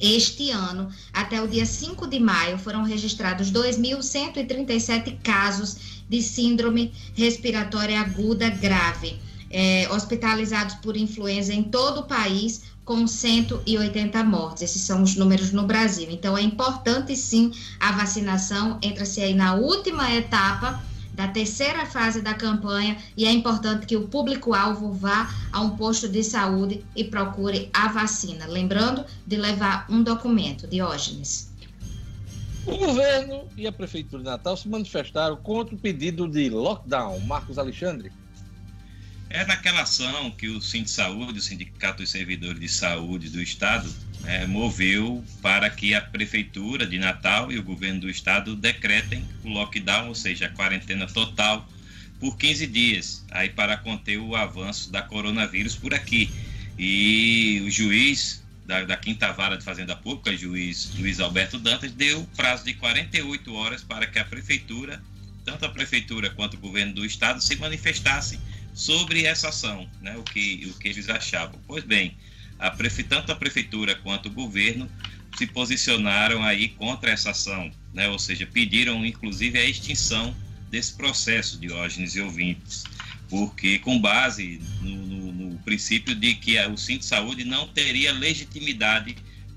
este 0.00 0.50
ano, 0.50 0.88
até 1.12 1.42
o 1.42 1.48
dia 1.48 1.66
5 1.66 2.06
de 2.06 2.20
maio, 2.20 2.56
foram 2.58 2.84
registrados 2.84 3.50
2.137 3.50 5.18
casos 5.22 5.98
de 6.08 6.22
síndrome 6.22 6.92
respiratória 7.14 8.00
aguda 8.00 8.48
grave, 8.48 9.18
é, 9.50 9.88
hospitalizados 9.90 10.76
por 10.76 10.96
influenza 10.96 11.52
em 11.52 11.64
todo 11.64 12.00
o 12.00 12.06
país, 12.06 12.62
com 12.88 13.06
180 13.06 14.24
mortes. 14.24 14.62
Esses 14.62 14.80
são 14.80 15.02
os 15.02 15.14
números 15.14 15.52
no 15.52 15.66
Brasil. 15.66 16.08
Então, 16.10 16.38
é 16.38 16.40
importante 16.40 17.14
sim 17.14 17.52
a 17.78 17.92
vacinação, 17.92 18.78
entra-se 18.80 19.20
aí 19.20 19.34
na 19.34 19.56
última 19.56 20.10
etapa 20.10 20.82
da 21.12 21.28
terceira 21.28 21.84
fase 21.84 22.22
da 22.22 22.32
campanha 22.32 22.96
e 23.14 23.26
é 23.26 23.30
importante 23.30 23.84
que 23.84 23.94
o 23.94 24.08
público-alvo 24.08 24.90
vá 24.90 25.30
a 25.52 25.60
um 25.60 25.76
posto 25.76 26.08
de 26.08 26.24
saúde 26.24 26.82
e 26.96 27.04
procure 27.04 27.68
a 27.74 27.88
vacina. 27.88 28.46
Lembrando 28.46 29.04
de 29.26 29.36
levar 29.36 29.84
um 29.90 30.02
documento, 30.02 30.66
Diógenes. 30.66 31.52
O 32.64 32.74
governo 32.74 33.42
e 33.54 33.66
a 33.66 33.72
Prefeitura 33.72 34.22
de 34.22 34.30
Natal 34.30 34.56
se 34.56 34.66
manifestaram 34.66 35.36
contra 35.36 35.74
o 35.74 35.78
pedido 35.78 36.26
de 36.26 36.48
lockdown. 36.48 37.20
Marcos 37.20 37.58
Alexandre. 37.58 38.10
É 39.30 39.44
naquela 39.44 39.82
ação 39.82 40.30
que 40.30 40.48
o 40.48 40.58
de 40.58 40.90
Saúde, 40.90 41.38
o 41.38 41.42
Sindicato 41.42 42.02
dos 42.02 42.10
Servidores 42.10 42.58
de 42.58 42.68
Saúde 42.68 43.28
do 43.28 43.42
Estado, 43.42 43.94
é, 44.24 44.46
moveu 44.46 45.22
para 45.42 45.68
que 45.68 45.94
a 45.94 46.00
Prefeitura 46.00 46.86
de 46.86 46.98
Natal 46.98 47.52
e 47.52 47.58
o 47.58 47.62
governo 47.62 48.00
do 48.00 48.10
Estado 48.10 48.56
decretem 48.56 49.22
o 49.44 49.48
lockdown, 49.50 50.08
ou 50.08 50.14
seja, 50.14 50.46
a 50.46 50.50
quarentena 50.50 51.06
total, 51.06 51.68
por 52.18 52.36
15 52.38 52.66
dias, 52.66 53.24
aí 53.30 53.50
para 53.50 53.76
conter 53.76 54.18
o 54.18 54.34
avanço 54.34 54.90
da 54.90 55.02
coronavírus 55.02 55.76
por 55.76 55.92
aqui. 55.92 56.30
E 56.78 57.62
o 57.66 57.70
juiz 57.70 58.42
da, 58.66 58.84
da 58.84 58.96
Quinta 58.96 59.30
Vara 59.32 59.58
de 59.58 59.64
Fazenda 59.64 59.94
Pública, 59.94 60.36
juiz 60.36 60.90
Luiz 60.98 61.20
Alberto 61.20 61.58
Dantas, 61.58 61.92
deu 61.92 62.26
prazo 62.34 62.64
de 62.64 62.72
48 62.74 63.54
horas 63.54 63.84
para 63.84 64.06
que 64.06 64.18
a 64.18 64.24
Prefeitura, 64.24 65.02
tanto 65.44 65.66
a 65.66 65.68
Prefeitura 65.68 66.30
quanto 66.30 66.54
o 66.54 66.60
governo 66.60 66.94
do 66.94 67.04
Estado, 67.04 67.42
se 67.42 67.56
manifestassem 67.56 68.38
sobre 68.78 69.24
essa 69.24 69.48
ação, 69.48 69.90
né, 70.00 70.16
o, 70.16 70.22
que, 70.22 70.70
o 70.70 70.78
que 70.78 70.86
eles 70.86 71.08
achavam. 71.08 71.60
Pois 71.66 71.82
bem, 71.82 72.16
a 72.60 72.70
prefe... 72.70 73.02
tanto 73.02 73.32
a 73.32 73.34
prefeitura 73.34 73.96
quanto 73.96 74.26
o 74.26 74.30
governo 74.30 74.88
se 75.36 75.48
posicionaram 75.48 76.44
aí 76.44 76.68
contra 76.68 77.10
essa 77.10 77.30
ação, 77.30 77.72
né? 77.92 78.08
ou 78.08 78.20
seja, 78.20 78.46
pediram 78.46 79.04
inclusive 79.04 79.58
a 79.58 79.64
extinção 79.64 80.34
desse 80.70 80.94
processo, 80.94 81.58
Diógenes 81.58 82.14
e 82.14 82.20
ouvintes, 82.20 82.84
porque 83.28 83.80
com 83.80 84.00
base 84.00 84.60
no, 84.80 84.96
no, 84.96 85.32
no 85.32 85.58
princípio 85.58 86.14
de 86.14 86.36
que 86.36 86.56
o 86.66 86.76
Cinto 86.76 87.00
de 87.00 87.06
Saúde 87.06 87.44
não 87.44 87.66
teria 87.66 88.12
legitimidade 88.12 89.16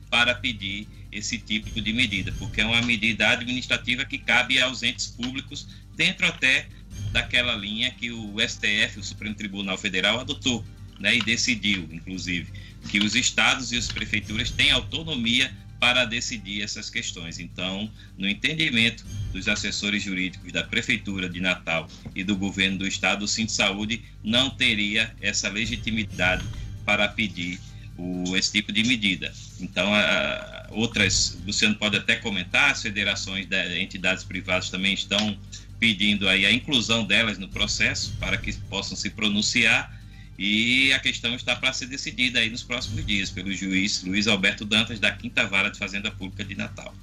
para 0.10 0.34
pedir 0.34 0.88
esse 1.12 1.38
tipo 1.38 1.80
de 1.80 1.94
medida, 1.94 2.34
porque 2.40 2.62
é 2.62 2.66
uma 2.66 2.82
medida 2.82 3.30
administrativa 3.30 4.04
que 4.04 4.18
cabe 4.18 4.60
aos 4.60 4.82
entes 4.82 5.06
públicos 5.08 5.68
dentro 5.96 6.26
até 6.26 6.68
daquela 7.12 7.56
linha 7.56 7.92
que 7.92 8.12
o 8.12 8.36
STF, 8.40 9.00
o 9.00 9.04
Supremo 9.04 9.36
Tribunal 9.36 9.78
Federal, 9.78 10.20
adotou 10.20 10.64
né, 11.00 11.16
e 11.16 11.22
decidiu, 11.22 11.88
inclusive 11.92 12.52
que 12.90 13.00
os 13.00 13.16
estados 13.16 13.72
e 13.72 13.78
as 13.78 13.88
prefeituras 13.88 14.50
têm 14.50 14.72
autonomia 14.72 15.52
para 15.80 16.06
decidir 16.06 16.62
essas 16.62 16.92
questões. 16.92 17.40
Então, 17.40 17.90
no 18.16 18.30
entendimento 18.30 19.04
dos 19.34 19.48
assessores 19.48 20.04
jurídicos 20.04 20.52
da 20.52 20.64
Prefeitura 20.64 21.28
de 21.28 21.40
Natal 21.40 21.88
e 22.16 22.24
do 22.24 22.36
governo 22.36 22.80
do 22.80 22.88
Estado, 22.88 23.26
o 23.26 23.28
Cinto 23.28 23.52
Saúde 23.52 24.04
não 24.24 24.50
teria 24.50 25.12
essa 25.20 25.50
legitimidade 25.50 26.46
para 26.86 27.08
pedir 27.08 27.60
o, 27.98 28.38
esse 28.38 28.52
tipo 28.52 28.72
de 28.72 28.84
medida. 28.84 29.34
Então, 29.60 29.92
a, 29.94 30.68
outras, 30.70 31.40
Luciano 31.46 31.76
pode 31.76 31.98
até 31.98 32.16
comentar, 32.16 32.72
as 32.72 32.82
federações 32.84 33.48
de 33.48 33.80
entidades 33.80 34.24
privadas 34.24 34.70
também 34.70 34.94
estão 34.94 35.36
pedindo 35.82 36.30
aí 36.30 36.46
a 36.46 36.52
inclusão 36.52 37.04
delas 37.04 37.40
no 37.40 37.48
processo 37.48 38.14
para 38.20 38.38
que 38.38 38.54
possam 38.70 38.96
se 38.96 39.10
pronunciar 39.10 40.00
e 40.38 40.94
a 40.94 41.00
questão 41.00 41.34
está 41.34 41.56
para 41.56 41.74
ser 41.74 41.88
decidida 41.88 42.38
aí 42.38 42.52
nos 42.52 42.62
próximos 42.62 43.04
dias 43.04 43.32
pelo 43.32 43.52
juiz 43.52 44.04
Luiz 44.04 44.28
Alberto 44.28 44.64
Dantas, 44.64 45.00
da 45.00 45.12
Quinta 45.12 45.48
Vara 45.48 45.72
de 45.72 45.80
Fazenda 45.80 46.12
Pública 46.12 46.46
de 46.46 46.54
Natal. 46.54 46.94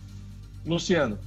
Luciano. 0.65 1.19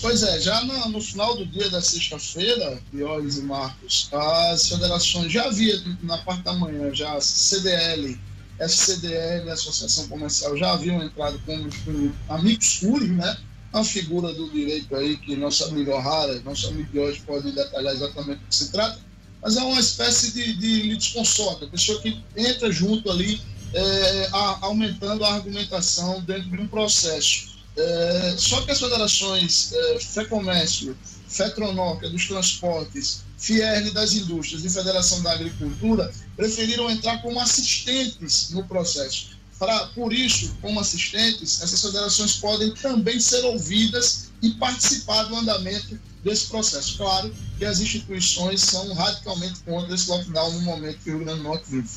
Pois 0.00 0.22
é, 0.22 0.40
já 0.40 0.64
no, 0.64 0.88
no 0.88 1.00
final 1.00 1.36
do 1.36 1.44
dia 1.44 1.68
da 1.68 1.82
sexta-feira, 1.82 2.80
Piores 2.90 3.36
e 3.36 3.42
Marcos, 3.42 4.08
as 4.12 4.68
federações 4.70 5.30
já 5.30 5.44
havia 5.44 5.78
na 6.02 6.16
parte 6.18 6.42
da 6.42 6.54
manhã, 6.54 6.94
já 6.94 7.20
CDL, 7.20 8.18
SCDL, 8.60 9.50
Associação 9.50 10.08
Comercial, 10.08 10.56
já 10.56 10.72
haviam 10.72 11.02
entrado 11.02 11.38
como, 11.44 11.68
como 11.84 12.14
amigos 12.30 12.76
furos, 12.76 13.10
né? 13.10 13.36
A 13.78 13.84
figura 13.84 14.32
do 14.32 14.50
direito 14.50 14.94
aí 14.96 15.16
que 15.18 15.36
nosso 15.36 15.64
amigo 15.64 15.90
O'Hara, 15.90 16.40
nosso 16.40 16.68
amigo 16.68 16.90
de 16.90 16.98
hoje 16.98 17.20
pode 17.26 17.52
detalhar 17.52 17.94
exatamente 17.94 18.42
o 18.42 18.48
que 18.48 18.54
se 18.54 18.72
trata 18.72 18.98
mas 19.46 19.56
é 19.56 19.62
uma 19.62 19.78
espécie 19.78 20.32
de, 20.32 20.54
de 20.54 20.92
a 20.92 21.66
pessoa 21.68 22.00
que 22.00 22.20
entra 22.36 22.72
junto 22.72 23.08
ali, 23.08 23.40
é, 23.72 24.28
a, 24.32 24.58
aumentando 24.62 25.24
a 25.24 25.34
argumentação 25.34 26.20
dentro 26.22 26.50
de 26.50 26.60
um 26.60 26.66
processo. 26.66 27.54
É, 27.76 28.34
só 28.36 28.62
que 28.62 28.72
as 28.72 28.80
federações 28.80 29.72
é, 29.72 30.00
FEComércio, 30.00 30.96
FETRONOC, 31.28 32.06
é 32.06 32.08
dos 32.08 32.26
transportes, 32.26 33.22
FIERN 33.38 33.92
das 33.92 34.14
indústrias 34.14 34.64
e 34.64 34.70
Federação 34.70 35.22
da 35.22 35.32
Agricultura 35.32 36.10
preferiram 36.36 36.90
entrar 36.90 37.22
como 37.22 37.38
assistentes 37.38 38.50
no 38.50 38.64
processo. 38.64 39.35
Pra, 39.58 39.86
por 39.88 40.12
isso, 40.12 40.54
como 40.60 40.80
assistentes, 40.80 41.62
essas 41.62 41.80
federações 41.80 42.36
podem 42.36 42.74
também 42.74 43.18
ser 43.18 43.42
ouvidas 43.44 44.30
e 44.42 44.50
participar 44.50 45.24
do 45.24 45.36
andamento 45.36 45.98
desse 46.22 46.48
processo. 46.48 46.98
Claro 46.98 47.34
que 47.56 47.64
as 47.64 47.80
instituições 47.80 48.60
são 48.60 48.92
radicalmente 48.92 49.60
contra 49.60 49.94
esse 49.94 50.10
lockdown 50.10 50.52
no 50.52 50.60
momento 50.62 50.98
que 51.02 51.10
o 51.10 51.16
Rio 51.16 51.24
Grande 51.24 51.38
do 51.38 51.44
Norte 51.44 51.70
vive. 51.70 51.88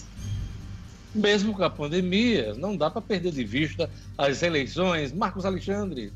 Mesmo 1.13 1.53
com 1.53 1.63
a 1.63 1.69
pandemia, 1.69 2.53
não 2.53 2.77
dá 2.77 2.89
para 2.89 3.01
perder 3.01 3.33
de 3.33 3.43
vista 3.43 3.89
as 4.17 4.41
eleições. 4.41 5.11
Marcos 5.11 5.43
Alexandre. 5.43 6.13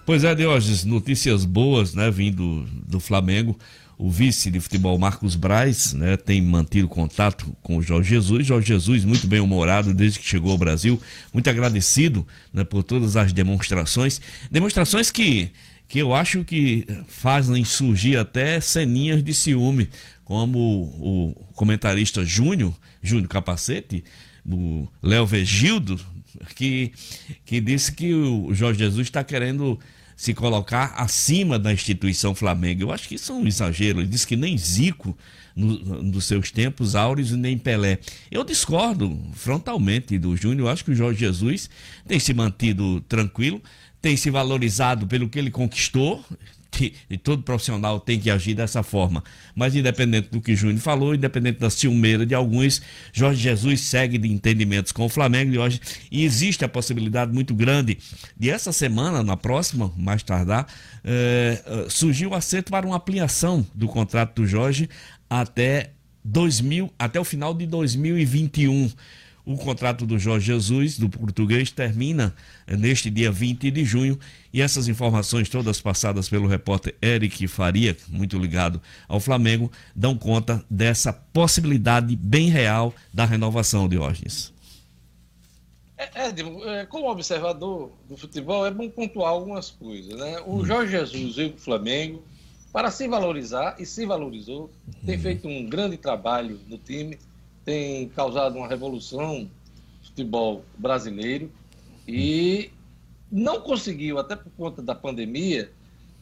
Pois 0.05 0.25
é, 0.25 0.35
Diógenes, 0.35 0.83
notícias 0.83 1.45
boas, 1.45 1.93
né, 1.93 2.11
vindo 2.11 2.67
do 2.85 2.99
Flamengo. 2.99 3.57
O 3.97 4.11
vice 4.11 4.51
de 4.51 4.59
futebol 4.59 4.99
Marcos 4.99 5.37
Braz, 5.37 5.93
né, 5.93 6.17
tem 6.17 6.41
mantido 6.41 6.89
contato 6.89 7.55
com 7.61 7.77
o 7.77 7.81
Jorge 7.81 8.09
Jesus. 8.09 8.45
Jorge 8.45 8.67
Jesus, 8.67 9.05
muito 9.05 9.27
bem 9.27 9.39
humorado 9.39 9.93
desde 9.93 10.19
que 10.19 10.27
chegou 10.27 10.51
ao 10.51 10.57
Brasil, 10.57 11.01
muito 11.33 11.49
agradecido 11.49 12.27
né, 12.51 12.65
por 12.65 12.83
todas 12.83 13.15
as 13.15 13.31
demonstrações. 13.31 14.19
Demonstrações 14.51 15.09
que, 15.09 15.51
que 15.87 15.99
eu 15.99 16.13
acho 16.13 16.43
que 16.43 16.85
fazem 17.07 17.63
surgir 17.63 18.17
até 18.17 18.59
ceninhas 18.59 19.23
de 19.23 19.33
ciúme, 19.33 19.87
como 20.25 20.59
o 20.59 21.33
comentarista 21.55 22.25
Júnior, 22.25 22.73
Júnior 23.01 23.29
Capacete, 23.29 24.03
o 24.45 24.85
Léo 25.01 25.25
Vegildo, 25.25 25.97
que, 26.45 26.91
que 27.45 27.59
disse 27.59 27.91
que 27.91 28.13
o 28.13 28.53
Jorge 28.53 28.79
Jesus 28.79 29.07
está 29.07 29.23
querendo 29.23 29.79
se 30.15 30.33
colocar 30.33 30.93
acima 30.95 31.57
da 31.57 31.73
instituição 31.73 32.35
Flamengo. 32.35 32.83
Eu 32.83 32.91
acho 32.91 33.07
que 33.07 33.15
isso 33.15 33.31
é 33.31 33.35
um 33.35 33.47
exagero. 33.47 33.99
Ele 33.99 34.07
disse 34.07 34.27
que 34.27 34.35
nem 34.35 34.57
Zico, 34.57 35.17
no, 35.55 36.03
nos 36.03 36.25
seus 36.25 36.51
tempos 36.51 36.95
áureos, 36.95 37.31
nem 37.31 37.57
Pelé. 37.57 37.99
Eu 38.31 38.43
discordo 38.43 39.19
frontalmente 39.33 40.17
do 40.17 40.35
Júnior. 40.35 40.67
Eu 40.67 40.71
acho 40.71 40.85
que 40.85 40.91
o 40.91 40.95
Jorge 40.95 41.19
Jesus 41.19 41.69
tem 42.07 42.19
se 42.19 42.33
mantido 42.33 43.01
tranquilo, 43.01 43.61
tem 44.01 44.15
se 44.15 44.29
valorizado 44.29 45.07
pelo 45.07 45.29
que 45.29 45.39
ele 45.39 45.51
conquistou 45.51 46.23
que 46.73 46.93
todo 47.19 47.43
profissional 47.43 47.99
tem 47.99 48.19
que 48.19 48.29
agir 48.29 48.55
dessa 48.55 48.81
forma. 48.81 49.23
Mas 49.55 49.75
independente 49.75 50.29
do 50.29 50.41
que 50.41 50.55
Júnior 50.55 50.79
falou, 50.79 51.13
independente 51.13 51.59
da 51.59 51.69
ciumeira 51.69 52.25
de 52.25 52.33
alguns, 52.33 52.81
Jorge 53.11 53.41
Jesus 53.41 53.81
segue 53.81 54.17
de 54.17 54.27
entendimentos 54.27 54.91
com 54.91 55.05
o 55.05 55.09
Flamengo 55.09 55.53
e 55.53 55.59
hoje 55.59 55.79
e 56.11 56.23
existe 56.23 56.65
a 56.65 56.69
possibilidade 56.69 57.31
muito 57.31 57.53
grande 57.53 57.97
de 58.35 58.49
essa 58.49 58.71
semana, 58.71 59.23
na 59.23 59.37
próxima, 59.37 59.93
mais 59.95 60.23
tardar, 60.23 60.67
eh, 61.03 61.61
eh 61.65 61.85
surgir 61.89 62.25
o 62.25 62.33
acerto 62.33 62.71
para 62.71 62.85
uma 62.85 62.95
ampliação 62.95 63.65
do 63.73 63.87
contrato 63.87 64.41
do 64.41 64.47
Jorge 64.47 64.89
até 65.29 65.91
2000, 66.23 66.91
até 66.97 67.19
o 67.19 67.23
final 67.23 67.53
de 67.53 67.67
2021. 67.67 68.89
O 69.45 69.57
contrato 69.57 70.05
do 70.05 70.17
Jorge 70.17 70.47
Jesus, 70.47 70.97
do 70.97 71.09
português, 71.09 71.69
termina 71.69 72.33
eh, 72.65 72.77
neste 72.77 73.09
dia 73.09 73.29
20 73.29 73.69
de 73.71 73.83
junho 73.83 74.17
e 74.53 74.61
essas 74.61 74.87
informações, 74.87 75.49
todas 75.49 75.81
passadas 75.81 76.29
pelo 76.29 76.47
repórter 76.47 76.95
Eric 77.01 77.45
Faria, 77.47 77.97
muito 78.07 78.37
ligado 78.37 78.81
ao 79.05 79.19
Flamengo, 79.19 79.69
dão 79.93 80.15
conta 80.15 80.63
dessa 80.69 81.11
possibilidade 81.11 82.15
bem 82.15 82.49
real 82.49 82.93
da 83.13 83.25
renovação, 83.25 83.89
Diógenes. 83.89 84.53
É, 85.97 86.29
é, 86.29 86.85
como 86.85 87.09
observador 87.09 87.91
do 88.07 88.15
futebol, 88.15 88.65
é 88.65 88.71
bom 88.71 88.89
pontuar 88.89 89.31
algumas 89.31 89.69
coisas. 89.69 90.17
Né? 90.17 90.39
O 90.45 90.57
hum. 90.57 90.65
Jorge 90.65 90.91
Jesus 90.91 91.35
veio 91.35 91.49
para 91.49 91.57
o 91.57 91.61
Flamengo 91.61 92.23
para 92.71 92.89
se 92.89 93.07
valorizar 93.07 93.75
e 93.77 93.85
se 93.85 94.05
valorizou, 94.05 94.71
tem 95.05 95.17
hum. 95.17 95.21
feito 95.21 95.47
um 95.47 95.69
grande 95.69 95.97
trabalho 95.97 96.59
no 96.67 96.77
time 96.77 97.19
tem 97.65 98.09
causado 98.09 98.57
uma 98.57 98.67
revolução 98.67 99.39
no 99.39 99.49
futebol 100.05 100.63
brasileiro 100.77 101.51
e 102.07 102.71
não 103.31 103.61
conseguiu, 103.61 104.19
até 104.19 104.35
por 104.35 104.51
conta 104.51 104.81
da 104.81 104.93
pandemia, 104.93 105.71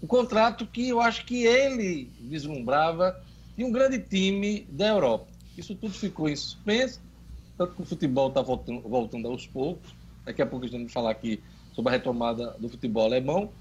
o 0.01 0.07
contrato 0.07 0.65
que 0.65 0.89
eu 0.89 1.01
acho 1.01 1.25
que 1.25 1.45
ele 1.45 2.09
vislumbrava 2.19 3.21
de 3.57 3.63
um 3.63 3.71
grande 3.71 3.99
time 3.99 4.65
da 4.69 4.87
Europa. 4.87 5.27
Isso 5.57 5.75
tudo 5.75 5.93
ficou 5.93 6.29
em 6.29 6.35
suspenso, 6.35 7.01
tanto 7.57 7.75
que 7.75 7.81
o 7.81 7.85
futebol 7.85 8.29
está 8.29 8.41
voltando, 8.41 8.81
voltando 8.81 9.27
aos 9.27 9.45
poucos. 9.45 9.93
Daqui 10.25 10.41
a 10.41 10.45
pouco 10.45 10.65
a 10.65 10.69
gente 10.69 10.83
vai 10.83 10.89
falar 10.89 11.11
aqui 11.11 11.41
sobre 11.73 11.89
a 11.89 11.97
retomada 11.97 12.55
do 12.59 12.69
futebol 12.69 13.05
alemão. 13.05 13.51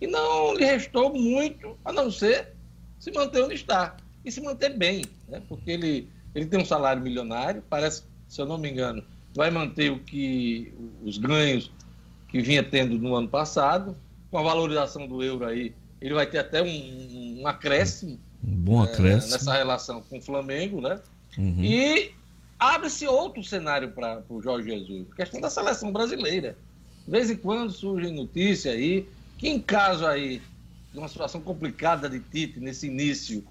E 0.00 0.06
não 0.06 0.54
lhe 0.54 0.64
restou 0.64 1.12
muito, 1.12 1.76
a 1.84 1.92
não 1.92 2.10
ser 2.10 2.52
se 2.98 3.10
manter 3.10 3.42
onde 3.42 3.54
está. 3.54 3.96
E 4.24 4.30
se 4.30 4.40
manter 4.40 4.76
bem, 4.76 5.04
né? 5.28 5.42
porque 5.48 5.70
ele 5.70 6.08
ele 6.38 6.46
tem 6.46 6.60
um 6.60 6.64
salário 6.64 7.02
milionário, 7.02 7.62
parece, 7.68 8.04
se 8.28 8.40
eu 8.40 8.46
não 8.46 8.58
me 8.58 8.70
engano, 8.70 9.02
vai 9.34 9.50
manter 9.50 9.90
o 9.90 9.98
que 9.98 10.72
os 11.02 11.18
ganhos 11.18 11.70
que 12.28 12.40
vinha 12.40 12.62
tendo 12.62 12.96
no 12.96 13.16
ano 13.16 13.28
passado, 13.28 13.96
com 14.30 14.38
a 14.38 14.42
valorização 14.42 15.08
do 15.08 15.20
euro 15.20 15.44
aí, 15.44 15.74
ele 16.00 16.14
vai 16.14 16.26
ter 16.26 16.38
até 16.38 16.62
um, 16.62 17.40
um 17.40 17.46
acréscimo, 17.46 18.20
um 18.44 18.54
bom 18.54 18.84
é, 18.84 18.84
acréscimo. 18.84 19.34
É, 19.34 19.38
nessa 19.38 19.52
relação 19.52 20.00
com 20.02 20.18
o 20.18 20.22
Flamengo, 20.22 20.80
né? 20.80 21.00
Uhum. 21.36 21.64
E 21.64 22.12
abre-se 22.56 23.04
outro 23.08 23.42
cenário 23.42 23.90
para 23.90 24.22
o 24.28 24.40
Jorge 24.40 24.70
Jesus, 24.70 25.06
a 25.10 25.16
questão 25.16 25.40
da 25.40 25.50
seleção 25.50 25.90
brasileira. 25.90 26.56
De 27.04 27.10
vez 27.10 27.30
em 27.30 27.36
quando 27.36 27.72
surge 27.72 28.12
notícia 28.12 28.70
aí 28.70 29.08
que 29.38 29.48
em 29.48 29.58
caso 29.58 30.06
aí 30.06 30.40
de 30.92 30.98
uma 30.98 31.08
situação 31.08 31.40
complicada 31.40 32.08
de 32.08 32.20
Tite 32.20 32.60
nesse 32.60 32.86
início 32.86 33.44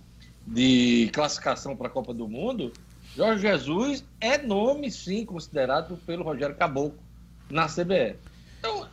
de 0.48 1.10
classificação 1.14 1.76
para 1.76 1.88
a 1.88 1.89
Copa 1.89 2.14
do 2.14 2.28
Mundo, 2.28 2.72
Jorge 3.16 3.41
Jesus 3.41 4.06
é 4.22 4.38
nome, 4.38 4.89
sim, 4.89 5.26
considerado 5.26 5.98
pelo 6.06 6.24
Rogério 6.24 6.56
Caboclo 6.56 6.98
na 7.50 7.68
CBE. 7.68 8.16
Então, 8.60 8.88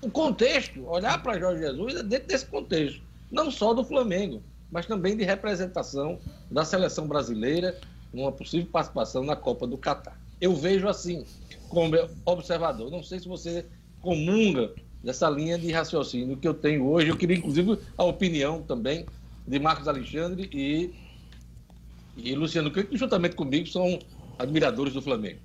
o 0.00 0.10
contexto, 0.10 0.86
olhar 0.86 1.22
para 1.22 1.38
Jorge 1.38 1.60
Jesus 1.60 1.96
é 1.96 2.02
dentro 2.02 2.28
desse 2.28 2.46
contexto, 2.46 3.02
não 3.30 3.50
só 3.50 3.74
do 3.74 3.84
Flamengo, 3.84 4.42
mas 4.70 4.86
também 4.86 5.16
de 5.16 5.24
representação 5.24 6.18
da 6.50 6.64
seleção 6.64 7.06
brasileira 7.06 7.78
numa 8.12 8.32
possível 8.32 8.68
participação 8.70 9.24
na 9.24 9.36
Copa 9.36 9.66
do 9.66 9.76
Catar. 9.76 10.18
Eu 10.40 10.54
vejo 10.54 10.88
assim, 10.88 11.26
como 11.68 11.94
observador. 12.24 12.90
Não 12.90 13.02
sei 13.02 13.18
se 13.18 13.28
você 13.28 13.66
comunga 14.00 14.72
dessa 15.02 15.28
linha 15.28 15.58
de 15.58 15.70
raciocínio 15.70 16.36
que 16.36 16.48
eu 16.48 16.54
tenho 16.54 16.86
hoje. 16.86 17.08
Eu 17.08 17.16
queria, 17.16 17.36
inclusive, 17.36 17.78
a 17.96 18.04
opinião 18.04 18.62
também 18.62 19.04
de 19.48 19.58
Marcos 19.58 19.88
Alexandre 19.88 20.48
e, 20.52 20.90
e 22.16 22.34
Luciano 22.34 22.70
que 22.70 22.86
juntamente 22.92 23.34
comigo 23.34 23.66
são 23.66 23.98
admiradores 24.38 24.92
do 24.92 25.00
Flamengo. 25.00 25.38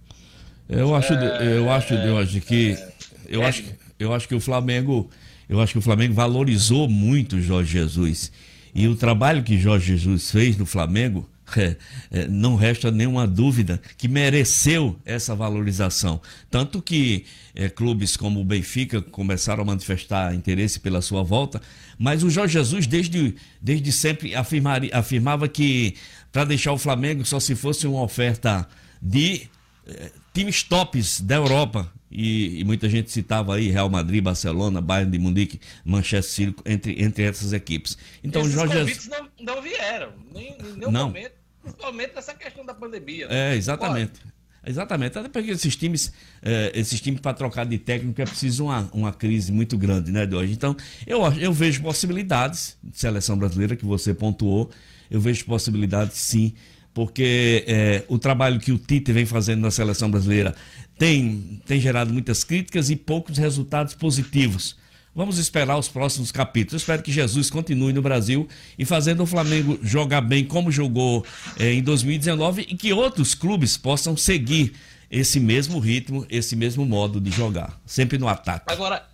Eu 0.68 0.94
acho, 0.96 1.14
é, 1.14 1.58
eu 1.58 1.72
acho, 1.72 1.94
é, 1.94 2.40
que 2.40 2.72
é, 2.72 2.94
eu 3.28 3.44
acho, 3.44 3.64
eu 4.00 4.14
acho 4.14 4.28
que 4.28 4.36
o 4.36 4.40
Flamengo, 4.40 5.10
eu 5.48 5.62
acho 5.62 5.74
que 5.74 5.80
o 5.80 5.82
Flamengo 5.82 6.14
valorizou 6.14 6.90
muito 6.90 7.42
Jorge 7.42 7.74
Jesus 7.74 8.32
e 8.76 8.88
o 8.88 8.96
trabalho 8.96 9.44
que 9.44 9.58
Jorge 9.58 9.98
Jesus 9.98 10.32
fez 10.32 10.58
no 10.58 10.66
Flamengo 10.66 11.30
é, 11.58 11.76
é, 12.12 12.28
não 12.28 12.56
resta 12.56 12.92
nenhuma 12.92 13.28
dúvida 13.28 13.82
que 13.98 14.08
mereceu 14.08 14.98
essa 15.06 15.36
valorização. 15.36 16.22
Tanto 16.50 16.82
que 16.82 17.26
é, 17.56 17.70
clubes 17.70 18.18
como 18.18 18.40
o 18.40 18.46
Benfica 18.46 19.02
começaram 19.02 19.64
a 19.64 19.66
manifestar 19.66 20.34
interesse 20.34 20.80
pela 20.80 21.02
sua 21.02 21.24
volta, 21.24 21.62
mas 21.98 22.24
o 22.24 22.30
Jorge 22.30 22.54
Jesus, 22.54 22.88
desde, 22.88 23.36
desde 23.62 23.92
sempre, 23.92 24.34
afirmava 24.36 25.48
que 25.48 25.96
para 26.32 26.46
deixar 26.46 26.72
o 26.74 26.78
Flamengo 26.78 27.26
só 27.26 27.40
se 27.40 27.56
fosse 27.56 27.86
uma 27.88 28.02
oferta 28.02 28.68
de 29.02 29.48
é, 29.88 30.12
times 30.34 30.64
tops 30.64 31.22
da 31.22 31.36
Europa. 31.36 31.92
E, 32.16 32.60
e, 32.60 32.64
muita 32.64 32.88
gente 32.88 33.12
citava 33.12 33.56
aí 33.56 33.70
Real 33.70 33.90
Madrid, 33.90 34.24
Barcelona, 34.24 34.80
Bayern 34.80 35.12
de 35.12 35.18
Munique, 35.18 35.60
Manchester 35.84 36.24
City, 36.24 36.56
entre, 36.64 37.04
entre 37.04 37.24
essas 37.24 37.54
equipes. 37.54 37.98
Então, 38.24 38.44
Esses 38.44 38.54
Jorge 38.54 38.86
Jesus... 38.86 39.08
não, 39.08 39.28
não 39.40 39.62
vieram, 39.64 40.14
nem, 40.32 40.50
em 40.50 40.74
nenhum 40.78 40.92
não. 40.92 41.08
momento 41.08 41.44
principalmente 41.64 42.14
nessa 42.14 42.34
questão 42.34 42.66
da 42.66 42.74
pandemia. 42.74 43.28
Né? 43.28 43.54
É, 43.54 43.56
exatamente. 43.56 44.20
Pode. 44.20 44.33
Exatamente, 44.66 45.18
até 45.18 45.28
porque 45.28 45.52
esses 45.52 45.76
times, 45.76 46.14
eh, 46.42 46.72
esses 46.74 47.02
times 47.02 47.20
para 47.20 47.34
trocar 47.34 47.66
de 47.66 47.78
técnico 47.78 48.22
é 48.22 48.26
preciso 48.26 48.66
uma, 48.66 48.90
uma 48.94 49.12
crise 49.12 49.52
muito 49.52 49.78
grande, 49.78 50.10
né, 50.10 50.28
hoje. 50.32 50.54
Então, 50.54 50.76
eu, 51.06 51.22
eu 51.34 51.52
vejo 51.52 51.82
possibilidades 51.82 52.78
de 52.82 52.98
seleção 52.98 53.38
brasileira 53.38 53.76
que 53.76 53.86
você 53.86 54.14
pontuou, 54.14 54.72
eu 55.12 55.20
vejo 55.20 55.44
possibilidades 55.44 56.18
sim, 56.18 56.54
porque 56.94 57.66
eh, 57.68 58.04
o 58.08 58.18
trabalho 58.18 58.58
que 58.58 58.72
o 58.72 58.78
Tite 58.78 59.12
vem 59.12 59.26
fazendo 59.26 59.62
na 59.62 59.72
seleção 59.72 60.10
brasileira 60.10 60.56
tem, 60.98 61.60
tem 61.66 61.82
gerado 61.82 62.14
muitas 62.14 62.44
críticas 62.46 62.90
e 62.90 62.96
poucos 62.96 63.38
resultados 63.38 63.94
positivos. 63.94 64.78
Vamos 65.16 65.38
esperar 65.38 65.78
os 65.78 65.88
próximos 65.88 66.32
capítulos. 66.32 66.74
Eu 66.74 66.78
espero 66.78 67.04
que 67.04 67.12
Jesus 67.12 67.50
continue 67.50 67.94
no 67.94 68.02
Brasil 68.02 68.48
e 68.80 68.84
fazendo 68.84 69.22
o 69.22 69.26
Flamengo 69.28 69.78
jogar 69.84 70.22
bem 70.22 70.44
como 70.44 70.72
jogou 70.72 71.24
eh, 71.60 71.74
em 71.74 71.84
2019 71.84 72.66
e 72.68 72.76
que 72.76 72.92
outros 72.94 73.36
clubes 73.36 73.78
possam 73.78 74.18
seguir 74.18 74.74
esse 75.12 75.40
mesmo 75.40 75.78
ritmo, 75.78 76.26
esse 76.30 76.56
mesmo 76.56 76.84
modo 76.84 77.22
de 77.22 77.30
jogar, 77.30 77.80
sempre 77.86 78.18
no 78.18 78.28
ataque. 78.28 78.74
Agora, 78.74 79.08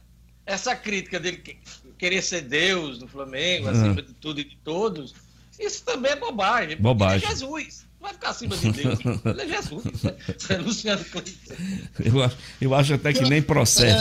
essa 0.45 0.73
crítica 0.73 1.19
dele 1.19 1.43
querer 1.97 2.21
ser 2.21 2.41
Deus 2.43 2.99
no 2.99 3.07
Flamengo, 3.07 3.67
ah. 3.67 3.71
acima 3.71 4.01
de 4.01 4.13
tudo 4.13 4.39
e 4.39 4.45
de 4.45 4.55
todos, 4.63 5.13
isso 5.59 5.83
também 5.83 6.13
é 6.13 6.15
bobagem. 6.15 6.77
Bobagem. 6.77 7.17
Ele 7.17 7.25
é 7.25 7.29
Jesus. 7.29 7.85
Não 7.99 8.07
vai 8.07 8.13
ficar 8.13 8.29
acima 8.29 8.55
de 8.55 8.71
Deus. 8.71 8.99
Ele 9.25 9.41
é 9.41 9.47
Jesus. 9.47 9.83
É 10.49 10.57
Luciano 10.57 11.05
eu, 11.99 12.31
eu 12.61 12.73
acho 12.73 12.93
até 12.93 13.11
que 13.11 13.23
nem 13.23 13.41
procede 13.41 13.99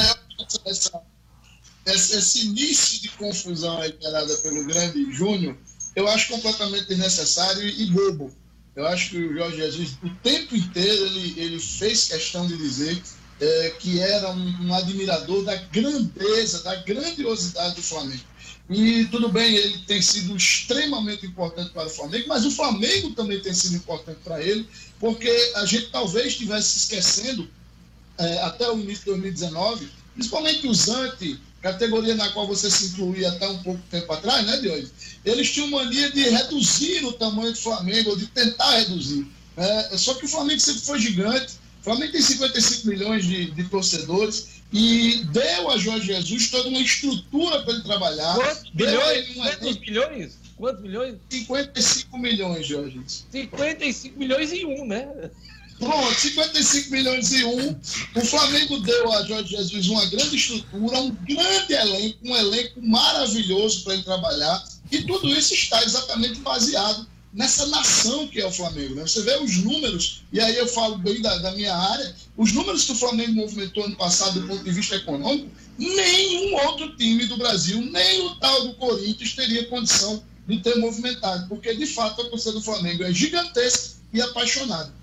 esse 1.90 2.46
início 2.46 3.00
de 3.00 3.08
confusão 3.10 3.78
aí 3.78 3.94
gerada 4.00 4.36
pelo 4.38 4.64
grande 4.64 5.12
Júnior, 5.12 5.56
eu 5.94 6.06
acho 6.08 6.28
completamente 6.28 6.86
desnecessário 6.86 7.68
e 7.68 7.86
bobo. 7.86 8.32
Eu 8.76 8.86
acho 8.86 9.10
que 9.10 9.18
o 9.18 9.34
Jorge 9.34 9.56
Jesus, 9.56 9.98
o 10.04 10.10
tempo 10.22 10.54
inteiro, 10.54 11.06
ele, 11.06 11.34
ele 11.36 11.58
fez 11.58 12.04
questão 12.04 12.46
de 12.46 12.56
dizer 12.56 13.02
é, 13.40 13.70
que 13.78 14.00
era 14.00 14.30
um, 14.30 14.66
um, 14.66 14.74
admirador 14.74 15.44
da 15.44 15.56
grandeza, 15.56 16.62
da 16.62 16.76
grandiosidade 16.76 17.74
do 17.74 17.82
Flamengo. 17.82 18.22
E 18.70 19.06
tudo 19.06 19.30
bem, 19.30 19.56
ele 19.56 19.78
tem 19.78 20.00
sido 20.02 20.36
extremamente 20.36 21.26
importante 21.26 21.70
para 21.70 21.86
o 21.86 21.90
Flamengo, 21.90 22.28
mas 22.28 22.44
o 22.44 22.50
Flamengo 22.50 23.10
também 23.14 23.40
tem 23.40 23.54
sido 23.54 23.76
importante 23.76 24.18
para 24.22 24.42
ele, 24.42 24.68
porque 25.00 25.30
a 25.56 25.64
gente 25.64 25.90
talvez 25.90 26.28
estivesse 26.28 26.78
esquecendo, 26.78 27.48
é, 28.18 28.42
até 28.42 28.70
o 28.70 28.78
início 28.78 29.04
de 29.04 29.10
2019, 29.10 29.88
principalmente 30.14 30.68
os 30.68 30.88
anti, 30.88 31.40
categoria 31.62 32.14
na 32.14 32.28
qual 32.30 32.46
você 32.46 32.70
se 32.70 32.86
incluía 32.86 33.28
até 33.28 33.48
um 33.48 33.62
pouco 33.62 33.80
tempo 33.90 34.12
atrás, 34.12 34.46
né, 34.46 34.56
Diogo? 34.58 34.88
Eles 35.24 35.50
tinham 35.50 35.68
mania 35.68 36.10
de 36.10 36.22
reduzir 36.28 37.04
o 37.04 37.12
tamanho 37.12 37.52
do 37.52 37.58
Flamengo, 37.58 38.10
ou 38.10 38.16
de 38.16 38.26
tentar 38.28 38.78
reduzir. 38.78 39.26
É, 39.56 39.96
só 39.96 40.14
que 40.14 40.24
o 40.24 40.28
Flamengo 40.28 40.60
sempre 40.60 40.82
foi 40.82 41.00
gigante, 41.00 41.54
o 41.80 41.84
Flamengo 41.84 42.12
tem 42.12 42.22
55 42.22 42.86
milhões 42.86 43.24
de, 43.24 43.50
de 43.50 43.64
torcedores, 43.64 44.58
e 44.72 45.24
deu 45.32 45.70
a 45.70 45.78
Jorge 45.78 46.08
Jesus 46.08 46.50
toda 46.50 46.68
uma 46.68 46.80
estrutura 46.80 47.62
para 47.62 47.72
ele 47.72 47.82
trabalhar. 47.82 48.34
Quantos 48.34 48.70
milhões? 48.74 49.34
Quantos 49.34 49.80
milhões? 49.80 50.38
Quantos 50.56 50.82
milhões? 50.82 51.14
55 51.30 52.18
milhões, 52.18 52.66
Jorge. 52.66 53.00
55 53.30 54.18
milhões 54.18 54.52
em 54.52 54.66
um, 54.66 54.86
né? 54.86 55.30
Pronto, 55.78 56.20
55 56.20 56.90
milhões 56.90 57.32
e 57.32 57.44
um. 57.44 57.76
O 58.14 58.24
Flamengo 58.24 58.80
deu 58.80 59.12
a 59.12 59.24
Jorge 59.24 59.56
Jesus 59.56 59.88
uma 59.88 60.04
grande 60.06 60.36
estrutura, 60.36 60.98
um 60.98 61.10
grande 61.10 61.72
elenco, 61.72 62.18
um 62.24 62.36
elenco 62.36 62.82
maravilhoso 62.82 63.84
para 63.84 63.94
ele 63.94 64.02
trabalhar. 64.02 64.64
E 64.90 65.02
tudo 65.02 65.28
isso 65.28 65.54
está 65.54 65.82
exatamente 65.84 66.40
baseado 66.40 67.06
nessa 67.32 67.66
nação 67.66 68.26
que 68.26 68.40
é 68.40 68.46
o 68.46 68.50
Flamengo. 68.50 68.96
Né? 68.96 69.02
Você 69.02 69.22
vê 69.22 69.36
os 69.38 69.58
números, 69.58 70.22
e 70.32 70.40
aí 70.40 70.56
eu 70.56 70.66
falo 70.66 70.98
bem 70.98 71.20
da, 71.20 71.38
da, 71.38 71.52
minha 71.52 71.74
área, 71.74 72.14
os 72.36 72.52
números 72.52 72.84
que 72.84 72.92
o 72.92 72.96
Flamengo 72.96 73.34
movimentou 73.34 73.84
ano 73.84 73.96
passado 73.96 74.40
do 74.40 74.48
ponto 74.48 74.64
de 74.64 74.70
vista 74.72 74.96
econômico, 74.96 75.48
nenhum 75.78 76.56
outro 76.66 76.96
time 76.96 77.26
do 77.26 77.36
Brasil, 77.36 77.80
nem 77.80 78.26
o 78.26 78.34
tal 78.36 78.66
do 78.66 78.74
Corinthians, 78.74 79.34
teria 79.34 79.68
condição 79.68 80.22
de 80.48 80.58
ter 80.60 80.76
movimentado, 80.76 81.46
porque 81.48 81.74
de 81.74 81.86
fato 81.86 82.22
a 82.22 82.28
torcida 82.30 82.52
do 82.52 82.62
Flamengo 82.62 83.04
é 83.04 83.12
gigantesca 83.12 83.98
e 84.12 84.20
apaixonada. 84.20 84.97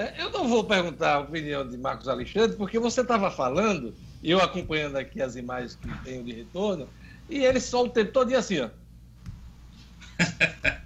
É, 0.00 0.14
eu 0.22 0.30
não 0.30 0.48
vou 0.48 0.64
perguntar 0.64 1.16
a 1.16 1.18
opinião 1.20 1.68
de 1.68 1.76
Marcos 1.76 2.08
Alexandre, 2.08 2.56
porque 2.56 2.78
você 2.78 3.02
estava 3.02 3.30
falando, 3.30 3.94
eu 4.24 4.40
acompanhando 4.40 4.96
aqui 4.96 5.20
as 5.20 5.36
imagens 5.36 5.74
que 5.74 5.88
tenho 6.02 6.24
de 6.24 6.32
retorno, 6.32 6.88
e 7.28 7.44
ele 7.44 7.60
só 7.60 7.84
o 7.84 7.88
tempo 7.90 8.10
todo 8.10 8.34
assim, 8.34 8.60
ó. 8.60 8.70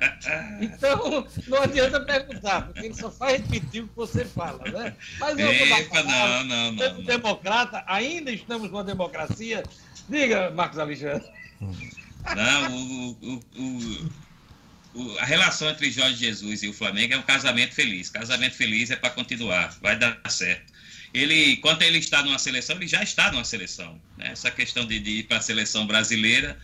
Então, 0.59 1.27
não 1.49 1.63
adianta 1.63 2.01
perguntar, 2.01 2.63
porque 2.63 2.87
ele 2.87 2.95
só 2.95 3.11
faz 3.11 3.43
repetir 3.43 3.85
o 3.85 3.89
que 3.89 3.95
você 3.95 4.25
fala, 4.25 4.65
né? 4.71 4.97
Mas 5.19 5.39
eu 5.39 5.51
Epa, 5.51 6.03
não, 6.03 6.45
não, 6.45 6.73
não, 6.73 6.73
não. 6.73 7.03
democrata, 7.03 7.85
ainda 7.87 8.31
estamos 8.31 8.71
numa 8.71 8.83
democracia. 8.83 9.63
Diga, 10.09 10.51
Marcos 10.51 10.79
Alexandre. 10.79 11.29
Não, 11.61 12.75
o, 12.75 13.11
o, 13.23 13.43
o, 13.59 14.11
a 15.19 15.25
relação 15.25 15.69
entre 15.69 15.91
Jorge 15.91 16.17
Jesus 16.17 16.63
e 16.63 16.69
o 16.69 16.73
Flamengo 16.73 17.15
é 17.15 17.19
um 17.19 17.23
casamento 17.23 17.75
feliz. 17.75 18.09
Casamento 18.09 18.55
feliz 18.55 18.91
é 18.91 18.97
para 18.97 19.11
continuar, 19.11 19.77
vai 19.83 19.99
dar 19.99 20.21
certo. 20.29 20.73
Ele, 21.13 21.53
enquanto 21.53 21.83
ele 21.83 21.99
está 21.99 22.23
numa 22.23 22.39
seleção, 22.39 22.77
ele 22.77 22.89
já 22.89 23.03
está 23.03 23.31
numa 23.31 23.45
seleção. 23.45 24.01
Né? 24.19 24.31
Essa 24.33 24.51
questão 24.51 24.85
de, 24.85 24.99
de 24.99 25.11
ir 25.11 25.23
para 25.25 25.39
a 25.39 25.41
seleção 25.41 25.87
brasileira 25.87 26.59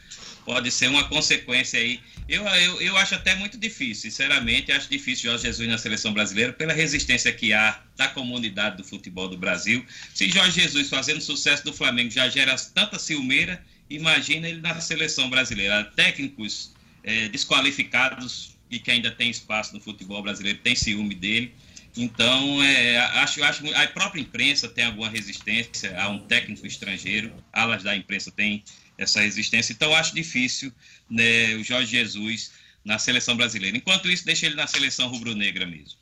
pode 0.44 0.70
ser 0.70 0.88
uma 0.88 1.04
consequência 1.04 1.78
aí. 1.78 2.00
Eu, 2.28 2.44
eu, 2.46 2.80
eu 2.80 2.96
acho 2.96 3.14
até 3.14 3.34
muito 3.36 3.56
difícil, 3.56 4.10
sinceramente, 4.10 4.72
acho 4.72 4.88
difícil 4.88 5.30
Jorge 5.30 5.44
Jesus 5.44 5.68
na 5.68 5.78
seleção 5.78 6.12
brasileira 6.12 6.52
pela 6.52 6.72
resistência 6.72 7.32
que 7.32 7.52
há 7.52 7.80
da 7.96 8.08
comunidade 8.08 8.76
do 8.76 8.84
futebol 8.84 9.28
do 9.28 9.36
Brasil. 9.36 9.84
Se 10.14 10.28
Jorge 10.28 10.60
Jesus 10.60 10.88
fazendo 10.88 11.20
sucesso 11.20 11.64
do 11.64 11.72
Flamengo 11.72 12.10
já 12.10 12.28
gera 12.28 12.56
tanta 12.74 12.98
ciumeira, 12.98 13.64
imagina 13.88 14.48
ele 14.48 14.60
na 14.60 14.80
seleção 14.80 15.30
brasileira. 15.30 15.84
Técnicos 15.94 16.72
é, 17.02 17.28
desqualificados 17.28 18.56
e 18.70 18.78
que 18.78 18.90
ainda 18.90 19.10
tem 19.10 19.30
espaço 19.30 19.74
no 19.74 19.80
futebol 19.80 20.22
brasileiro, 20.22 20.58
tem 20.58 20.74
ciúme 20.74 21.14
dele. 21.14 21.52
Então, 21.96 22.62
é, 22.62 22.98
acho, 22.98 23.42
acho 23.42 23.74
a 23.74 23.86
própria 23.88 24.20
imprensa 24.20 24.68
tem 24.68 24.84
alguma 24.84 25.08
resistência 25.08 26.00
a 26.00 26.08
um 26.08 26.20
técnico 26.20 26.66
estrangeiro, 26.66 27.32
alas 27.52 27.82
da 27.82 27.96
imprensa 27.96 28.30
têm 28.30 28.62
essa 28.96 29.20
resistência. 29.20 29.72
Então, 29.72 29.94
acho 29.94 30.14
difícil 30.14 30.72
né, 31.10 31.54
o 31.56 31.64
Jorge 31.64 31.90
Jesus 31.90 32.52
na 32.84 32.98
seleção 32.98 33.36
brasileira. 33.36 33.76
Enquanto 33.76 34.08
isso, 34.08 34.24
deixa 34.24 34.46
ele 34.46 34.54
na 34.54 34.66
seleção 34.66 35.08
rubro-negra 35.08 35.66
mesmo. 35.66 35.98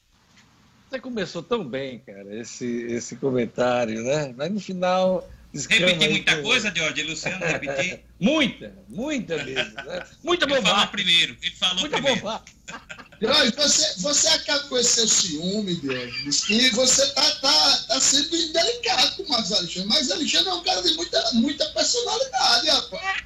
Você 0.89 1.01
começou 1.01 1.43
tão 1.43 1.65
bem, 1.65 1.99
cara, 2.01 2.35
esse, 2.39 2.67
esse 2.67 3.17
comentário, 3.17 4.03
né? 4.03 4.35
Mas 4.37 4.51
no 4.51 4.61
final 4.61 5.29
Repetir 5.55 6.11
muita 6.11 6.43
coisa, 6.43 6.73
Jorge, 6.75 7.03
Luciano, 7.05 7.45
repetir? 7.45 8.05
muita, 8.21 8.75
muita 8.89 9.43
mesmo. 9.43 9.75
Né? 9.75 10.07
Muita 10.23 10.47
bobagem. 10.47 10.67
Ele 10.67 10.75
falou 10.75 10.89
primeiro, 10.89 11.37
ele 11.41 11.55
falou 11.57 11.81
muita 11.81 11.97
primeiro. 11.97 12.21
Bobagem. 12.21 12.45
Jorge, 13.21 13.53
você, 13.57 14.01
você 14.01 14.29
acaba 14.29 14.61
com 14.69 14.79
esse 14.79 14.95
seu 14.95 15.09
ciúme, 15.09 15.75
Jorge, 15.83 16.31
e 16.51 16.71
você 16.71 17.07
tá, 17.15 17.31
tá, 17.37 17.85
tá 17.89 18.01
sendo 18.01 18.53
delicado 18.53 19.17
com 19.17 19.23
o 19.25 19.29
Marcos 19.29 19.53
Alexandre. 19.53 19.89
Mas 19.89 20.11
Alexandre 20.11 20.49
é 20.49 20.55
um 20.55 20.63
cara 20.63 20.83
de 20.83 20.95
muita, 20.95 21.33
muita 21.33 21.67
personalidade, 21.71 22.69
rapaz. 22.69 23.25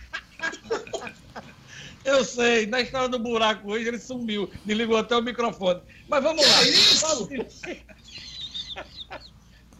Eu 2.04 2.24
sei, 2.24 2.66
na 2.66 2.80
história 2.80 3.08
do 3.08 3.18
buraco 3.18 3.70
hoje 3.70 3.86
ele 3.86 3.98
sumiu, 3.98 4.50
desligou 4.64 4.96
até 4.96 5.16
o 5.16 5.22
microfone. 5.22 5.80
Mas 6.08 6.22
vamos 6.22 6.44
que 6.44 6.50
lá. 6.50 6.64
É 6.64 6.68
isso? 6.68 7.28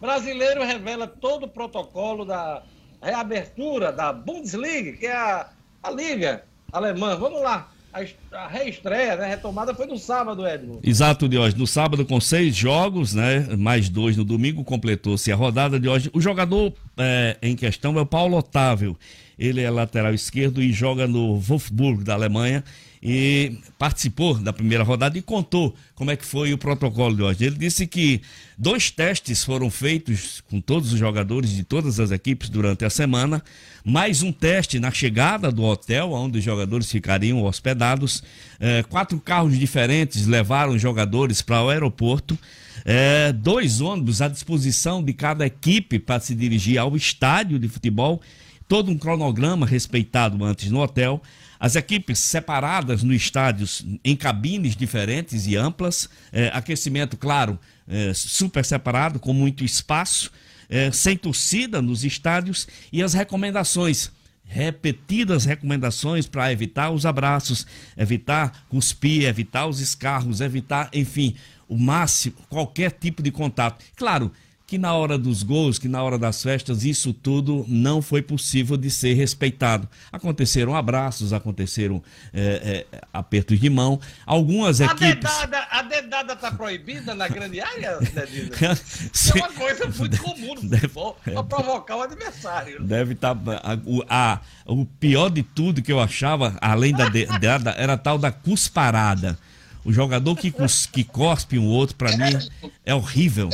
Brasileiro 0.03 0.65
revela 0.65 1.07
todo 1.07 1.45
o 1.45 1.47
protocolo 1.47 2.25
da 2.25 2.61
reabertura 3.01 3.89
da 3.89 4.11
Bundesliga, 4.11 4.91
que 4.97 5.05
é 5.05 5.15
a, 5.15 5.47
a 5.81 5.89
liga 5.89 6.43
alemã. 6.73 7.15
Vamos 7.15 7.41
lá. 7.41 7.71
A, 7.93 8.01
a 8.37 8.47
reestreia, 8.49 9.15
né? 9.15 9.23
A 9.23 9.27
retomada 9.29 9.73
foi 9.73 9.85
no 9.85 9.97
sábado, 9.97 10.45
Edmo. 10.45 10.81
Exato, 10.83 11.29
de 11.29 11.37
hoje. 11.37 11.57
No 11.57 11.65
sábado, 11.65 12.05
com 12.05 12.19
seis 12.19 12.53
jogos, 12.53 13.13
né? 13.13 13.47
Mais 13.57 13.87
dois 13.87 14.17
no 14.17 14.25
domingo, 14.25 14.61
completou-se 14.65 15.31
a 15.31 15.35
rodada 15.37 15.79
de 15.79 15.87
hoje. 15.87 16.11
O 16.13 16.19
jogador 16.19 16.73
é, 16.97 17.37
em 17.41 17.55
questão 17.55 17.97
é 17.97 18.01
o 18.01 18.05
Paulo 18.05 18.35
Otávio. 18.35 18.97
Ele 19.39 19.61
é 19.61 19.69
lateral 19.69 20.13
esquerdo 20.13 20.61
e 20.61 20.73
joga 20.73 21.07
no 21.07 21.39
Wolfsburg 21.39 22.03
da 22.03 22.13
Alemanha 22.13 22.61
e 23.05 23.57
participou 23.77 24.35
da 24.35 24.53
primeira 24.53 24.81
rodada 24.81 25.17
e 25.17 25.21
contou 25.21 25.75
como 25.93 26.09
é 26.09 26.15
que 26.15 26.25
foi 26.25 26.53
o 26.53 26.57
protocolo 26.57 27.13
de 27.13 27.21
hoje. 27.21 27.43
Ele 27.43 27.57
disse 27.57 27.85
que 27.85 28.21
dois 28.57 28.89
testes 28.89 29.43
foram 29.43 29.69
feitos 29.69 30.41
com 30.49 30.61
todos 30.61 30.93
os 30.93 30.99
jogadores 30.99 31.49
de 31.49 31.65
todas 31.65 31.99
as 31.99 32.11
equipes 32.11 32.47
durante 32.47 32.85
a 32.85 32.89
semana, 32.89 33.43
mais 33.83 34.23
um 34.23 34.31
teste 34.31 34.79
na 34.79 34.89
chegada 34.89 35.51
do 35.51 35.63
hotel 35.63 36.13
onde 36.13 36.37
os 36.37 36.43
jogadores 36.45 36.89
ficariam 36.89 37.43
hospedados. 37.43 38.23
É, 38.57 38.83
quatro 38.83 39.19
carros 39.19 39.59
diferentes 39.59 40.25
levaram 40.25 40.79
jogadores 40.79 41.41
para 41.41 41.61
o 41.61 41.69
aeroporto. 41.69 42.39
É, 42.85 43.33
dois 43.33 43.81
ônibus 43.81 44.21
à 44.21 44.29
disposição 44.29 45.03
de 45.03 45.11
cada 45.11 45.45
equipe 45.45 45.99
para 45.99 46.21
se 46.21 46.33
dirigir 46.33 46.77
ao 46.77 46.95
estádio 46.95 47.59
de 47.59 47.67
futebol. 47.67 48.21
Todo 48.65 48.89
um 48.89 48.97
cronograma 48.97 49.65
respeitado 49.65 50.41
antes 50.45 50.71
no 50.71 50.79
hotel 50.79 51.21
as 51.63 51.77
equipes 51.77 52.19
separadas 52.19 53.03
no 53.03 53.13
estádio 53.13 53.65
em 54.03 54.17
cabines 54.17 54.75
diferentes 54.75 55.47
e 55.47 55.55
amplas, 55.55 56.09
é, 56.29 56.51
aquecimento, 56.53 57.15
claro, 57.15 57.57
é, 57.87 58.13
super 58.13 58.65
separado, 58.65 59.17
com 59.17 59.31
muito 59.31 59.63
espaço, 59.63 60.29
é, 60.67 60.91
sem 60.91 61.15
torcida 61.15 61.81
nos 61.81 62.03
estádios 62.03 62.67
e 62.91 63.01
as 63.01 63.13
recomendações 63.13 64.11
repetidas 64.45 65.45
recomendações 65.45 66.27
para 66.27 66.51
evitar 66.51 66.91
os 66.91 67.05
abraços, 67.05 67.65
evitar 67.95 68.65
cuspir, 68.67 69.23
evitar 69.23 69.65
os 69.65 69.79
escarros, 69.79 70.41
evitar, 70.41 70.89
enfim, 70.91 71.33
o 71.65 71.77
máximo, 71.77 72.35
qualquer 72.49 72.91
tipo 72.91 73.23
de 73.23 73.31
contato. 73.31 73.81
Claro, 73.95 74.33
que 74.73 74.77
na 74.79 74.95
hora 74.95 75.19
dos 75.19 75.43
gols, 75.43 75.77
que 75.77 75.87
na 75.87 76.01
hora 76.01 76.17
das 76.17 76.41
festas, 76.41 76.83
isso 76.83 77.13
tudo 77.13 77.63
não 77.67 78.01
foi 78.01 78.23
possível 78.23 78.75
de 78.75 78.89
ser 78.89 79.13
respeitado. 79.13 79.87
Aconteceram 80.11 80.75
abraços, 80.75 81.31
aconteceram 81.31 82.01
é, 82.33 82.85
é, 82.91 83.01
apertos 83.13 83.59
de 83.59 83.69
mão. 83.69 84.01
Algumas 84.25 84.81
a 84.81 84.85
equipes. 84.85 85.13
Dedada, 85.13 85.67
a 85.69 85.81
dedada 85.83 86.33
está 86.33 86.51
proibida 86.51 87.13
na 87.13 87.27
grande 87.27 87.61
área, 87.61 87.99
Isso 89.13 89.37
é 89.37 89.41
uma 89.41 89.51
coisa 89.51 89.87
muito 89.95 90.19
comum 90.19 90.55
no 90.55 90.61
futebol 90.61 91.17
para 91.23 91.43
provocar 91.43 91.97
o 91.97 92.01
adversário. 92.01 92.81
Deve 92.81 93.13
estar. 93.13 93.35
Tá, 93.35 93.61
a, 94.09 94.39
o 94.65 94.87
pior 94.87 95.29
de 95.29 95.43
tudo 95.43 95.83
que 95.83 95.91
eu 95.91 95.99
achava, 95.99 96.57
além 96.59 96.95
da 96.95 97.09
dedada, 97.09 97.75
era 97.77 97.93
a 97.93 97.97
tal 97.97 98.17
da 98.17 98.31
cusparada. 98.31 99.37
O 99.85 99.91
jogador 99.91 100.35
que, 100.35 100.49
cus, 100.51 100.85
que 100.85 101.03
cospe 101.03 101.59
um 101.59 101.67
outro, 101.67 101.95
para 101.95 102.15
mim, 102.15 102.49
é 102.85 102.95
horrível. 102.95 103.49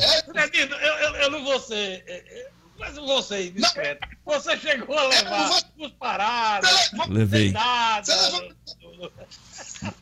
eu, 0.53 0.67
eu, 0.77 1.15
eu 1.15 1.31
não 1.31 1.43
vou 1.43 1.59
ser. 1.59 2.03
É, 2.07 2.13
é, 2.17 2.49
mas 2.77 2.95
eu 2.95 3.05
vou 3.05 3.21
ser 3.21 3.51
discreto. 3.51 4.07
Você 4.25 4.57
chegou 4.57 4.97
a 4.97 5.07
levar 5.07 5.49
os 5.77 5.91
paradas, 5.99 6.91
Levei. 7.09 7.53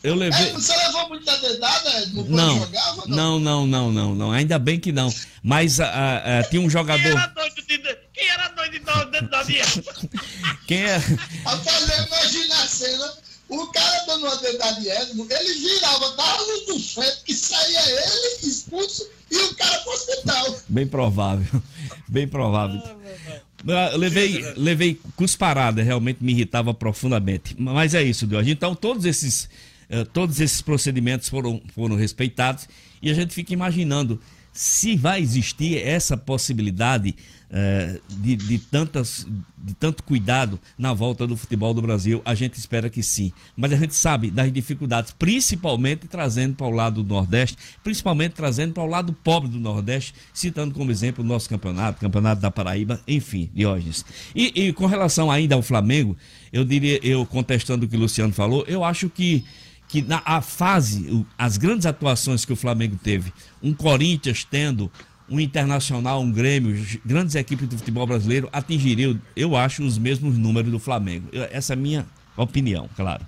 Eu 0.03 0.15
levei. 0.15 0.49
É, 0.49 0.51
você 0.53 0.75
levou 0.75 1.09
muita 1.09 1.37
dedada 1.37 2.01
Edmo, 2.01 2.25
Não, 2.29 2.59
jogava? 2.59 3.03
não, 3.07 3.39
não, 3.39 3.67
não, 3.67 3.91
não, 3.91 4.15
não. 4.15 4.31
Ainda 4.31 4.57
bem 4.57 4.79
que 4.79 4.91
não. 4.91 5.13
Mas 5.43 5.79
ah, 5.79 5.87
ah, 5.93 6.39
ah, 6.39 6.43
tinha 6.43 6.59
um 6.59 6.65
Quem 6.65 6.69
jogador. 6.71 7.07
era 7.17 7.27
doido 7.27 7.55
de, 7.67 7.97
quem 8.13 8.27
era 8.29 8.47
doido 8.49 8.71
de 8.71 8.79
dar 8.79 9.07
o 9.07 9.11
dedo 9.11 9.29
da 9.29 9.43
minha? 9.43 9.63
Quem 10.67 10.83
é? 10.83 10.97
Rapaz, 10.97 11.89
eu 11.89 12.05
imagino 12.05 12.53
a 12.53 12.67
cena, 12.67 13.13
o 13.49 13.67
cara 13.67 14.05
dando 14.05 14.25
uma 14.25 14.35
dedada 14.37 14.81
de 14.81 14.89
Edmo, 14.89 15.27
ele 15.29 15.53
virava, 15.53 16.15
dava 16.15 16.41
luz 16.43 16.65
do 16.65 16.79
frente, 16.79 17.21
que 17.25 17.33
saía 17.33 17.81
ele 17.89 18.47
expulso 18.47 19.07
e 19.31 19.37
o 19.37 19.55
cara 19.55 19.77
pro 19.79 19.93
hospital. 19.93 20.59
Bem 20.67 20.87
provável. 20.87 21.61
Bem 22.07 22.27
provável. 22.27 22.81
Ah, 23.67 23.89
Eu 23.91 23.97
levei, 23.97 24.41
levei 24.55 24.99
cusparada, 25.15 25.81
realmente 25.81 26.23
me 26.23 26.31
irritava 26.31 26.73
profundamente. 26.73 27.55
Mas 27.57 27.93
é 27.93 28.03
isso, 28.03 28.29
Jorge. 28.29 28.51
Então, 28.51 28.75
todos 28.75 29.05
esses, 29.05 29.49
eh, 29.89 30.05
todos 30.05 30.39
esses 30.39 30.61
procedimentos 30.61 31.29
foram, 31.29 31.61
foram 31.73 31.95
respeitados 31.95 32.67
e 33.01 33.09
a 33.09 33.13
gente 33.13 33.33
fica 33.33 33.53
imaginando 33.53 34.19
se 34.53 34.95
vai 34.95 35.21
existir 35.21 35.77
essa 35.77 36.17
possibilidade 36.17 37.15
eh, 37.49 38.01
de, 38.09 38.35
de, 38.35 38.59
tantas, 38.59 39.25
de 39.57 39.73
tanto 39.73 40.03
cuidado 40.03 40.59
na 40.77 40.93
volta 40.93 41.25
do 41.25 41.37
futebol 41.37 41.73
do 41.73 41.81
Brasil. 41.81 42.21
A 42.25 42.35
gente 42.35 42.57
espera 42.57 42.89
que 42.89 43.01
sim. 43.01 43.31
Mas 43.55 43.71
a 43.71 43.77
gente 43.77 43.95
sabe 43.95 44.29
das 44.29 44.51
dificuldades, 44.51 45.13
principalmente 45.17 46.07
trazendo 46.07 46.55
para 46.55 46.67
o 46.67 46.71
lado 46.71 47.03
do 47.03 47.13
Nordeste, 47.13 47.57
principalmente 47.83 48.33
trazendo 48.33 48.73
para 48.73 48.83
o 48.83 48.87
lado 48.87 49.13
pobre 49.13 49.49
do 49.49 49.59
Nordeste, 49.59 50.13
citando 50.33 50.73
como 50.73 50.91
exemplo 50.91 51.23
o 51.23 51.27
nosso 51.27 51.49
campeonato, 51.49 52.01
campeonato 52.01 52.41
da 52.41 52.51
Paraíba, 52.51 52.99
enfim, 53.07 53.49
Diógenes. 53.53 54.05
E, 54.35 54.67
e 54.67 54.73
com 54.73 54.85
relação 54.85 55.31
ainda 55.31 55.55
ao 55.55 55.61
Flamengo, 55.61 56.17
eu 56.51 56.65
diria, 56.65 56.99
eu 57.01 57.25
contestando 57.25 57.85
o 57.85 57.89
que 57.89 57.95
o 57.95 57.99
Luciano 57.99 58.33
falou, 58.33 58.65
eu 58.67 58.83
acho 58.83 59.09
que 59.09 59.45
que 59.87 60.01
na 60.01 60.21
a 60.25 60.41
fase, 60.41 61.25
as 61.37 61.55
grandes 61.55 61.85
atuações 61.85 62.43
que 62.43 62.51
o 62.51 62.57
Flamengo 62.57 62.99
teve, 63.01 63.31
um 63.63 63.73
Corinthians 63.73 64.43
tendo, 64.43 64.91
um 65.29 65.39
Internacional, 65.39 66.21
um 66.21 66.31
Grêmio, 66.31 66.75
grandes 67.05 67.35
equipes 67.35 67.67
do 67.67 67.77
futebol 67.77 68.07
brasileiro 68.07 68.47
atingiriam, 68.51 69.19
eu 69.35 69.55
acho, 69.55 69.83
os 69.83 69.97
mesmos 69.97 70.37
números 70.37 70.71
do 70.71 70.79
Flamengo. 70.79 71.27
Eu- 71.31 71.43
essa 71.51 71.73
é 71.73 71.75
a 71.75 71.77
minha 71.77 72.05
opinião, 72.35 72.89
claro. 72.95 73.25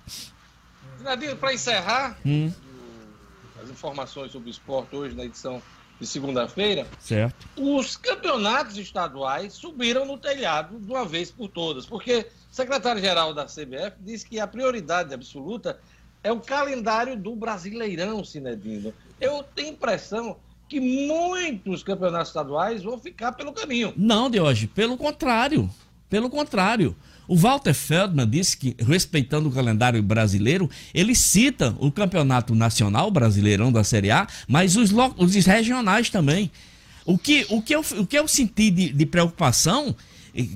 Nadinho, 1.01 1.35
para 1.35 1.53
encerrar 1.53 2.17
Hum, 2.25 2.51
as 3.63 3.69
informações 3.69 4.31
sobre 4.31 4.49
o 4.49 4.51
esporte 4.51 4.95
hoje 4.95 5.15
na 5.15 5.25
edição 5.25 5.61
de 5.99 6.07
segunda-feira, 6.07 6.87
certo. 6.99 7.45
os 7.57 7.97
campeonatos 7.97 8.77
estaduais 8.77 9.53
subiram 9.53 10.05
no 10.05 10.17
telhado 10.17 10.79
de 10.79 10.89
uma 10.89 11.03
vez 11.05 11.29
por 11.29 11.49
todas, 11.49 11.85
porque 11.85 12.27
o 12.51 12.55
secretário-geral 12.55 13.33
da 13.33 13.45
CBF 13.47 13.97
disse 13.99 14.25
que 14.25 14.39
a 14.39 14.47
prioridade 14.47 15.13
absoluta 15.13 15.77
é 16.23 16.31
o 16.31 16.39
calendário 16.39 17.17
do 17.17 17.35
Brasileirão, 17.35 18.23
Cinedino. 18.23 18.93
Eu 19.19 19.43
tenho 19.43 19.69
impressão 19.73 20.37
que 20.69 20.79
muitos 20.79 21.81
campeonatos 21.81 22.29
estaduais 22.29 22.83
vão 22.83 22.99
ficar 22.99 23.31
pelo 23.31 23.51
caminho. 23.51 23.91
Não, 23.97 24.29
de 24.29 24.39
hoje, 24.39 24.67
pelo 24.67 24.95
contrário. 24.95 25.69
Pelo 26.07 26.29
contrário. 26.29 26.95
O 27.27 27.35
Walter 27.35 27.73
Feldman 27.73 28.27
disse 28.27 28.55
que, 28.57 28.75
respeitando 28.79 29.49
o 29.49 29.51
calendário 29.51 30.01
brasileiro, 30.01 30.69
ele 30.93 31.15
cita 31.15 31.75
o 31.79 31.91
campeonato 31.91 32.55
nacional 32.55 33.11
brasileirão 33.11 33.71
da 33.71 33.83
Série 33.83 34.11
A, 34.11 34.27
mas 34.47 34.75
os, 34.75 34.91
os 35.17 35.45
regionais 35.45 36.09
também. 36.09 36.51
O 37.05 37.17
que, 37.17 37.45
o 37.49 37.61
que, 37.61 37.75
eu, 37.75 37.81
o 37.97 38.05
que 38.05 38.17
eu 38.17 38.27
senti 38.27 38.69
de, 38.69 38.93
de 38.93 39.05
preocupação, 39.05 39.95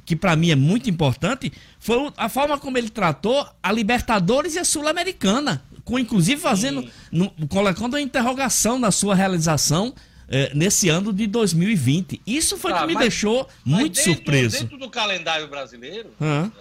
que 0.05 0.15
para 0.15 0.35
mim 0.35 0.51
é 0.51 0.55
muito 0.55 0.89
importante, 0.89 1.51
foi 1.79 2.11
a 2.17 2.29
forma 2.29 2.57
como 2.59 2.77
ele 2.77 2.89
tratou 2.89 3.45
a 3.61 3.71
Libertadores 3.71 4.55
e 4.55 4.59
a 4.59 4.65
Sul-Americana, 4.65 5.63
com 5.83 5.99
inclusive 5.99 6.39
fazendo, 6.41 6.89
no- 7.11 7.31
colocando 7.47 7.93
uma 7.93 8.01
interrogação 8.01 8.79
na 8.79 8.91
sua 8.91 9.15
realização 9.15 9.93
eh, 10.29 10.51
nesse 10.55 10.87
ano 10.89 11.11
de 11.11 11.27
2020. 11.27 12.21
Isso 12.25 12.57
foi 12.57 12.71
Tá, 12.71 12.81
que 12.81 12.87
me 12.87 12.93
mas- 12.93 13.01
deixou 13.03 13.47
Mas 13.65 13.79
muito 13.79 13.95
dentro- 13.95 14.13
surpreso. 14.13 14.59
Dentro 14.61 14.77
do 14.77 14.89
calendário 14.89 15.47
brasileiro, 15.47 16.11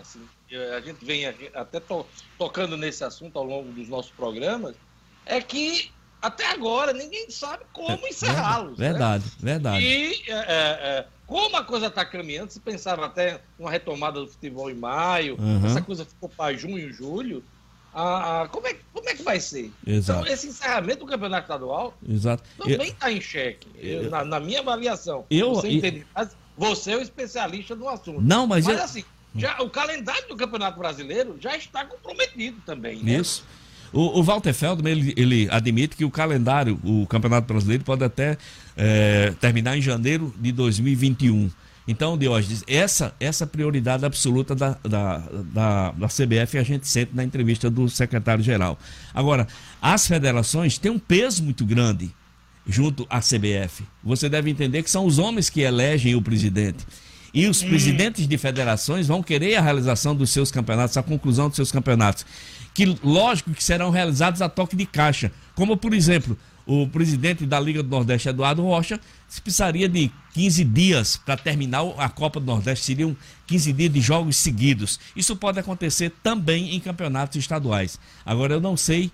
assim, 0.00 0.20
a 0.76 0.80
gente 0.80 1.04
vem 1.04 1.24
até 1.54 1.80
to- 1.80 2.04
tocando 2.36 2.76
nesse 2.76 3.04
assunto 3.04 3.38
ao 3.38 3.44
longo 3.44 3.70
dos 3.72 3.88
nossos 3.88 4.10
programas, 4.10 4.74
é 5.24 5.40
que 5.40 5.90
até 6.20 6.50
agora 6.50 6.92
ninguém 6.92 7.30
sabe 7.30 7.62
como 7.72 8.06
encerrá-los. 8.06 8.76
né? 8.78 8.88
Verdade, 8.90 9.24
verdade. 9.38 9.84
E 9.84 10.12
é, 10.28 10.32
é, 10.32 10.38
é, 10.98 11.06
como 11.26 11.56
a 11.56 11.64
coisa 11.64 11.86
está 11.86 12.04
caminhando, 12.04 12.50
se 12.50 12.60
pensava 12.60 13.06
até 13.06 13.40
uma 13.58 13.70
retomada 13.70 14.20
do 14.20 14.26
futebol 14.28 14.68
em 14.70 14.74
maio, 14.74 15.36
Uhum. 15.40 15.64
essa 15.64 15.80
coisa 15.80 16.04
ficou 16.04 16.28
para 16.28 16.54
junho, 16.56 16.92
julho. 16.92 17.42
Ah, 17.94 18.42
ah, 18.42 18.48
como, 18.48 18.66
é, 18.66 18.76
como 18.92 19.08
é 19.08 19.14
que 19.14 19.22
vai 19.22 19.38
ser? 19.38 19.70
Exato. 19.86 20.20
Então, 20.22 20.32
esse 20.32 20.46
encerramento 20.46 21.00
do 21.00 21.06
campeonato 21.06 21.42
estadual 21.44 21.94
Exato. 22.08 22.42
Também 22.56 22.88
está 22.88 23.12
em 23.12 23.20
xeque, 23.20 23.68
eu- 23.78 24.10
na, 24.10 24.24
na 24.24 24.40
minha 24.40 24.60
avaliação. 24.60 25.26
Eu- 25.30 25.54
você, 25.54 25.68
entende? 25.70 26.06
Você 26.56 26.92
é 26.92 26.96
o 26.96 27.00
especialista 27.02 27.74
no 27.74 27.88
assunto. 27.88 28.20
Não, 28.20 28.46
mas 28.46 28.64
Mas 28.66 28.76
eu- 28.78 28.84
assim, 28.84 29.04
já, 29.36 29.60
o 29.62 29.68
calendário 29.70 30.26
do 30.28 30.36
Campeonato 30.36 30.78
Brasileiro 30.78 31.36
já 31.40 31.56
está 31.56 31.84
comprometido 31.84 32.58
também. 32.64 33.02
Né? 33.02 33.18
Isso. 33.18 33.44
O, 33.92 34.20
o 34.20 34.22
Walter 34.22 34.54
Feldman, 34.54 34.92
ele, 34.92 35.14
ele 35.16 35.48
admite 35.50 35.94
que 35.96 36.04
o 36.04 36.10
calendário, 36.10 36.80
o 36.82 37.06
Campeonato 37.06 37.46
Brasileiro, 37.46 37.84
pode 37.84 38.02
até 38.02 38.38
eh, 38.74 39.34
terminar 39.38 39.76
em 39.76 39.82
janeiro 39.82 40.32
de 40.38 40.50
2021. 40.50 41.50
Então, 41.86 42.16
Diógenes, 42.16 42.62
essa, 42.66 43.14
essa 43.18 43.46
prioridade 43.46 44.04
absoluta 44.04 44.54
da, 44.54 44.76
da, 44.82 45.18
da, 45.18 45.90
da 45.90 46.06
CBF 46.06 46.58
a 46.58 46.62
gente 46.62 46.86
sente 46.86 47.10
na 47.14 47.24
entrevista 47.24 47.68
do 47.68 47.88
secretário-geral. 47.88 48.78
Agora, 49.12 49.48
as 49.80 50.06
federações 50.06 50.78
têm 50.78 50.92
um 50.92 50.98
peso 50.98 51.42
muito 51.42 51.64
grande 51.64 52.10
junto 52.66 53.06
à 53.10 53.18
CBF. 53.18 53.82
Você 54.04 54.28
deve 54.28 54.50
entender 54.50 54.82
que 54.82 54.90
são 54.90 55.04
os 55.04 55.18
homens 55.18 55.50
que 55.50 55.60
elegem 55.60 56.14
o 56.14 56.22
presidente. 56.22 56.86
E 57.34 57.46
os 57.46 57.62
presidentes 57.62 58.28
de 58.28 58.36
federações 58.38 59.06
vão 59.06 59.22
querer 59.22 59.56
a 59.56 59.62
realização 59.62 60.14
dos 60.14 60.30
seus 60.30 60.50
campeonatos, 60.50 60.96
a 60.96 61.02
conclusão 61.02 61.48
dos 61.48 61.56
seus 61.56 61.72
campeonatos. 61.72 62.26
Que, 62.74 62.96
lógico, 63.02 63.52
que 63.52 63.64
serão 63.64 63.90
realizados 63.90 64.42
a 64.42 64.48
toque 64.48 64.76
de 64.76 64.84
caixa. 64.84 65.32
Como, 65.54 65.76
por 65.76 65.94
exemplo, 65.94 66.36
o 66.66 66.86
presidente 66.86 67.46
da 67.46 67.58
Liga 67.58 67.82
do 67.82 67.88
Nordeste, 67.88 68.28
Eduardo 68.28 68.62
Rocha, 68.62 69.00
precisaria 69.42 69.88
de 69.88 70.10
15 70.34 70.64
dias 70.64 71.16
para 71.16 71.36
terminar 71.36 71.82
a 71.98 72.08
Copa 72.08 72.38
do 72.38 72.46
Nordeste. 72.46 72.84
Seriam 72.84 73.16
15 73.46 73.72
dias 73.72 73.92
de 73.92 74.00
jogos 74.00 74.36
seguidos. 74.36 75.00
Isso 75.16 75.34
pode 75.36 75.58
acontecer 75.58 76.12
também 76.22 76.74
em 76.74 76.80
campeonatos 76.80 77.36
estaduais. 77.36 77.98
Agora, 78.24 78.54
eu 78.54 78.60
não 78.60 78.76
sei 78.76 79.10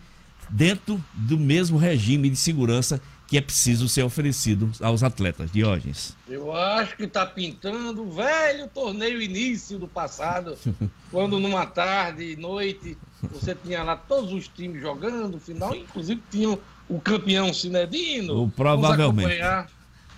dentro 0.50 1.02
do 1.14 1.38
mesmo 1.38 1.76
regime 1.76 2.30
de 2.30 2.36
segurança 2.36 3.00
que 3.28 3.36
é 3.36 3.42
preciso 3.42 3.86
ser 3.90 4.02
oferecido 4.02 4.72
aos 4.80 5.02
atletas. 5.02 5.52
Diógenes. 5.52 6.16
Eu 6.26 6.50
acho 6.50 6.96
que 6.96 7.04
está 7.04 7.26
pintando 7.26 8.02
o 8.02 8.10
velho 8.10 8.66
torneio 8.68 9.20
início 9.20 9.78
do 9.78 9.86
passado, 9.86 10.56
quando 11.12 11.38
numa 11.38 11.66
tarde, 11.66 12.36
noite, 12.36 12.96
você 13.30 13.54
tinha 13.54 13.82
lá 13.82 13.96
todos 13.96 14.32
os 14.32 14.48
times 14.48 14.80
jogando, 14.80 15.38
final, 15.38 15.74
inclusive 15.74 16.22
tinha 16.30 16.58
o 16.88 17.00
campeão 17.00 17.52
Cinedino. 17.52 18.44
O- 18.44 18.48
provavelmente. 18.50 19.28
Vamos 19.38 19.42
acompanhar 19.42 19.70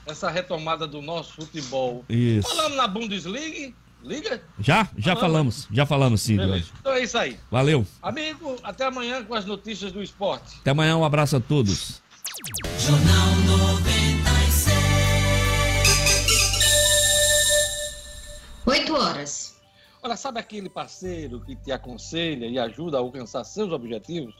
essa 0.06 0.30
retomada 0.30 0.86
do 0.86 1.00
nosso 1.02 1.34
futebol. 1.34 2.04
Isso. 2.08 2.48
Falando 2.48 2.76
na 2.76 2.86
Bundesliga, 2.88 3.72
liga? 4.02 4.42
Já? 4.58 4.88
Já 4.96 5.14
falamos. 5.16 5.68
Já 5.70 5.84
falamos 5.86 6.22
sim. 6.22 6.36
Então 6.80 6.92
é 6.92 7.02
isso 7.02 7.18
aí. 7.18 7.38
Valeu. 7.50 7.86
Amigo, 8.02 8.56
até 8.62 8.84
amanhã 8.86 9.22
com 9.24 9.34
as 9.34 9.44
notícias 9.44 9.92
do 9.92 10.02
esporte. 10.02 10.56
Até 10.60 10.70
amanhã. 10.70 10.96
Um 10.96 11.04
abraço 11.04 11.36
a 11.36 11.40
todos. 11.40 12.00
Jornal 12.78 13.36
96. 13.46 14.70
8 18.66 18.94
horas. 18.94 19.56
Olha, 20.02 20.16
sabe 20.16 20.40
aquele 20.40 20.70
parceiro 20.70 21.40
que 21.40 21.54
te 21.56 21.70
aconselha 21.70 22.46
e 22.46 22.58
ajuda 22.58 22.96
a 22.96 23.00
alcançar 23.00 23.44
seus 23.44 23.70
objetivos? 23.72 24.34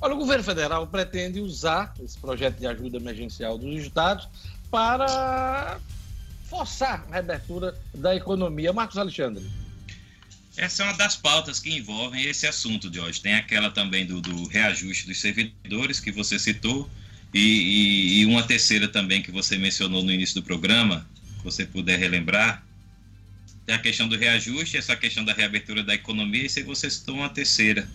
Olha, 0.00 0.14
o 0.14 0.18
governo 0.18 0.42
federal 0.42 0.86
pretende 0.88 1.40
usar 1.40 1.94
esse 2.02 2.18
projeto 2.18 2.58
de 2.58 2.66
ajuda 2.66 2.96
emergencial 2.96 3.56
dos 3.56 3.80
estados 3.80 4.28
para 4.68 5.78
forçar 6.50 7.06
a 7.08 7.12
reabertura 7.12 7.78
da 7.94 8.16
economia. 8.16 8.72
Marcos 8.72 8.98
Alexandre. 8.98 9.61
Essa 10.56 10.82
é 10.82 10.86
uma 10.86 10.96
das 10.96 11.16
pautas 11.16 11.58
que 11.58 11.72
envolvem 11.72 12.24
esse 12.24 12.46
assunto 12.46 12.90
de 12.90 13.00
hoje. 13.00 13.20
Tem 13.20 13.34
aquela 13.34 13.70
também 13.70 14.04
do, 14.04 14.20
do 14.20 14.46
reajuste 14.48 15.06
dos 15.06 15.20
servidores 15.20 15.98
que 15.98 16.12
você 16.12 16.38
citou, 16.38 16.88
e, 17.32 17.38
e, 17.38 18.20
e, 18.20 18.26
uma 18.26 18.42
terceira 18.42 18.86
também 18.86 19.22
que 19.22 19.30
você 19.30 19.56
mencionou 19.56 20.02
no 20.02 20.12
início 20.12 20.34
do 20.34 20.42
programa, 20.42 21.06
se 21.38 21.42
você 21.42 21.64
puder 21.64 21.98
relembrar. 21.98 22.62
Tem 23.64 23.74
a 23.74 23.78
questão 23.78 24.06
do 24.06 24.18
reajuste, 24.18 24.76
essa 24.76 24.94
questão 24.94 25.24
da 25.24 25.32
reabertura 25.32 25.82
da 25.82 25.94
economia, 25.94 26.44
e 26.44 26.50
se 26.50 26.62
você 26.62 26.90
citou 26.90 27.14
uma 27.14 27.30
terceira. 27.30 27.88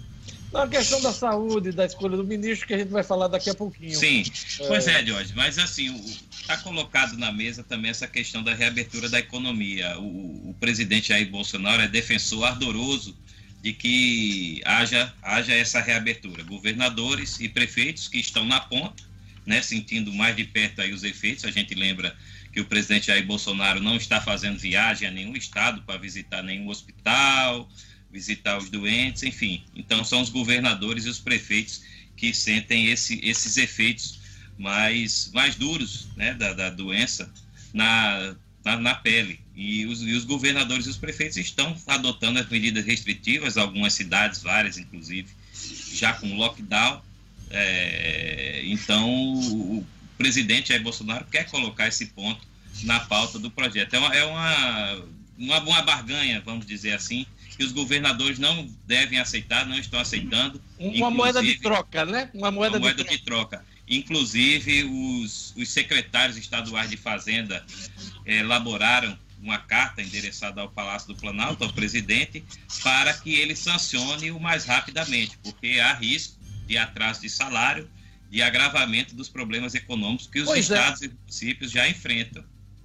Não, 0.51 0.62
a 0.62 0.68
questão 0.68 0.99
da 1.01 1.14
saúde, 1.14 1.72
da 1.72 1.86
escolha 1.86 2.18
do 2.18 2.24
ministro, 2.24 2.66
que 2.66 2.74
a 2.74 2.78
gente 2.80 2.89
vai 2.89 3.03
falar 3.03 3.28
daqui 3.28 3.49
a 3.49 3.53
pouquinho. 3.53 3.95
Sim, 3.95 4.24
é... 4.62 4.68
pois 4.68 4.88
é, 4.88 5.05
Jorge, 5.05 5.34
mas 5.36 5.60
assim, 5.60 6.18
está 6.48 6.56
colocado 6.56 7.18
na 7.18 7.30
mesa 7.30 7.62
também 7.62 7.91
essa 7.91 8.08
questão 8.08 8.41
da 8.41 8.54
reabertura 8.54 9.10
da 9.10 9.20
economia. 9.20 10.00
O, 10.00 10.52
o 10.52 10.56
presidente 10.58 11.10
Jair 11.10 11.30
Bolsonaro 11.30 11.82
é 11.82 11.88
defensor 11.89 12.45
ardoroso 12.45 13.18
de 13.62 13.74
que 13.74 14.62
haja, 14.64 15.14
haja 15.22 15.54
essa 15.54 15.82
reabertura. 15.82 16.43
Governadores 16.43 17.41
e 17.41 17.50
prefeitos 17.50 18.08
que 18.08 18.18
estão 18.18 18.45
na 18.45 18.62
ponta, 18.62 19.04
né, 19.45 19.62
sentindo 19.62 20.14
mais 20.14 20.38
de 20.38 20.45
perto 20.45 20.82
aí 20.82 20.93
os 20.93 21.04
efeitos. 21.04 21.43
A 21.43 21.52
gente 21.52 21.76
lembra 21.76 22.16
que 22.54 22.62
o 22.62 22.66
presidente 22.66 23.08
Jair 23.08 23.26
Bolsonaro 23.26 23.82
não 23.82 23.98
está 23.98 24.22
fazendo 24.22 24.58
viagem 24.58 25.06
a 25.06 25.12
nenhum 25.12 25.36
estado 25.36 25.82
para 25.82 26.00
visitar 26.00 26.41
nenhum 26.41 26.70
hospital, 26.70 27.70
visitar 28.10 28.58
os 28.58 28.70
doentes, 28.70 29.24
enfim. 29.24 29.66
Então, 29.76 30.02
são 30.06 30.22
os 30.22 30.30
governadores 30.30 31.06
e 31.06 31.10
os 31.10 31.20
prefeitos 31.20 31.84
que 32.16 32.34
sentem 32.34 32.88
esse, 32.88 33.20
esses 33.22 33.58
efeitos 33.58 34.16
mais, 34.58 35.32
mais 35.34 35.55
duros 35.55 36.08
né, 36.16 36.34
da, 36.34 36.53
da 36.53 36.70
doença 36.70 37.32
na, 37.74 38.36
na, 38.64 38.78
na 38.78 38.95
pele. 38.95 39.39
E 39.55 39.86
os, 39.86 40.01
e 40.01 40.14
os, 40.14 40.24
governadores 40.24 40.86
e 40.86 40.89
os 40.89 40.97
prefeitos 40.97 41.38
estão 41.38 41.76
adotando 41.88 42.39
as 42.39 42.47
medidas 42.49 42.86
restritivas, 42.86 43.58
algumas 43.58 43.93
cidades, 43.93 44.41
várias 44.41 44.78
inclusive, 44.78 45.28
já 45.93 46.14
com 46.14 46.36
lockdown. 46.36 47.01
É, 47.49 48.62
então, 48.66 49.10
o 49.10 49.86
presidente 50.18 50.70
Jair 50.70 50.84
Bolsonaro 50.84 51.26
quer 51.26 51.49
colocar 51.49 51.88
esse 51.88 52.08
ponto 52.08 52.41
na 52.84 52.99
pauta 52.99 53.39
do 53.39 53.49
projeto. 53.49 53.95
É 53.95 53.99
uma, 53.99 54.16
é 54.16 54.24
uma, 54.26 55.05
uma, 55.38 55.60
uma 55.60 55.82
barganha, 55.82 56.41
vamos 56.45 56.66
dizer 56.66 56.93
assim, 56.93 57.26
que 57.58 57.64
os 57.64 57.72
governadores 57.72 58.38
não 58.38 58.70
devem 58.86 59.20
aceitar, 59.20 59.66
não 59.66 59.78
estão 59.80 59.99
aceitando. 59.99 60.62
Uma 60.78 61.10
moeda 61.10 61.41
de 61.41 61.60
troca, 61.60 62.05
né? 62.05 62.30
Uma 62.34 62.51
moeda, 62.51 62.78
uma 62.78 62.82
moeda 62.82 63.03
de, 63.03 63.18
troca. 63.18 63.18
de, 63.18 63.24
troca. 63.24 63.77
Inclusive, 63.88 64.84
os, 64.84 65.56
os 65.56 65.70
secretários 65.70 66.38
estaduais 66.38 66.90
de 66.90 66.98
Fazenda 66.98 67.66
eh, 68.26 68.40
elaboraram 68.40 69.18
uma 69.42 69.60
carta 69.60 70.02
endereçada 70.02 70.62
ao 70.62 70.70
Palácio 70.70 71.14
do 71.14 71.16
Planalto, 71.16 71.64
ao 71.64 71.72
presidente, 71.72 72.44
para 72.84 73.14
que 73.14 73.36
ele 73.36 73.56
sancione 73.56 74.32
o 74.32 74.40
mais 74.40 74.66
rapidamente, 74.66 75.38
porque 75.44 75.80
há 75.80 75.94
risco 75.94 76.38
de 76.66 76.78
atraso 76.78 77.22
de 77.22 77.30
salário, 77.30 77.90
de 78.30 78.42
agravamento 78.42 79.16
dos 79.16 79.30
problemas 79.30 79.74
econômicos 79.74 80.28
que 80.28 80.40
os 80.40 80.46
pois 80.46 80.70
é. 80.70 80.74
estados 80.76 81.02
é. 81.02 81.06
e 81.06 81.10
municípios 81.10 81.72
já 81.72 81.88
enfrentam. 81.88 82.44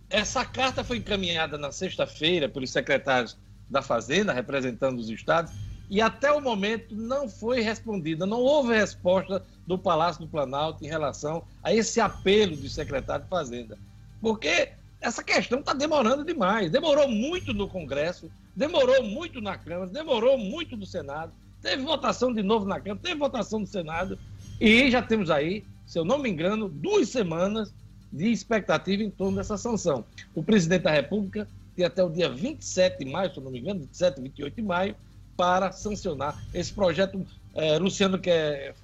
Essa 0.08 0.44
carta 0.44 0.84
foi 0.84 0.98
encaminhada 0.98 1.58
na 1.58 1.72
sexta-feira 1.72 2.48
pelos 2.48 2.70
secretários 2.70 3.36
da 3.68 3.82
Fazenda, 3.82 4.32
representando 4.32 4.98
os 4.98 5.08
estados, 5.08 5.52
e 5.90 6.00
até 6.00 6.30
o 6.30 6.40
momento 6.40 6.94
não 6.94 7.28
foi 7.28 7.60
respondida, 7.60 8.26
não 8.26 8.40
houve 8.40 8.74
resposta 8.74 9.44
do 9.76 9.82
Palácio 9.82 10.20
do 10.20 10.28
Planalto 10.28 10.84
em 10.84 10.88
relação 10.88 11.42
a 11.62 11.74
esse 11.74 12.00
apelo 12.00 12.56
do 12.56 12.68
secretário 12.68 13.24
de 13.24 13.30
Fazenda. 13.30 13.78
Porque 14.20 14.70
essa 15.00 15.22
questão 15.22 15.60
está 15.60 15.72
demorando 15.72 16.24
demais. 16.24 16.70
Demorou 16.70 17.08
muito 17.08 17.52
no 17.52 17.68
Congresso, 17.68 18.30
demorou 18.54 19.02
muito 19.02 19.40
na 19.40 19.58
Câmara, 19.58 19.90
demorou 19.90 20.38
muito 20.38 20.76
no 20.76 20.86
Senado. 20.86 21.32
Teve 21.60 21.82
votação 21.82 22.32
de 22.32 22.42
novo 22.42 22.66
na 22.66 22.80
Câmara, 22.80 23.00
teve 23.02 23.16
votação 23.16 23.60
no 23.60 23.66
Senado. 23.66 24.18
E 24.60 24.90
já 24.90 25.02
temos 25.02 25.30
aí, 25.30 25.64
se 25.86 25.98
eu 25.98 26.04
não 26.04 26.18
me 26.18 26.30
engano, 26.30 26.68
duas 26.68 27.08
semanas 27.08 27.74
de 28.12 28.30
expectativa 28.30 29.02
em 29.02 29.10
torno 29.10 29.38
dessa 29.38 29.56
sanção. 29.56 30.04
O 30.34 30.42
presidente 30.42 30.82
da 30.82 30.90
República 30.90 31.48
tem 31.74 31.84
até 31.84 32.04
o 32.04 32.10
dia 32.10 32.28
27 32.28 33.04
de 33.04 33.10
maio, 33.10 33.32
se 33.32 33.38
eu 33.38 33.44
não 33.44 33.50
me 33.50 33.58
engano, 33.58 33.80
27, 33.80 34.20
28 34.20 34.54
de 34.54 34.62
maio, 34.62 34.94
para 35.36 35.72
sancionar 35.72 36.40
esse 36.52 36.72
projeto. 36.72 37.26
É, 37.54 37.78
Luciano 37.78 38.18
quer 38.18 38.74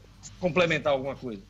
complementar 0.41 0.93
alguma 0.93 1.17
coisa? 1.17 1.43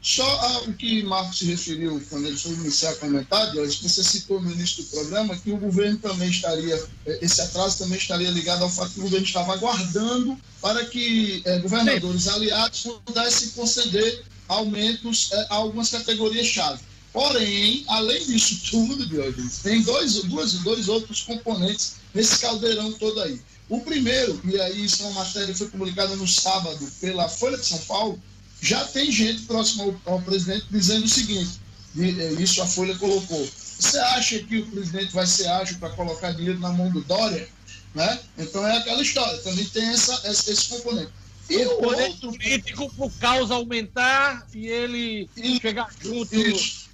Só 0.00 0.62
o 0.62 0.72
que 0.74 1.02
Marcos 1.02 1.38
se 1.38 1.46
referiu 1.46 2.00
quando 2.08 2.26
ele 2.26 2.36
foi 2.36 2.52
iniciar 2.52 2.90
a 2.90 2.96
comentar, 2.96 3.50
Deus, 3.50 3.80
você 3.80 4.02
citou 4.04 4.40
no 4.40 4.52
início 4.52 4.84
do 4.84 4.90
programa 4.90 5.36
que 5.36 5.50
o 5.50 5.56
governo 5.56 5.98
também 5.98 6.30
estaria, 6.30 6.74
eh, 7.04 7.18
esse 7.20 7.40
atraso 7.40 7.78
também 7.78 7.98
estaria 7.98 8.30
ligado 8.30 8.62
ao 8.62 8.70
fato 8.70 8.92
que 8.92 9.00
o 9.00 9.02
governo 9.02 9.26
estava 9.26 9.54
aguardando 9.54 10.38
para 10.62 10.84
que 10.84 11.42
eh, 11.44 11.58
governadores 11.58 12.22
Sim. 12.22 12.30
aliados 12.30 12.86
pudessem 13.04 13.48
conceder 13.50 14.24
aumentos 14.46 15.30
eh, 15.32 15.46
a 15.50 15.56
algumas 15.56 15.90
categorias-chave. 15.90 16.80
Porém, 17.12 17.84
além 17.88 18.24
disso 18.24 18.60
tudo, 18.70 19.04
Diogenes, 19.04 19.58
tem 19.58 19.82
dois, 19.82 20.14
duas, 20.22 20.52
dois 20.54 20.88
outros 20.88 21.22
componentes 21.22 21.96
nesse 22.14 22.38
caldeirão 22.38 22.92
todo 22.92 23.20
aí. 23.20 23.40
O 23.68 23.80
primeiro, 23.80 24.40
e 24.44 24.58
aí 24.60 24.84
isso 24.84 25.02
é 25.02 25.06
uma 25.06 25.24
matéria 25.24 25.48
que 25.48 25.58
foi 25.58 25.68
publicada 25.68 26.16
no 26.16 26.26
sábado 26.26 26.90
pela 27.00 27.28
Folha 27.28 27.58
de 27.58 27.66
São 27.66 27.78
Paulo, 27.80 28.20
já 28.60 28.84
tem 28.86 29.12
gente 29.12 29.42
próxima 29.42 29.84
ao, 29.84 30.14
ao 30.14 30.22
presidente 30.22 30.66
dizendo 30.70 31.04
o 31.04 31.08
seguinte, 31.08 31.60
e, 31.94 32.42
isso 32.42 32.62
a 32.62 32.66
Folha 32.66 32.96
colocou, 32.96 33.48
você 33.78 33.98
acha 33.98 34.38
que 34.40 34.58
o 34.58 34.66
presidente 34.66 35.12
vai 35.12 35.26
ser 35.26 35.48
ágil 35.48 35.78
para 35.78 35.90
colocar 35.90 36.32
dinheiro 36.32 36.58
na 36.58 36.70
mão 36.70 36.90
do 36.90 37.02
Dória? 37.02 37.48
Né? 37.94 38.20
Então 38.36 38.66
é 38.66 38.78
aquela 38.78 39.02
história, 39.02 39.38
também 39.42 39.64
tem 39.66 39.84
essa, 39.88 40.20
esse, 40.28 40.50
esse 40.50 40.68
componente. 40.68 41.12
E 41.48 41.56
o, 41.64 41.80
o 41.80 41.86
outro 41.86 42.32
político 42.32 42.92
por 42.94 43.10
causa 43.12 43.54
aumentar 43.54 44.46
e 44.52 44.66
ele 44.66 45.30
e, 45.36 45.58
chegar 45.60 45.90
junto. 46.00 46.34
Isso. 46.34 46.88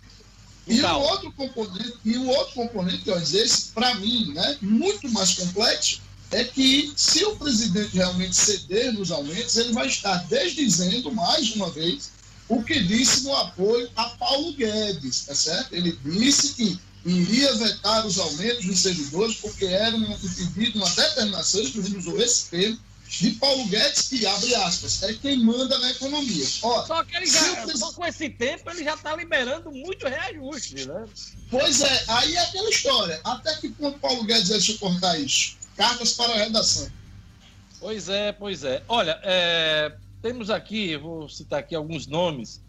E 0.67 0.81
o 0.81 0.99
outro 0.99 1.33
componente, 1.33 1.95
e 2.05 2.17
o 2.17 2.27
outro 2.27 2.55
componente, 2.55 3.03
que 3.03 3.11
eu 3.11 3.21
dizer, 3.21 3.45
esse, 3.45 3.71
para 3.73 3.95
mim, 3.97 4.33
né, 4.33 4.57
muito 4.63 5.09
mais 5.11 5.35
complexo, 5.35 6.01
é 6.35 6.45
que 6.45 6.93
se 6.97 7.25
o 7.25 7.37
presidente 7.37 7.97
realmente 7.97 8.35
ceder 8.35 8.93
nos 8.93 9.13
aumentos, 9.13 9.57
ele 9.57 9.73
vai 9.73 9.87
estar 9.87 10.17
desdizendo 10.25 11.13
mais 11.13 11.55
uma 11.55 11.71
vez 11.71 12.11
o 12.49 12.61
que 12.63 12.83
disse 12.83 13.23
no 13.23 13.35
apoio 13.37 13.89
a 13.95 14.05
Paulo 14.11 14.53
Guedes, 14.53 15.27
tá 15.27 15.35
certo? 15.35 15.73
Ele 15.73 15.97
disse 16.05 16.55
que 16.55 16.79
iria 17.07 17.55
vetar 17.55 18.05
os 18.05 18.19
aumentos 18.19 18.67
dos 18.67 18.81
servidores 18.81 19.37
porque 19.37 19.65
era 19.65 19.95
um 19.95 20.19
pedido, 20.19 20.79
uma 20.79 20.91
determinação, 20.91 21.63
inclusive 21.63 21.99
usou 21.99 22.21
esse 22.21 22.47
termo, 22.47 22.79
de 23.07 23.31
Paulo 23.33 23.65
Guedes, 23.67 24.09
que 24.09 24.27
abre 24.27 24.55
aspas, 24.57 25.03
é 25.05 25.13
quem 25.13 25.39
manda 25.39 25.79
na 25.79 25.91
economia. 25.93 26.47
Ora, 26.63 26.87
só 26.87 27.05
que 27.05 27.17
ele 27.17 27.27
já, 27.27 27.69
só 27.77 27.93
com 27.93 28.05
esse 28.05 28.29
tempo, 28.29 28.69
ele 28.71 28.83
já 28.83 28.95
está 28.95 29.15
liberando 29.15 29.71
muito 29.71 30.09
reajuste, 30.09 30.87
né? 30.87 31.05
Pois 31.49 31.81
é, 31.81 32.05
aí 32.09 32.35
é 32.35 32.41
aquela 32.41 32.69
história. 32.69 33.21
Até 33.23 33.55
que 33.57 33.69
ponto 33.69 34.01
Paulo 34.01 34.25
Guedes 34.25 34.49
vai 34.49 34.61
suportar 34.61 35.21
isso? 35.21 35.57
Cartas 35.77 36.13
para 36.13 36.33
a 36.33 36.37
redação. 36.37 36.89
Pois 37.81 38.09
é, 38.09 38.33
pois 38.33 38.65
é. 38.65 38.83
Olha, 38.89 39.19
é, 39.23 39.93
temos 40.23 40.51
aqui, 40.51 40.97
vou 40.97 41.29
citar 41.29 41.61
aqui 41.61 41.75
alguns 41.75 42.07
nomes 42.07 42.63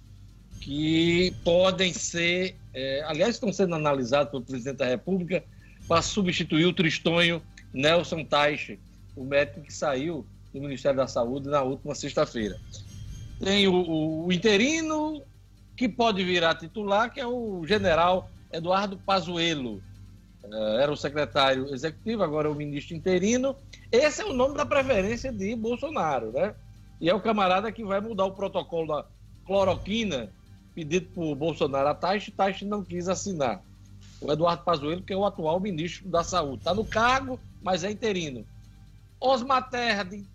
que 0.60 1.34
podem 1.44 1.94
ser, 1.94 2.56
é, 2.74 3.04
aliás, 3.08 3.36
estão 3.36 3.54
sendo 3.54 3.76
analisados 3.76 4.32
pelo 4.32 4.44
presidente 4.44 4.78
da 4.78 4.86
República 4.86 5.44
para 5.88 6.02
substituir 6.02 6.66
o 6.66 6.74
tristonho 6.74 7.42
Nelson 7.74 8.24
Taixe, 8.24 8.80
o 9.16 9.24
médico 9.24 9.62
que 9.62 9.74
saiu 9.74 10.26
do 10.54 10.62
Ministério 10.62 10.98
da 10.98 11.08
Saúde 11.08 11.50
na 11.50 11.62
última 11.62 11.94
sexta-feira. 11.94 12.60
Tem 13.40 13.68
o, 13.68 13.74
o, 13.74 14.26
o, 14.28 14.34
interino, 14.34 15.22
que 15.76 15.90
pode 15.90 16.24
virar 16.24 16.56
titular, 16.56 17.14
que 17.14 17.20
é 17.20 17.28
o 17.28 17.66
general 17.68 18.30
Eduardo 18.52 18.98
Pazuello. 18.98 19.84
É, 20.52 20.84
era 20.84 20.92
o 20.92 20.98
secretário 20.98 21.74
executivo, 21.74 22.24
agora 22.24 22.48
é 22.48 22.52
o 22.52 22.56
ministro 22.56 22.96
interino. 22.96 23.56
Esse 23.92 24.22
é 24.22 24.26
o 24.26 24.34
nome 24.34 24.56
da 24.56 24.66
preferência 24.66 25.32
de 25.32 25.56
Bolsonaro, 25.56 26.32
né? 26.32 26.54
E 27.00 27.10
é 27.10 27.14
o 27.14 27.22
camarada 27.22 27.72
que 27.72 27.84
vai 27.84 28.00
mudar 28.00 28.26
o 28.26 28.32
protocolo 28.32 28.88
da 28.88 29.06
cloroquina 29.46 30.30
pedido 30.74 31.08
por 31.14 31.34
Bolsonaro 31.36 31.88
a 31.88 31.96
Taixe, 31.96 32.32
Taixe 32.32 32.66
não 32.66 32.84
quis 32.84 33.08
assinar. 33.08 33.62
O 34.20 34.32
Eduardo 34.32 34.64
Pazuello, 34.64 35.02
que 35.02 35.14
é 35.14 35.18
o 35.18 35.26
atual 35.26 35.60
ministro 35.60 36.10
da 36.10 36.24
Saúde. 36.24 36.58
Está 36.58 36.74
no 36.74 36.84
cargo, 36.84 37.40
mas 37.64 37.84
é 37.84 37.92
interino. 37.92 38.46
Osmar 39.20 39.70
Terra, 39.70 40.04
de 40.04 40.26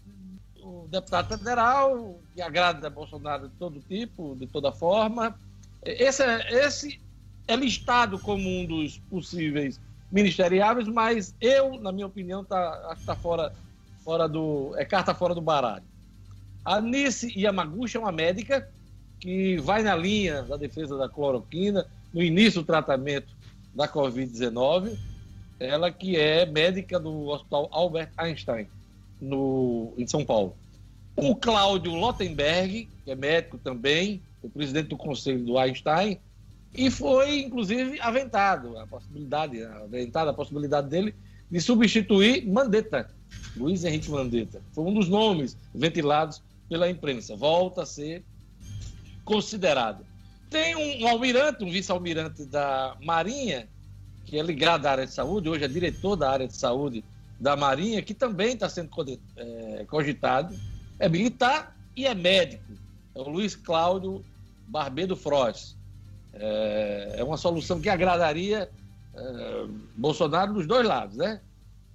o 0.63 0.87
deputado 0.89 1.37
federal, 1.37 2.21
que 2.35 2.41
agrada 2.41 2.87
a 2.87 2.91
Bolsonaro 2.91 3.49
de 3.49 3.55
todo 3.57 3.81
tipo, 3.81 4.37
de 4.37 4.47
toda 4.47 4.73
forma. 4.73 5.35
Esse 5.83 6.23
é, 6.23 6.65
esse 6.65 7.01
é 7.49 7.57
listado 7.57 8.19
como 8.19 8.49
um 8.49 8.67
dos 8.67 8.99
possíveis 8.99 9.81
ministeriáveis, 10.11 10.89
mas 10.89 11.35
eu, 11.41 11.81
na 11.81 11.93
minha 11.93 12.07
opinião, 12.07 12.45
tá, 12.45 12.71
acho 12.87 12.97
que 12.97 13.01
está 13.01 13.15
fora, 13.15 13.53
fora 14.05 14.29
do. 14.29 14.75
é 14.77 14.85
carta 14.85 15.15
fora 15.15 15.35
do 15.35 15.41
baralho. 15.41 15.85
A 16.65 16.81
Nice 16.81 17.33
Yamaguchi 17.39 17.97
é 17.97 18.01
uma 18.01 18.13
médica 18.13 18.69
que 19.19 19.57
vai 19.59 19.83
na 19.83 19.95
linha 19.95 20.43
da 20.43 20.57
defesa 20.57 20.97
da 20.97 21.09
cloroquina, 21.09 21.87
no 22.13 22.23
início 22.23 22.63
do 22.63 22.67
tratamento 22.67 23.35
da 23.75 23.87
Covid-19. 23.87 24.99
Ela 25.59 25.93
que 25.93 26.17
é 26.17 26.47
médica 26.47 26.99
do 26.99 27.29
Hospital 27.29 27.69
Albert 27.71 28.11
Einstein 28.17 28.67
no, 29.21 29.93
em 29.97 30.07
São 30.07 30.25
Paulo. 30.25 30.57
O 31.17 31.37
Cláudio 31.37 31.93
Lottenberg, 31.93 32.89
que 33.05 33.11
é 33.11 33.15
médico 33.15 33.59
também, 33.59 34.23
o 34.43 34.49
presidente 34.49 34.89
do 34.89 34.97
conselho 34.97 35.45
do 35.45 35.59
Einstein, 35.59 36.19
e 36.73 36.91
foi, 36.91 37.41
inclusive, 37.41 38.01
aventado 38.01 38.79
a 38.79 38.87
possibilidade, 38.87 39.63
aventada 39.65 40.31
a 40.31 40.35
possibilidade 40.35 40.89
dele 40.89 41.15
de 41.51 41.61
substituir 41.61 42.47
Mandetta, 42.47 43.11
Luiz 43.57 43.85
Henrique 43.85 44.11
Mandetta. 44.11 44.63
Foi 44.73 44.85
um 44.85 44.95
dos 44.95 45.09
nomes 45.09 45.57
ventilados 45.75 46.41
pela 46.69 46.89
imprensa. 46.89 47.35
Volta 47.35 47.83
a 47.83 47.87
ser 47.87 48.23
considerado. 49.25 50.07
Tem 50.49 50.77
um, 50.77 51.05
um 51.05 51.09
almirante, 51.09 51.65
um 51.65 51.71
vice-almirante 51.71 52.45
da 52.45 52.97
Marinha, 53.03 53.69
que 54.25 54.39
é 54.39 54.43
ligado 54.43 54.87
à 54.87 54.93
área 54.93 55.07
de 55.07 55.13
saúde, 55.13 55.49
hoje 55.49 55.65
é 55.65 55.69
diretor 55.69 56.15
da 56.15 56.31
área 56.31 56.47
de 56.47 56.57
saúde 56.57 57.05
da 57.39 57.57
Marinha, 57.57 58.01
que 58.03 58.15
também 58.15 58.53
está 58.53 58.69
sendo 58.69 58.91
é, 59.37 59.85
cogitado, 59.89 60.55
é 60.99 61.09
militar 61.09 61.77
e 61.97 62.07
é 62.07 62.15
médico. 62.15 62.63
É 63.15 63.19
o 63.19 63.29
Luiz 63.29 63.57
Cláudio 63.57 64.25
Barbedo 64.69 65.17
Frois. 65.17 65.77
É, 66.33 67.15
é 67.19 67.25
uma 67.25 67.37
solução 67.37 67.81
que 67.81 67.89
agradaria 67.89 68.71
é, 69.15 69.67
Bolsonaro 69.97 70.55
dos 70.55 70.67
dois 70.67 70.87
lados, 70.87 71.17
né? 71.17 71.41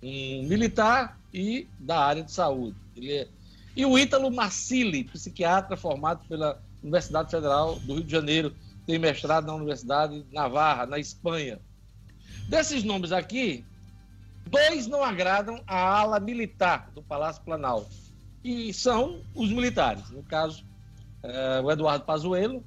Um 0.03 0.43
militar 0.43 1.17
e 1.33 1.67
da 1.79 1.99
área 1.99 2.23
de 2.23 2.31
saúde. 2.31 2.75
É... 2.97 3.27
E 3.75 3.85
o 3.85 3.97
Ítalo 3.97 4.31
Marcili, 4.31 5.03
psiquiatra 5.03 5.75
formado 5.75 6.25
pela 6.27 6.61
Universidade 6.81 7.31
Federal 7.31 7.75
do 7.79 7.95
Rio 7.95 8.03
de 8.03 8.11
Janeiro, 8.11 8.55
tem 8.85 8.99
mestrado 8.99 9.47
na 9.47 9.55
Universidade 9.55 10.25
Navarra, 10.31 10.85
na 10.85 10.99
Espanha. 10.99 11.59
Desses 12.47 12.83
nomes 12.83 13.11
aqui, 13.11 13.65
Dois 14.47 14.85
não 14.85 15.03
agradam 15.03 15.59
a 15.65 15.99
ala 15.99 16.19
militar 16.19 16.91
do 16.93 17.01
Palácio 17.01 17.41
Planalto, 17.43 17.89
e 18.43 18.71
são 18.71 19.21
os 19.33 19.49
militares. 19.49 20.09
No 20.11 20.21
caso, 20.23 20.63
é, 21.23 21.61
o 21.61 21.71
Eduardo 21.71 22.05
Pazuello 22.05 22.63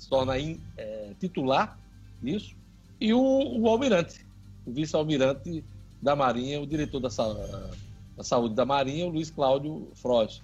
se 0.00 0.08
torna 0.08 0.38
in, 0.38 0.58
é, 0.78 1.10
titular 1.20 1.78
nisso, 2.22 2.56
e 2.98 3.12
o, 3.12 3.20
o 3.20 3.68
almirante, 3.68 4.26
o 4.66 4.72
vice-almirante 4.72 5.62
da 6.00 6.16
Marinha, 6.16 6.60
o 6.60 6.66
diretor 6.66 7.00
da, 7.00 7.08
da 8.16 8.24
Saúde 8.24 8.54
da 8.54 8.64
Marinha, 8.64 9.06
o 9.06 9.10
Luiz 9.10 9.30
Cláudio 9.30 9.88
Frost. 9.94 10.42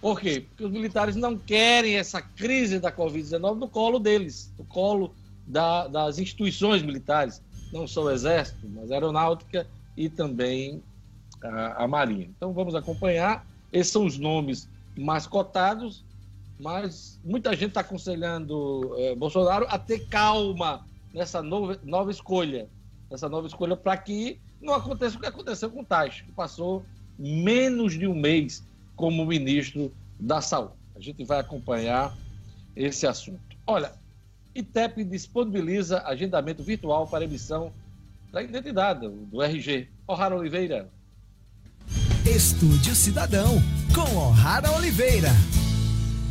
Por 0.00 0.20
quê? 0.20 0.44
Porque 0.48 0.64
os 0.64 0.70
militares 0.70 1.16
não 1.16 1.36
querem 1.36 1.96
essa 1.96 2.22
crise 2.22 2.78
da 2.78 2.92
Covid-19 2.92 3.56
no 3.56 3.68
colo 3.68 3.98
deles, 3.98 4.52
no 4.56 4.64
colo 4.64 5.12
da, 5.46 5.88
das 5.88 6.18
instituições 6.18 6.82
militares 6.82 7.42
não 7.72 7.88
só 7.88 8.04
o 8.04 8.10
Exército, 8.10 8.68
mas 8.68 8.90
a 8.92 8.94
Aeronáutica 8.94 9.66
e 9.96 10.08
também 10.08 10.80
a, 11.42 11.84
a 11.84 11.88
Marinha. 11.88 12.30
Então 12.36 12.52
vamos 12.52 12.74
acompanhar. 12.76 13.44
Esses 13.72 13.92
são 13.92 14.06
os 14.06 14.16
nomes 14.16 14.68
mais 14.96 15.26
cotados, 15.26 16.04
mas 16.58 17.20
muita 17.24 17.52
gente 17.52 17.68
está 17.68 17.80
aconselhando 17.80 18.94
eh, 18.98 19.14
Bolsonaro 19.14 19.66
a 19.68 19.78
ter 19.78 20.06
calma 20.08 20.86
nessa 21.12 21.42
nova, 21.42 21.78
nova 21.82 22.10
escolha, 22.10 22.68
nessa 23.10 23.28
nova 23.28 23.46
escolha 23.46 23.76
para 23.76 23.96
que 23.96 24.40
não 24.60 24.74
aconteça 24.74 25.16
o 25.16 25.20
que 25.20 25.26
aconteceu 25.26 25.70
com 25.70 25.80
o 25.80 25.84
Tais, 25.84 26.20
que 26.22 26.32
passou 26.32 26.84
menos 27.18 27.98
de 27.98 28.06
um 28.06 28.14
mês 28.14 28.64
como 28.96 29.24
ministro 29.26 29.92
da 30.18 30.40
Saúde. 30.40 30.74
A 30.96 31.00
gente 31.00 31.24
vai 31.24 31.40
acompanhar 31.40 32.16
esse 32.74 33.06
assunto. 33.06 33.40
Olha, 33.66 33.92
ITEP 34.54 35.04
disponibiliza 35.04 36.02
agendamento 36.06 36.62
virtual 36.62 37.06
para 37.06 37.24
emissão 37.24 37.72
da 38.32 38.42
identidade 38.42 39.08
do 39.08 39.42
RG. 39.42 39.88
O'Hara 40.06 40.36
Oliveira. 40.36 40.90
Estúdio 42.24 42.94
Cidadão, 42.94 43.60
com 43.94 44.16
O'Hara 44.16 44.72
Oliveira. 44.72 45.30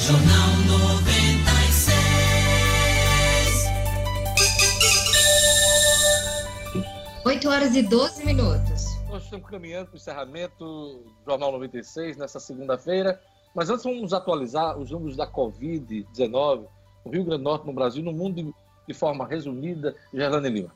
Jornal 0.00 0.56
96. 0.66 1.86
8 7.24 7.48
horas 7.48 7.76
e 7.76 7.82
12 7.82 8.26
minutos. 8.26 8.86
Nós 9.08 9.22
estamos 9.22 9.48
caminhando 9.48 9.86
para 9.86 9.94
o 9.94 9.96
encerramento 9.98 10.64
do 10.64 11.14
Jornal 11.24 11.52
96 11.52 12.16
nessa 12.16 12.40
segunda-feira. 12.40 13.22
Mas 13.54 13.70
antes 13.70 13.84
vamos 13.84 14.12
atualizar 14.12 14.76
os 14.76 14.90
números 14.90 15.16
da 15.16 15.30
Covid-19 15.30 16.66
no 17.04 17.12
Rio 17.12 17.24
Grande 17.24 17.38
do 17.38 17.44
Norte, 17.44 17.66
no 17.68 17.72
Brasil, 17.72 18.02
no 18.02 18.12
mundo 18.12 18.42
de, 18.42 18.52
de 18.88 18.94
forma 18.94 19.24
resumida. 19.24 19.94
Gerlane 20.12 20.48
Lima. 20.50 20.74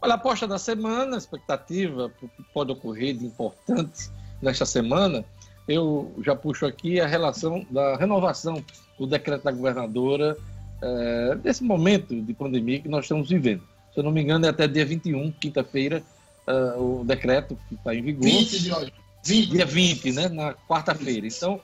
Olha, 0.02 0.14
a 0.14 0.16
aposta 0.16 0.48
da 0.48 0.58
semana, 0.58 1.16
a 1.16 1.18
expectativa 1.18 2.10
que 2.22 2.30
pode 2.54 2.72
ocorrer 2.72 3.18
de 3.18 3.26
importante 3.26 4.10
nesta 4.42 4.66
semana, 4.66 5.26
eu 5.68 6.16
já 6.24 6.38
puxo 6.38 6.66
aqui 6.66 7.02
a 7.02 7.06
relação 7.06 7.66
da 7.70 7.98
renovação 7.98 8.64
do 8.98 9.06
decreto 9.06 9.44
da 9.44 9.52
governadora 9.52 10.38
é, 10.82 11.36
desse 11.36 11.66
momento 11.66 12.16
de 12.22 12.34
pandemia 12.34 12.80
que 12.80 12.88
nós 12.88 13.04
estamos 13.04 13.28
vivendo. 13.28 13.62
Se 13.94 14.00
eu 14.00 14.04
não 14.06 14.12
me 14.12 14.22
engano, 14.22 14.46
é 14.46 14.50
até 14.50 14.70
dia 14.70 14.86
21, 14.86 15.34
quinta-feira, 15.34 16.02
uh, 16.52 17.02
o 17.02 17.06
decreto 17.06 17.58
que 17.68 17.76
está 17.76 17.96
em 17.96 18.02
vigor. 18.02 18.24
20 18.24 18.60
de 18.60 18.74
hoje. 18.74 18.94
20. 19.24 19.52
Dia 19.52 19.66
20, 19.66 20.12
né? 20.14 20.30
Na 20.30 20.54
quarta-feira. 20.54 21.28
Então, 21.28 21.62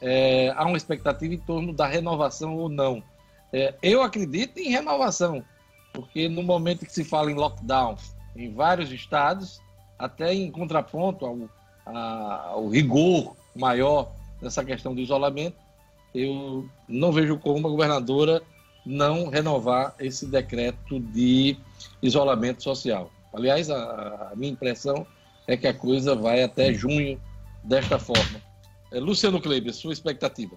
é, 0.00 0.52
há 0.56 0.64
uma 0.64 0.76
expectativa 0.76 1.32
em 1.32 1.38
torno 1.38 1.72
da 1.72 1.86
renovação 1.86 2.56
ou 2.56 2.68
não. 2.68 3.02
É, 3.52 3.74
eu 3.82 4.02
acredito 4.02 4.58
em 4.58 4.70
renovação, 4.70 5.44
porque 5.92 6.28
no 6.28 6.42
momento 6.42 6.86
que 6.86 6.92
se 6.92 7.04
fala 7.04 7.30
em 7.30 7.34
lockdown 7.34 7.96
em 8.34 8.52
vários 8.52 8.90
estados, 8.90 9.60
até 9.98 10.32
em 10.32 10.50
contraponto 10.50 11.26
ao, 11.26 11.38
a, 11.86 12.48
ao 12.48 12.68
rigor 12.68 13.36
maior 13.54 14.12
nessa 14.40 14.64
questão 14.64 14.94
do 14.94 15.00
isolamento, 15.00 15.56
eu 16.14 16.68
não 16.88 17.12
vejo 17.12 17.38
como 17.38 17.66
a 17.66 17.70
governadora 17.70 18.42
não 18.84 19.28
renovar 19.28 19.94
esse 20.00 20.26
decreto 20.26 20.98
de 20.98 21.56
isolamento 22.02 22.62
social. 22.62 23.10
Aliás, 23.32 23.70
a, 23.70 24.30
a 24.32 24.36
minha 24.36 24.52
impressão 24.52 25.06
é 25.46 25.56
que 25.56 25.66
a 25.66 25.74
coisa 25.74 26.14
vai 26.14 26.42
até 26.42 26.72
junho 26.72 27.20
desta 27.64 27.98
forma. 27.98 28.40
É, 28.90 29.00
Luciano 29.00 29.40
Kleber, 29.40 29.72
sua 29.72 29.92
expectativa? 29.92 30.56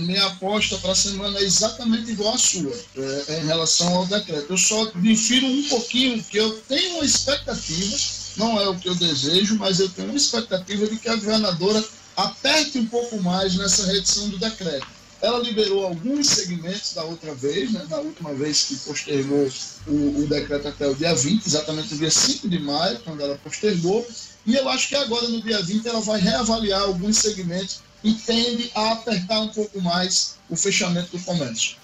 minha 0.00 0.24
aposta 0.26 0.78
para 0.78 0.92
a 0.92 0.94
semana 0.94 1.38
é 1.38 1.42
exatamente 1.42 2.10
igual 2.12 2.34
à 2.34 2.38
sua, 2.38 2.72
é, 2.96 3.40
em 3.40 3.46
relação 3.46 3.94
ao 3.94 4.06
decreto. 4.06 4.50
Eu 4.50 4.56
só 4.56 4.90
difiro 4.94 5.46
um 5.46 5.68
pouquinho, 5.68 6.22
que 6.22 6.38
eu 6.38 6.58
tenho 6.62 6.94
uma 6.94 7.04
expectativa, 7.04 7.96
não 8.36 8.60
é 8.60 8.68
o 8.68 8.78
que 8.78 8.88
eu 8.88 8.94
desejo, 8.94 9.56
mas 9.58 9.80
eu 9.80 9.88
tenho 9.90 10.08
uma 10.08 10.16
expectativa 10.16 10.86
de 10.86 10.96
que 10.96 11.08
a 11.08 11.16
governadora 11.16 11.84
aperte 12.16 12.78
um 12.78 12.86
pouco 12.86 13.20
mais 13.20 13.54
nessa 13.56 13.86
redução 13.86 14.30
do 14.30 14.38
decreto. 14.38 14.95
Ela 15.22 15.38
liberou 15.38 15.86
alguns 15.86 16.26
segmentos 16.28 16.92
da 16.92 17.02
outra 17.04 17.34
vez, 17.34 17.72
né, 17.72 17.84
da 17.88 17.98
última 17.98 18.34
vez 18.34 18.64
que 18.64 18.76
postergou 18.76 19.48
o, 19.86 20.20
o, 20.20 20.26
decreto 20.26 20.68
até 20.68 20.86
o 20.86 20.94
dia 20.94 21.14
20, 21.14 21.46
exatamente 21.46 21.94
o 21.94 21.98
dia 21.98 22.10
5 22.10 22.48
de 22.48 22.58
maio, 22.58 23.00
quando 23.00 23.22
ela 23.22 23.38
postergou. 23.42 24.06
E 24.44 24.54
eu 24.54 24.68
acho 24.68 24.88
que 24.88 24.94
agora, 24.94 25.26
no 25.28 25.40
dia 25.40 25.62
20, 25.62 25.88
ela 25.88 26.00
vai 26.00 26.20
reavaliar 26.20 26.82
alguns 26.82 27.16
segmentos 27.16 27.80
e 28.04 28.12
tende 28.12 28.70
a 28.74 28.92
apertar 28.92 29.40
um 29.40 29.48
pouco 29.48 29.80
mais 29.80 30.36
o 30.50 30.56
fechamento 30.56 31.16
do 31.16 31.24
comércio. 31.24 31.76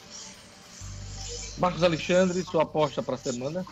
Marcos 1.59 1.83
Alexandre, 1.83 2.45
sua 2.45 2.63
aposta 2.63 3.03
para 3.03 3.15
a 3.15 3.19
semana? 3.19 3.65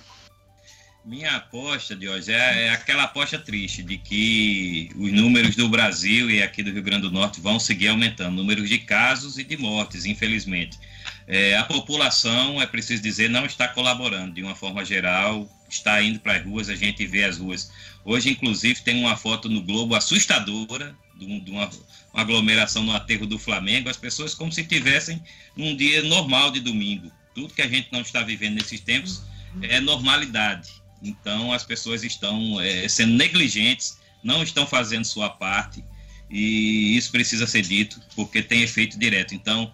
Minha 1.02 1.36
aposta, 1.36 1.96
Dios, 1.96 2.28
é, 2.28 2.66
é 2.66 2.70
aquela 2.70 3.04
aposta 3.04 3.38
triste 3.38 3.82
de 3.82 3.96
que 3.96 4.90
os 4.94 5.10
números 5.10 5.56
do 5.56 5.66
Brasil 5.66 6.30
e 6.30 6.42
aqui 6.42 6.62
do 6.62 6.70
Rio 6.70 6.82
Grande 6.82 7.02
do 7.02 7.10
Norte 7.10 7.40
vão 7.40 7.58
seguir 7.58 7.88
aumentando, 7.88 8.36
números 8.36 8.68
de 8.68 8.78
casos 8.78 9.38
e 9.38 9.44
de 9.44 9.56
mortes, 9.56 10.04
infelizmente. 10.04 10.78
É, 11.26 11.56
a 11.56 11.64
população, 11.64 12.60
é 12.60 12.66
preciso 12.66 13.02
dizer, 13.02 13.30
não 13.30 13.46
está 13.46 13.66
colaborando 13.66 14.34
de 14.34 14.42
uma 14.42 14.54
forma 14.54 14.84
geral, 14.84 15.48
está 15.70 16.02
indo 16.02 16.20
para 16.20 16.36
as 16.36 16.44
ruas, 16.44 16.68
a 16.68 16.74
gente 16.74 17.06
vê 17.06 17.24
as 17.24 17.38
ruas. 17.38 17.72
Hoje, 18.04 18.28
inclusive, 18.28 18.82
tem 18.82 19.00
uma 19.00 19.16
foto 19.16 19.48
no 19.48 19.62
Globo 19.62 19.94
assustadora 19.94 20.94
de, 21.16 21.24
uma, 21.50 21.70
uma 22.12 22.22
aglomeração 22.22 22.82
no 22.82 22.94
aterro 22.94 23.26
do 23.26 23.38
Flamengo, 23.38 23.88
as 23.88 23.96
pessoas 23.96 24.34
como 24.34 24.52
se 24.52 24.64
tivessem 24.64 25.22
num 25.56 25.74
dia 25.74 26.02
normal 26.02 26.50
de 26.50 26.60
domingo. 26.60 27.10
Tudo 27.34 27.54
que 27.54 27.62
a 27.62 27.68
gente 27.68 27.88
não 27.90 28.02
está 28.02 28.22
vivendo 28.22 28.56
nesses 28.56 28.80
tempos 28.80 29.22
é 29.62 29.80
normalidade. 29.80 30.79
Então, 31.02 31.52
as 31.52 31.64
pessoas 31.64 32.02
estão 32.04 32.60
é, 32.60 32.88
sendo 32.88 33.14
negligentes, 33.14 33.98
não 34.22 34.42
estão 34.42 34.66
fazendo 34.66 35.04
sua 35.04 35.30
parte, 35.30 35.82
e 36.30 36.96
isso 36.96 37.10
precisa 37.10 37.46
ser 37.46 37.62
dito, 37.62 38.00
porque 38.14 38.42
tem 38.42 38.62
efeito 38.62 38.98
direto. 38.98 39.34
Então, 39.34 39.72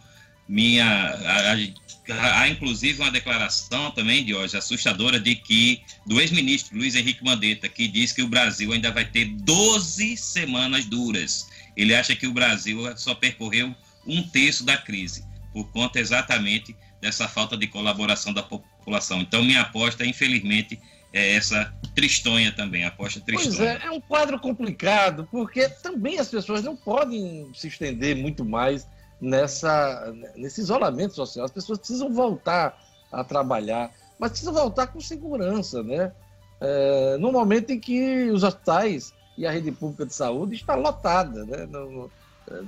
minha. 0.48 0.86
A, 0.86 1.52
a, 1.52 2.40
há 2.40 2.48
inclusive 2.48 3.02
uma 3.02 3.10
declaração 3.10 3.90
também 3.90 4.24
de 4.24 4.32
hoje 4.32 4.56
assustadora 4.56 5.18
de 5.18 5.34
que 5.34 5.82
do 6.06 6.20
ex-ministro 6.20 6.78
Luiz 6.78 6.94
Henrique 6.94 7.24
Mandetta, 7.24 7.68
que 7.68 7.88
diz 7.88 8.12
que 8.12 8.22
o 8.22 8.28
Brasil 8.28 8.72
ainda 8.72 8.92
vai 8.92 9.04
ter 9.04 9.24
12 9.24 10.16
semanas 10.16 10.84
duras. 10.86 11.48
Ele 11.76 11.94
acha 11.94 12.14
que 12.14 12.26
o 12.26 12.32
Brasil 12.32 12.80
só 12.96 13.14
percorreu 13.14 13.74
um 14.06 14.22
terço 14.22 14.64
da 14.64 14.76
crise, 14.76 15.24
por 15.52 15.70
conta 15.72 15.98
exatamente 15.98 16.76
dessa 17.00 17.28
falta 17.28 17.56
de 17.56 17.66
colaboração 17.66 18.32
da 18.32 18.42
população. 18.42 19.20
Então, 19.20 19.44
minha 19.44 19.62
aposta, 19.62 20.06
infelizmente, 20.06 20.80
é 21.16 21.34
essa 21.34 21.72
tristonha 21.94 22.52
também, 22.52 22.84
aposta 22.84 23.20
tristonha. 23.20 23.56
Pois 23.56 23.60
é, 23.60 23.86
é 23.86 23.90
um 23.90 24.00
quadro 24.00 24.38
complicado, 24.38 25.26
porque 25.30 25.66
também 25.66 26.18
as 26.18 26.28
pessoas 26.28 26.62
não 26.62 26.76
podem 26.76 27.50
se 27.54 27.68
estender 27.68 28.14
muito 28.14 28.44
mais 28.44 28.86
nessa, 29.18 30.14
nesse 30.36 30.60
isolamento 30.60 31.14
social. 31.14 31.46
As 31.46 31.50
pessoas 31.50 31.78
precisam 31.78 32.12
voltar 32.12 32.78
a 33.10 33.24
trabalhar, 33.24 33.90
mas 34.18 34.32
precisam 34.32 34.52
voltar 34.52 34.88
com 34.88 35.00
segurança, 35.00 35.82
né? 35.82 36.12
É, 36.60 37.16
no 37.18 37.32
momento 37.32 37.70
em 37.70 37.80
que 37.80 38.30
os 38.30 38.42
hospitais 38.42 39.14
e 39.38 39.46
a 39.46 39.50
rede 39.50 39.72
pública 39.72 40.04
de 40.04 40.14
saúde 40.14 40.54
está 40.54 40.74
lotada, 40.74 41.44
né? 41.44 41.66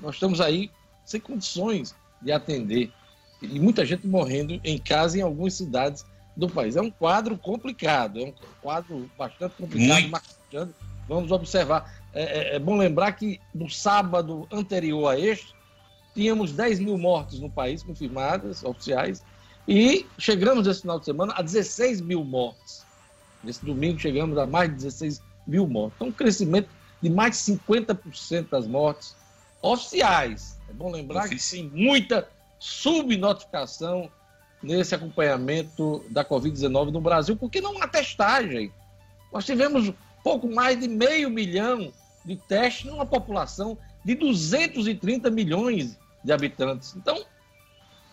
nós 0.03 0.15
estamos 0.15 0.41
aí 0.41 0.71
sem 1.05 1.21
condições 1.21 1.95
de 2.21 2.31
atender 2.31 2.91
e 3.41 3.59
muita 3.61 3.87
gente 3.87 4.07
morrendo 4.07 4.61
em 4.63 4.77
casa 4.77 5.17
em 5.17 5.23
algumas 5.23 5.55
cidades 5.55 6.05
do 6.39 6.49
país. 6.49 6.77
É 6.77 6.81
um 6.81 6.91
quadro 6.91 7.37
complicado, 7.37 8.21
é 8.21 8.27
um 8.27 8.35
quadro 8.63 9.11
bastante 9.19 9.57
complicado, 9.57 10.09
marcando. 10.09 10.75
Vamos 11.09 11.33
observar. 11.33 12.01
É, 12.15 12.23
é, 12.23 12.57
é, 12.57 12.59
bom 12.59 12.77
lembrar 12.77 13.13
que 13.13 13.41
no 13.53 13.69
sábado 13.69 14.47
anterior 14.53 15.09
a 15.09 15.19
este, 15.19 15.53
tínhamos 16.15 16.53
10 16.53 16.79
mil 16.79 16.97
mortes 16.97 17.41
no 17.41 17.51
país, 17.51 17.83
confirmadas, 17.83 18.63
oficiais, 18.63 19.23
e 19.67 20.07
chegamos 20.17 20.67
esse 20.67 20.83
final 20.83 20.99
de 20.99 21.07
semana 21.07 21.35
a 21.37 21.43
16 21.43 22.01
mil 22.01 22.25
mortes. 22.25 22.87
Nesse 23.43 23.65
domingo 23.65 23.99
chegamos 23.99 24.39
a 24.39 24.47
mais 24.47 24.71
de 24.71 24.77
16 24.77 25.21
mil 25.47 25.67
mortes. 25.67 25.97
Então, 25.97 26.09
um 26.09 26.13
crescimento 26.13 26.69
de 27.03 27.11
mais 27.11 27.45
de 27.45 27.53
50% 27.53 28.49
das 28.49 28.67
mortes 28.67 29.17
oficiais. 29.61 30.57
É 30.69 30.73
bom 30.73 30.91
lembrar 30.91 31.29
que 31.29 31.37
tem 31.51 31.69
muita 31.69 32.29
subnotificação 32.59 34.11
nesse 34.63 34.95
acompanhamento 34.95 36.05
da 36.11 36.25
Covid-19 36.25 36.91
no 36.91 37.01
Brasil, 37.01 37.37
porque 37.37 37.61
não 37.61 37.81
há 37.83 37.87
testagem. 37.87 38.73
Nós 39.33 39.45
tivemos 39.45 39.93
pouco 40.23 40.49
mais 40.49 40.79
de 40.79 40.89
meio 40.89 41.31
milhão 41.31 41.93
de 42.25 42.37
testes 42.37 42.91
numa 42.91 43.07
população 43.07 43.79
de 44.05 44.15
230 44.15 45.31
milhões 45.31 45.99
de 46.25 46.33
habitantes. 46.33 46.95
Então, 46.97 47.25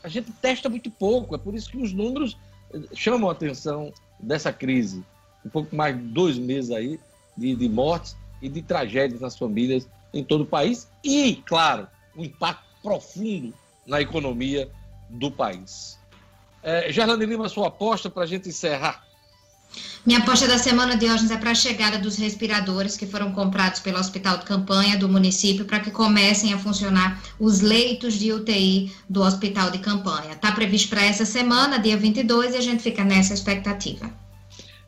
a 0.03 0.07
gente 0.07 0.31
testa 0.33 0.69
muito 0.69 0.89
pouco, 0.91 1.35
é 1.35 1.37
por 1.37 1.55
isso 1.55 1.69
que 1.69 1.77
os 1.77 1.91
números 1.91 2.37
eh, 2.73 2.79
chamam 2.93 3.29
a 3.29 3.31
atenção 3.31 3.91
dessa 4.19 4.53
crise. 4.53 5.03
Um 5.43 5.49
pouco 5.49 5.75
mais 5.75 5.97
de 5.97 6.03
dois 6.03 6.37
meses 6.37 6.71
aí 6.71 6.99
de, 7.35 7.55
de 7.55 7.67
mortes 7.67 8.15
e 8.41 8.47
de 8.47 8.61
tragédias 8.61 9.21
nas 9.21 9.37
famílias 9.37 9.87
em 10.13 10.23
todo 10.23 10.41
o 10.41 10.45
país 10.45 10.87
e, 11.03 11.35
claro, 11.45 11.87
um 12.15 12.23
impacto 12.23 12.63
profundo 12.81 13.53
na 13.85 13.99
economia 13.99 14.69
do 15.09 15.31
país. 15.31 15.99
É, 16.67 16.91
Gerlane 16.91 17.27
Lima, 17.27 17.47
sua 17.47 17.67
aposta 17.67 18.09
para 18.09 18.23
a 18.23 18.25
gente 18.25 18.49
encerrar. 18.49 19.05
Minha 20.03 20.19
aposta 20.19 20.47
da 20.47 20.57
semana 20.57 20.97
de 20.97 21.05
hoje 21.07 21.31
é 21.31 21.37
para 21.37 21.51
a 21.51 21.55
chegada 21.55 21.99
dos 21.99 22.17
respiradores 22.17 22.97
que 22.97 23.05
foram 23.05 23.31
comprados 23.33 23.79
pelo 23.81 23.99
Hospital 23.99 24.39
de 24.39 24.45
Campanha 24.45 24.97
do 24.97 25.07
município 25.07 25.65
para 25.65 25.79
que 25.79 25.91
comecem 25.91 26.53
a 26.53 26.57
funcionar 26.57 27.21
os 27.39 27.61
leitos 27.61 28.15
de 28.15 28.33
UTI 28.33 28.91
do 29.07 29.21
Hospital 29.21 29.69
de 29.69 29.77
Campanha. 29.77 30.31
Está 30.31 30.51
previsto 30.53 30.89
para 30.89 31.05
essa 31.05 31.25
semana, 31.25 31.77
dia 31.77 31.97
22, 31.97 32.55
e 32.55 32.57
a 32.57 32.61
gente 32.61 32.81
fica 32.81 33.03
nessa 33.03 33.35
expectativa. 33.35 34.24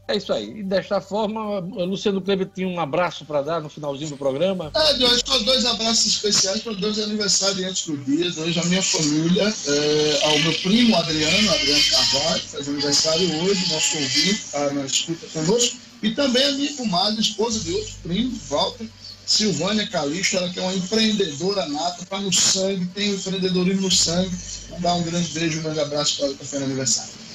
É 0.08 0.16
isso 0.16 0.32
aí. 0.32 0.60
E 0.60 0.64
desta 0.64 1.02
forma, 1.02 1.60
Luciano 1.60 2.22
Kleber 2.22 2.50
tinha 2.56 2.68
um 2.68 2.80
abraço 2.80 3.26
para 3.26 3.42
dar 3.42 3.62
no 3.62 3.68
finalzinho 3.68 4.12
do 4.12 4.18
programa. 4.18 4.72
É, 4.74 5.18
são 5.26 5.44
dois 5.44 5.66
abraços 5.66 6.06
especiais 6.06 6.62
para 6.62 6.74
dois 6.74 6.98
aniversariantes 6.98 7.88
do 7.88 7.98
dia. 7.98 8.28
Hoje 8.42 8.58
a 8.58 8.64
minha 8.66 8.82
família, 8.82 9.54
é, 9.68 10.20
ao 10.24 10.40
meu 10.40 10.54
primo 10.60 10.96
Adriano, 10.96 11.52
Adriano 11.52 11.84
Carvalho, 11.92 12.42
faz 12.42 12.70
aniversário 12.70 13.44
hoje, 13.44 13.74
nosso 13.74 13.98
ouvinte, 13.98 14.32
está 14.32 14.72
na 14.72 14.86
escuta 14.86 15.28
conosco. 15.28 15.78
E 16.02 16.12
também 16.12 16.44
a 16.46 16.52
minha 16.54 16.74
comadre, 16.76 17.20
esposa 17.20 17.60
de 17.60 17.74
outro 17.74 17.94
primo, 18.04 18.40
Walter, 18.48 18.88
Silvânia 19.26 19.86
Calixto, 19.88 20.38
ela 20.38 20.50
que 20.50 20.60
é 20.60 20.62
uma 20.62 20.74
empreendedora 20.74 21.66
nata, 21.66 22.04
está 22.04 22.22
no 22.22 22.32
sangue, 22.32 22.86
tem 22.96 23.12
o 23.12 23.16
empreendedorismo 23.16 23.82
no 23.82 23.92
sangue. 23.92 24.32
Vou 24.70 24.80
dar 24.80 24.94
um 24.94 25.04
grande 25.04 25.28
beijo, 25.32 25.60
um 25.60 25.64
grande 25.64 25.82
abraço 25.82 26.16
para 26.16 26.28
ela 26.28 26.36
que 26.36 26.46
fez 26.46 26.64
aniversário. 26.64 27.27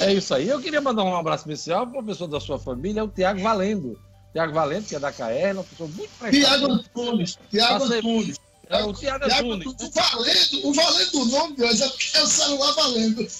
É 0.00 0.12
isso 0.12 0.34
aí. 0.34 0.48
Eu 0.48 0.60
queria 0.60 0.80
mandar 0.80 1.04
um 1.04 1.14
abraço 1.14 1.48
especial 1.48 1.86
para 1.86 1.98
uma 1.98 2.06
pessoa 2.06 2.28
da 2.28 2.40
sua 2.40 2.58
família, 2.58 3.04
o 3.04 3.08
Tiago 3.08 3.40
Valendo. 3.40 3.98
Tiago 4.32 4.52
Valendo, 4.52 4.86
que 4.86 4.94
é 4.94 4.98
da 4.98 5.12
KR, 5.12 5.52
uma 5.54 5.64
pessoa 5.64 5.88
muito 5.88 6.10
Tiago 6.30 6.66
Antunes. 6.66 7.38
Tiago 7.50 7.84
Antunes. 7.84 8.36
É 8.68 8.84
o 8.84 8.92
Tiago 8.92 9.24
Antunes. 9.24 9.66
O 9.66 9.90
Valendo, 9.90 10.68
o 10.68 10.72
Valendo 10.72 11.10
do 11.10 11.24
nome, 11.26 11.56
Deus, 11.56 11.80
é 11.80 11.88
porque 11.88 12.16
é 12.16 12.22
o 12.22 12.26
celular 12.26 12.72
valendo. 12.72 13.26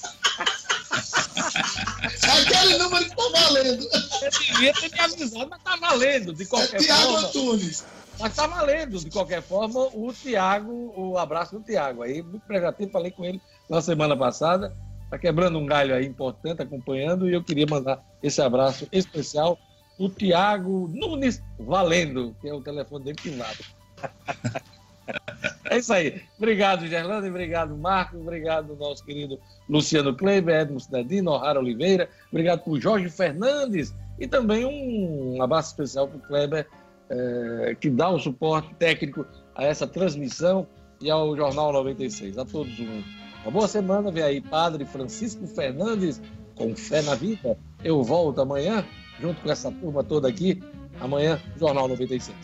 Aquele 2.23 2.79
número 2.79 3.05
que 3.05 3.17
tá 3.17 3.23
valendo. 3.33 3.89
Eu 4.23 4.31
devia 4.31 4.73
ter 4.75 4.91
me 4.91 5.01
avisado, 5.01 5.49
mas 5.49 5.63
tá 5.63 5.77
valendo, 5.77 6.33
de 6.35 6.47
qualquer 6.47 6.81
é 6.81 6.85
Tiago 6.85 7.03
forma. 7.03 7.29
Antunes. 7.29 7.85
Mas 8.19 8.35
tá 8.35 8.47
valendo, 8.47 8.99
de 8.99 9.11
qualquer 9.11 9.43
forma, 9.43 9.81
o 9.95 10.13
Tiago, 10.13 10.93
o 10.97 11.17
abraço 11.17 11.59
do 11.59 11.65
Tiago. 11.65 12.03
Aí, 12.03 12.23
muito 12.23 12.45
prestativo, 12.47 12.91
falei 12.91 13.11
com 13.11 13.25
ele 13.25 13.41
na 13.69 13.81
semana 13.81 14.17
passada. 14.17 14.77
Está 15.11 15.19
quebrando 15.19 15.59
um 15.59 15.67
galho 15.67 15.93
aí 15.93 16.07
importante, 16.07 16.63
acompanhando, 16.63 17.29
e 17.29 17.33
eu 17.33 17.43
queria 17.43 17.67
mandar 17.69 18.01
esse 18.23 18.41
abraço 18.41 18.87
especial 18.93 19.59
o 19.99 20.09
Tiago 20.09 20.89
Nunes 20.95 21.43
Valendo, 21.59 22.33
que 22.41 22.49
é 22.49 22.55
o 22.55 22.61
telefone 22.61 23.07
dele 23.07 23.17
privado. 23.21 23.59
é 25.69 25.79
isso 25.79 25.93
aí. 25.93 26.23
Obrigado, 26.39 26.87
Gerlando, 26.87 27.27
obrigado, 27.27 27.77
Marcos, 27.77 28.21
obrigado, 28.21 28.77
nosso 28.77 29.05
querido 29.05 29.37
Luciano 29.69 30.15
Kleiber, 30.15 30.61
Edmo 30.61 30.79
Cidadino, 30.79 31.33
O'Hara 31.33 31.59
Oliveira, 31.59 32.09
obrigado 32.31 32.61
por 32.61 32.81
Jorge 32.81 33.11
Fernandes 33.11 33.93
e 34.17 34.29
também 34.29 34.65
um 34.65 35.43
abraço 35.43 35.71
especial 35.71 36.07
para 36.07 36.19
o 36.19 36.21
Kleber, 36.21 36.69
eh, 37.11 37.77
que 37.81 37.91
dá 37.91 38.09
o 38.11 38.19
suporte 38.21 38.73
técnico 38.77 39.27
a 39.57 39.65
essa 39.65 39.89
transmissão 39.89 40.69
e 41.01 41.11
ao 41.11 41.37
Jornal 41.37 41.73
96. 41.73 42.39
A 42.39 42.45
todos 42.45 42.79
um 42.79 43.03
uma 43.43 43.51
boa 43.51 43.69
semana, 43.69 44.11
vem 44.11 44.23
aí 44.23 44.41
Padre 44.41 44.85
Francisco 44.85 45.47
Fernandes, 45.47 46.21
com 46.55 46.77
fé 46.77 47.03
na 47.03 47.15
vida. 47.15 47.57
Eu 47.83 48.03
volto 48.03 48.41
amanhã, 48.41 48.85
junto 49.21 49.41
com 49.41 49.51
essa 49.51 49.71
turma 49.71 50.05
toda 50.05 50.29
aqui, 50.29 50.63
amanhã, 51.01 51.41
Jornal 51.59 51.89
96. 51.89 52.37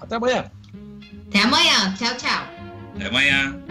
Até 0.00 0.16
amanhã. 0.16 0.50
Até 1.28 1.42
amanhã. 1.42 1.94
Tchau, 1.94 2.16
tchau. 2.16 2.44
Até 2.96 3.06
amanhã. 3.06 3.70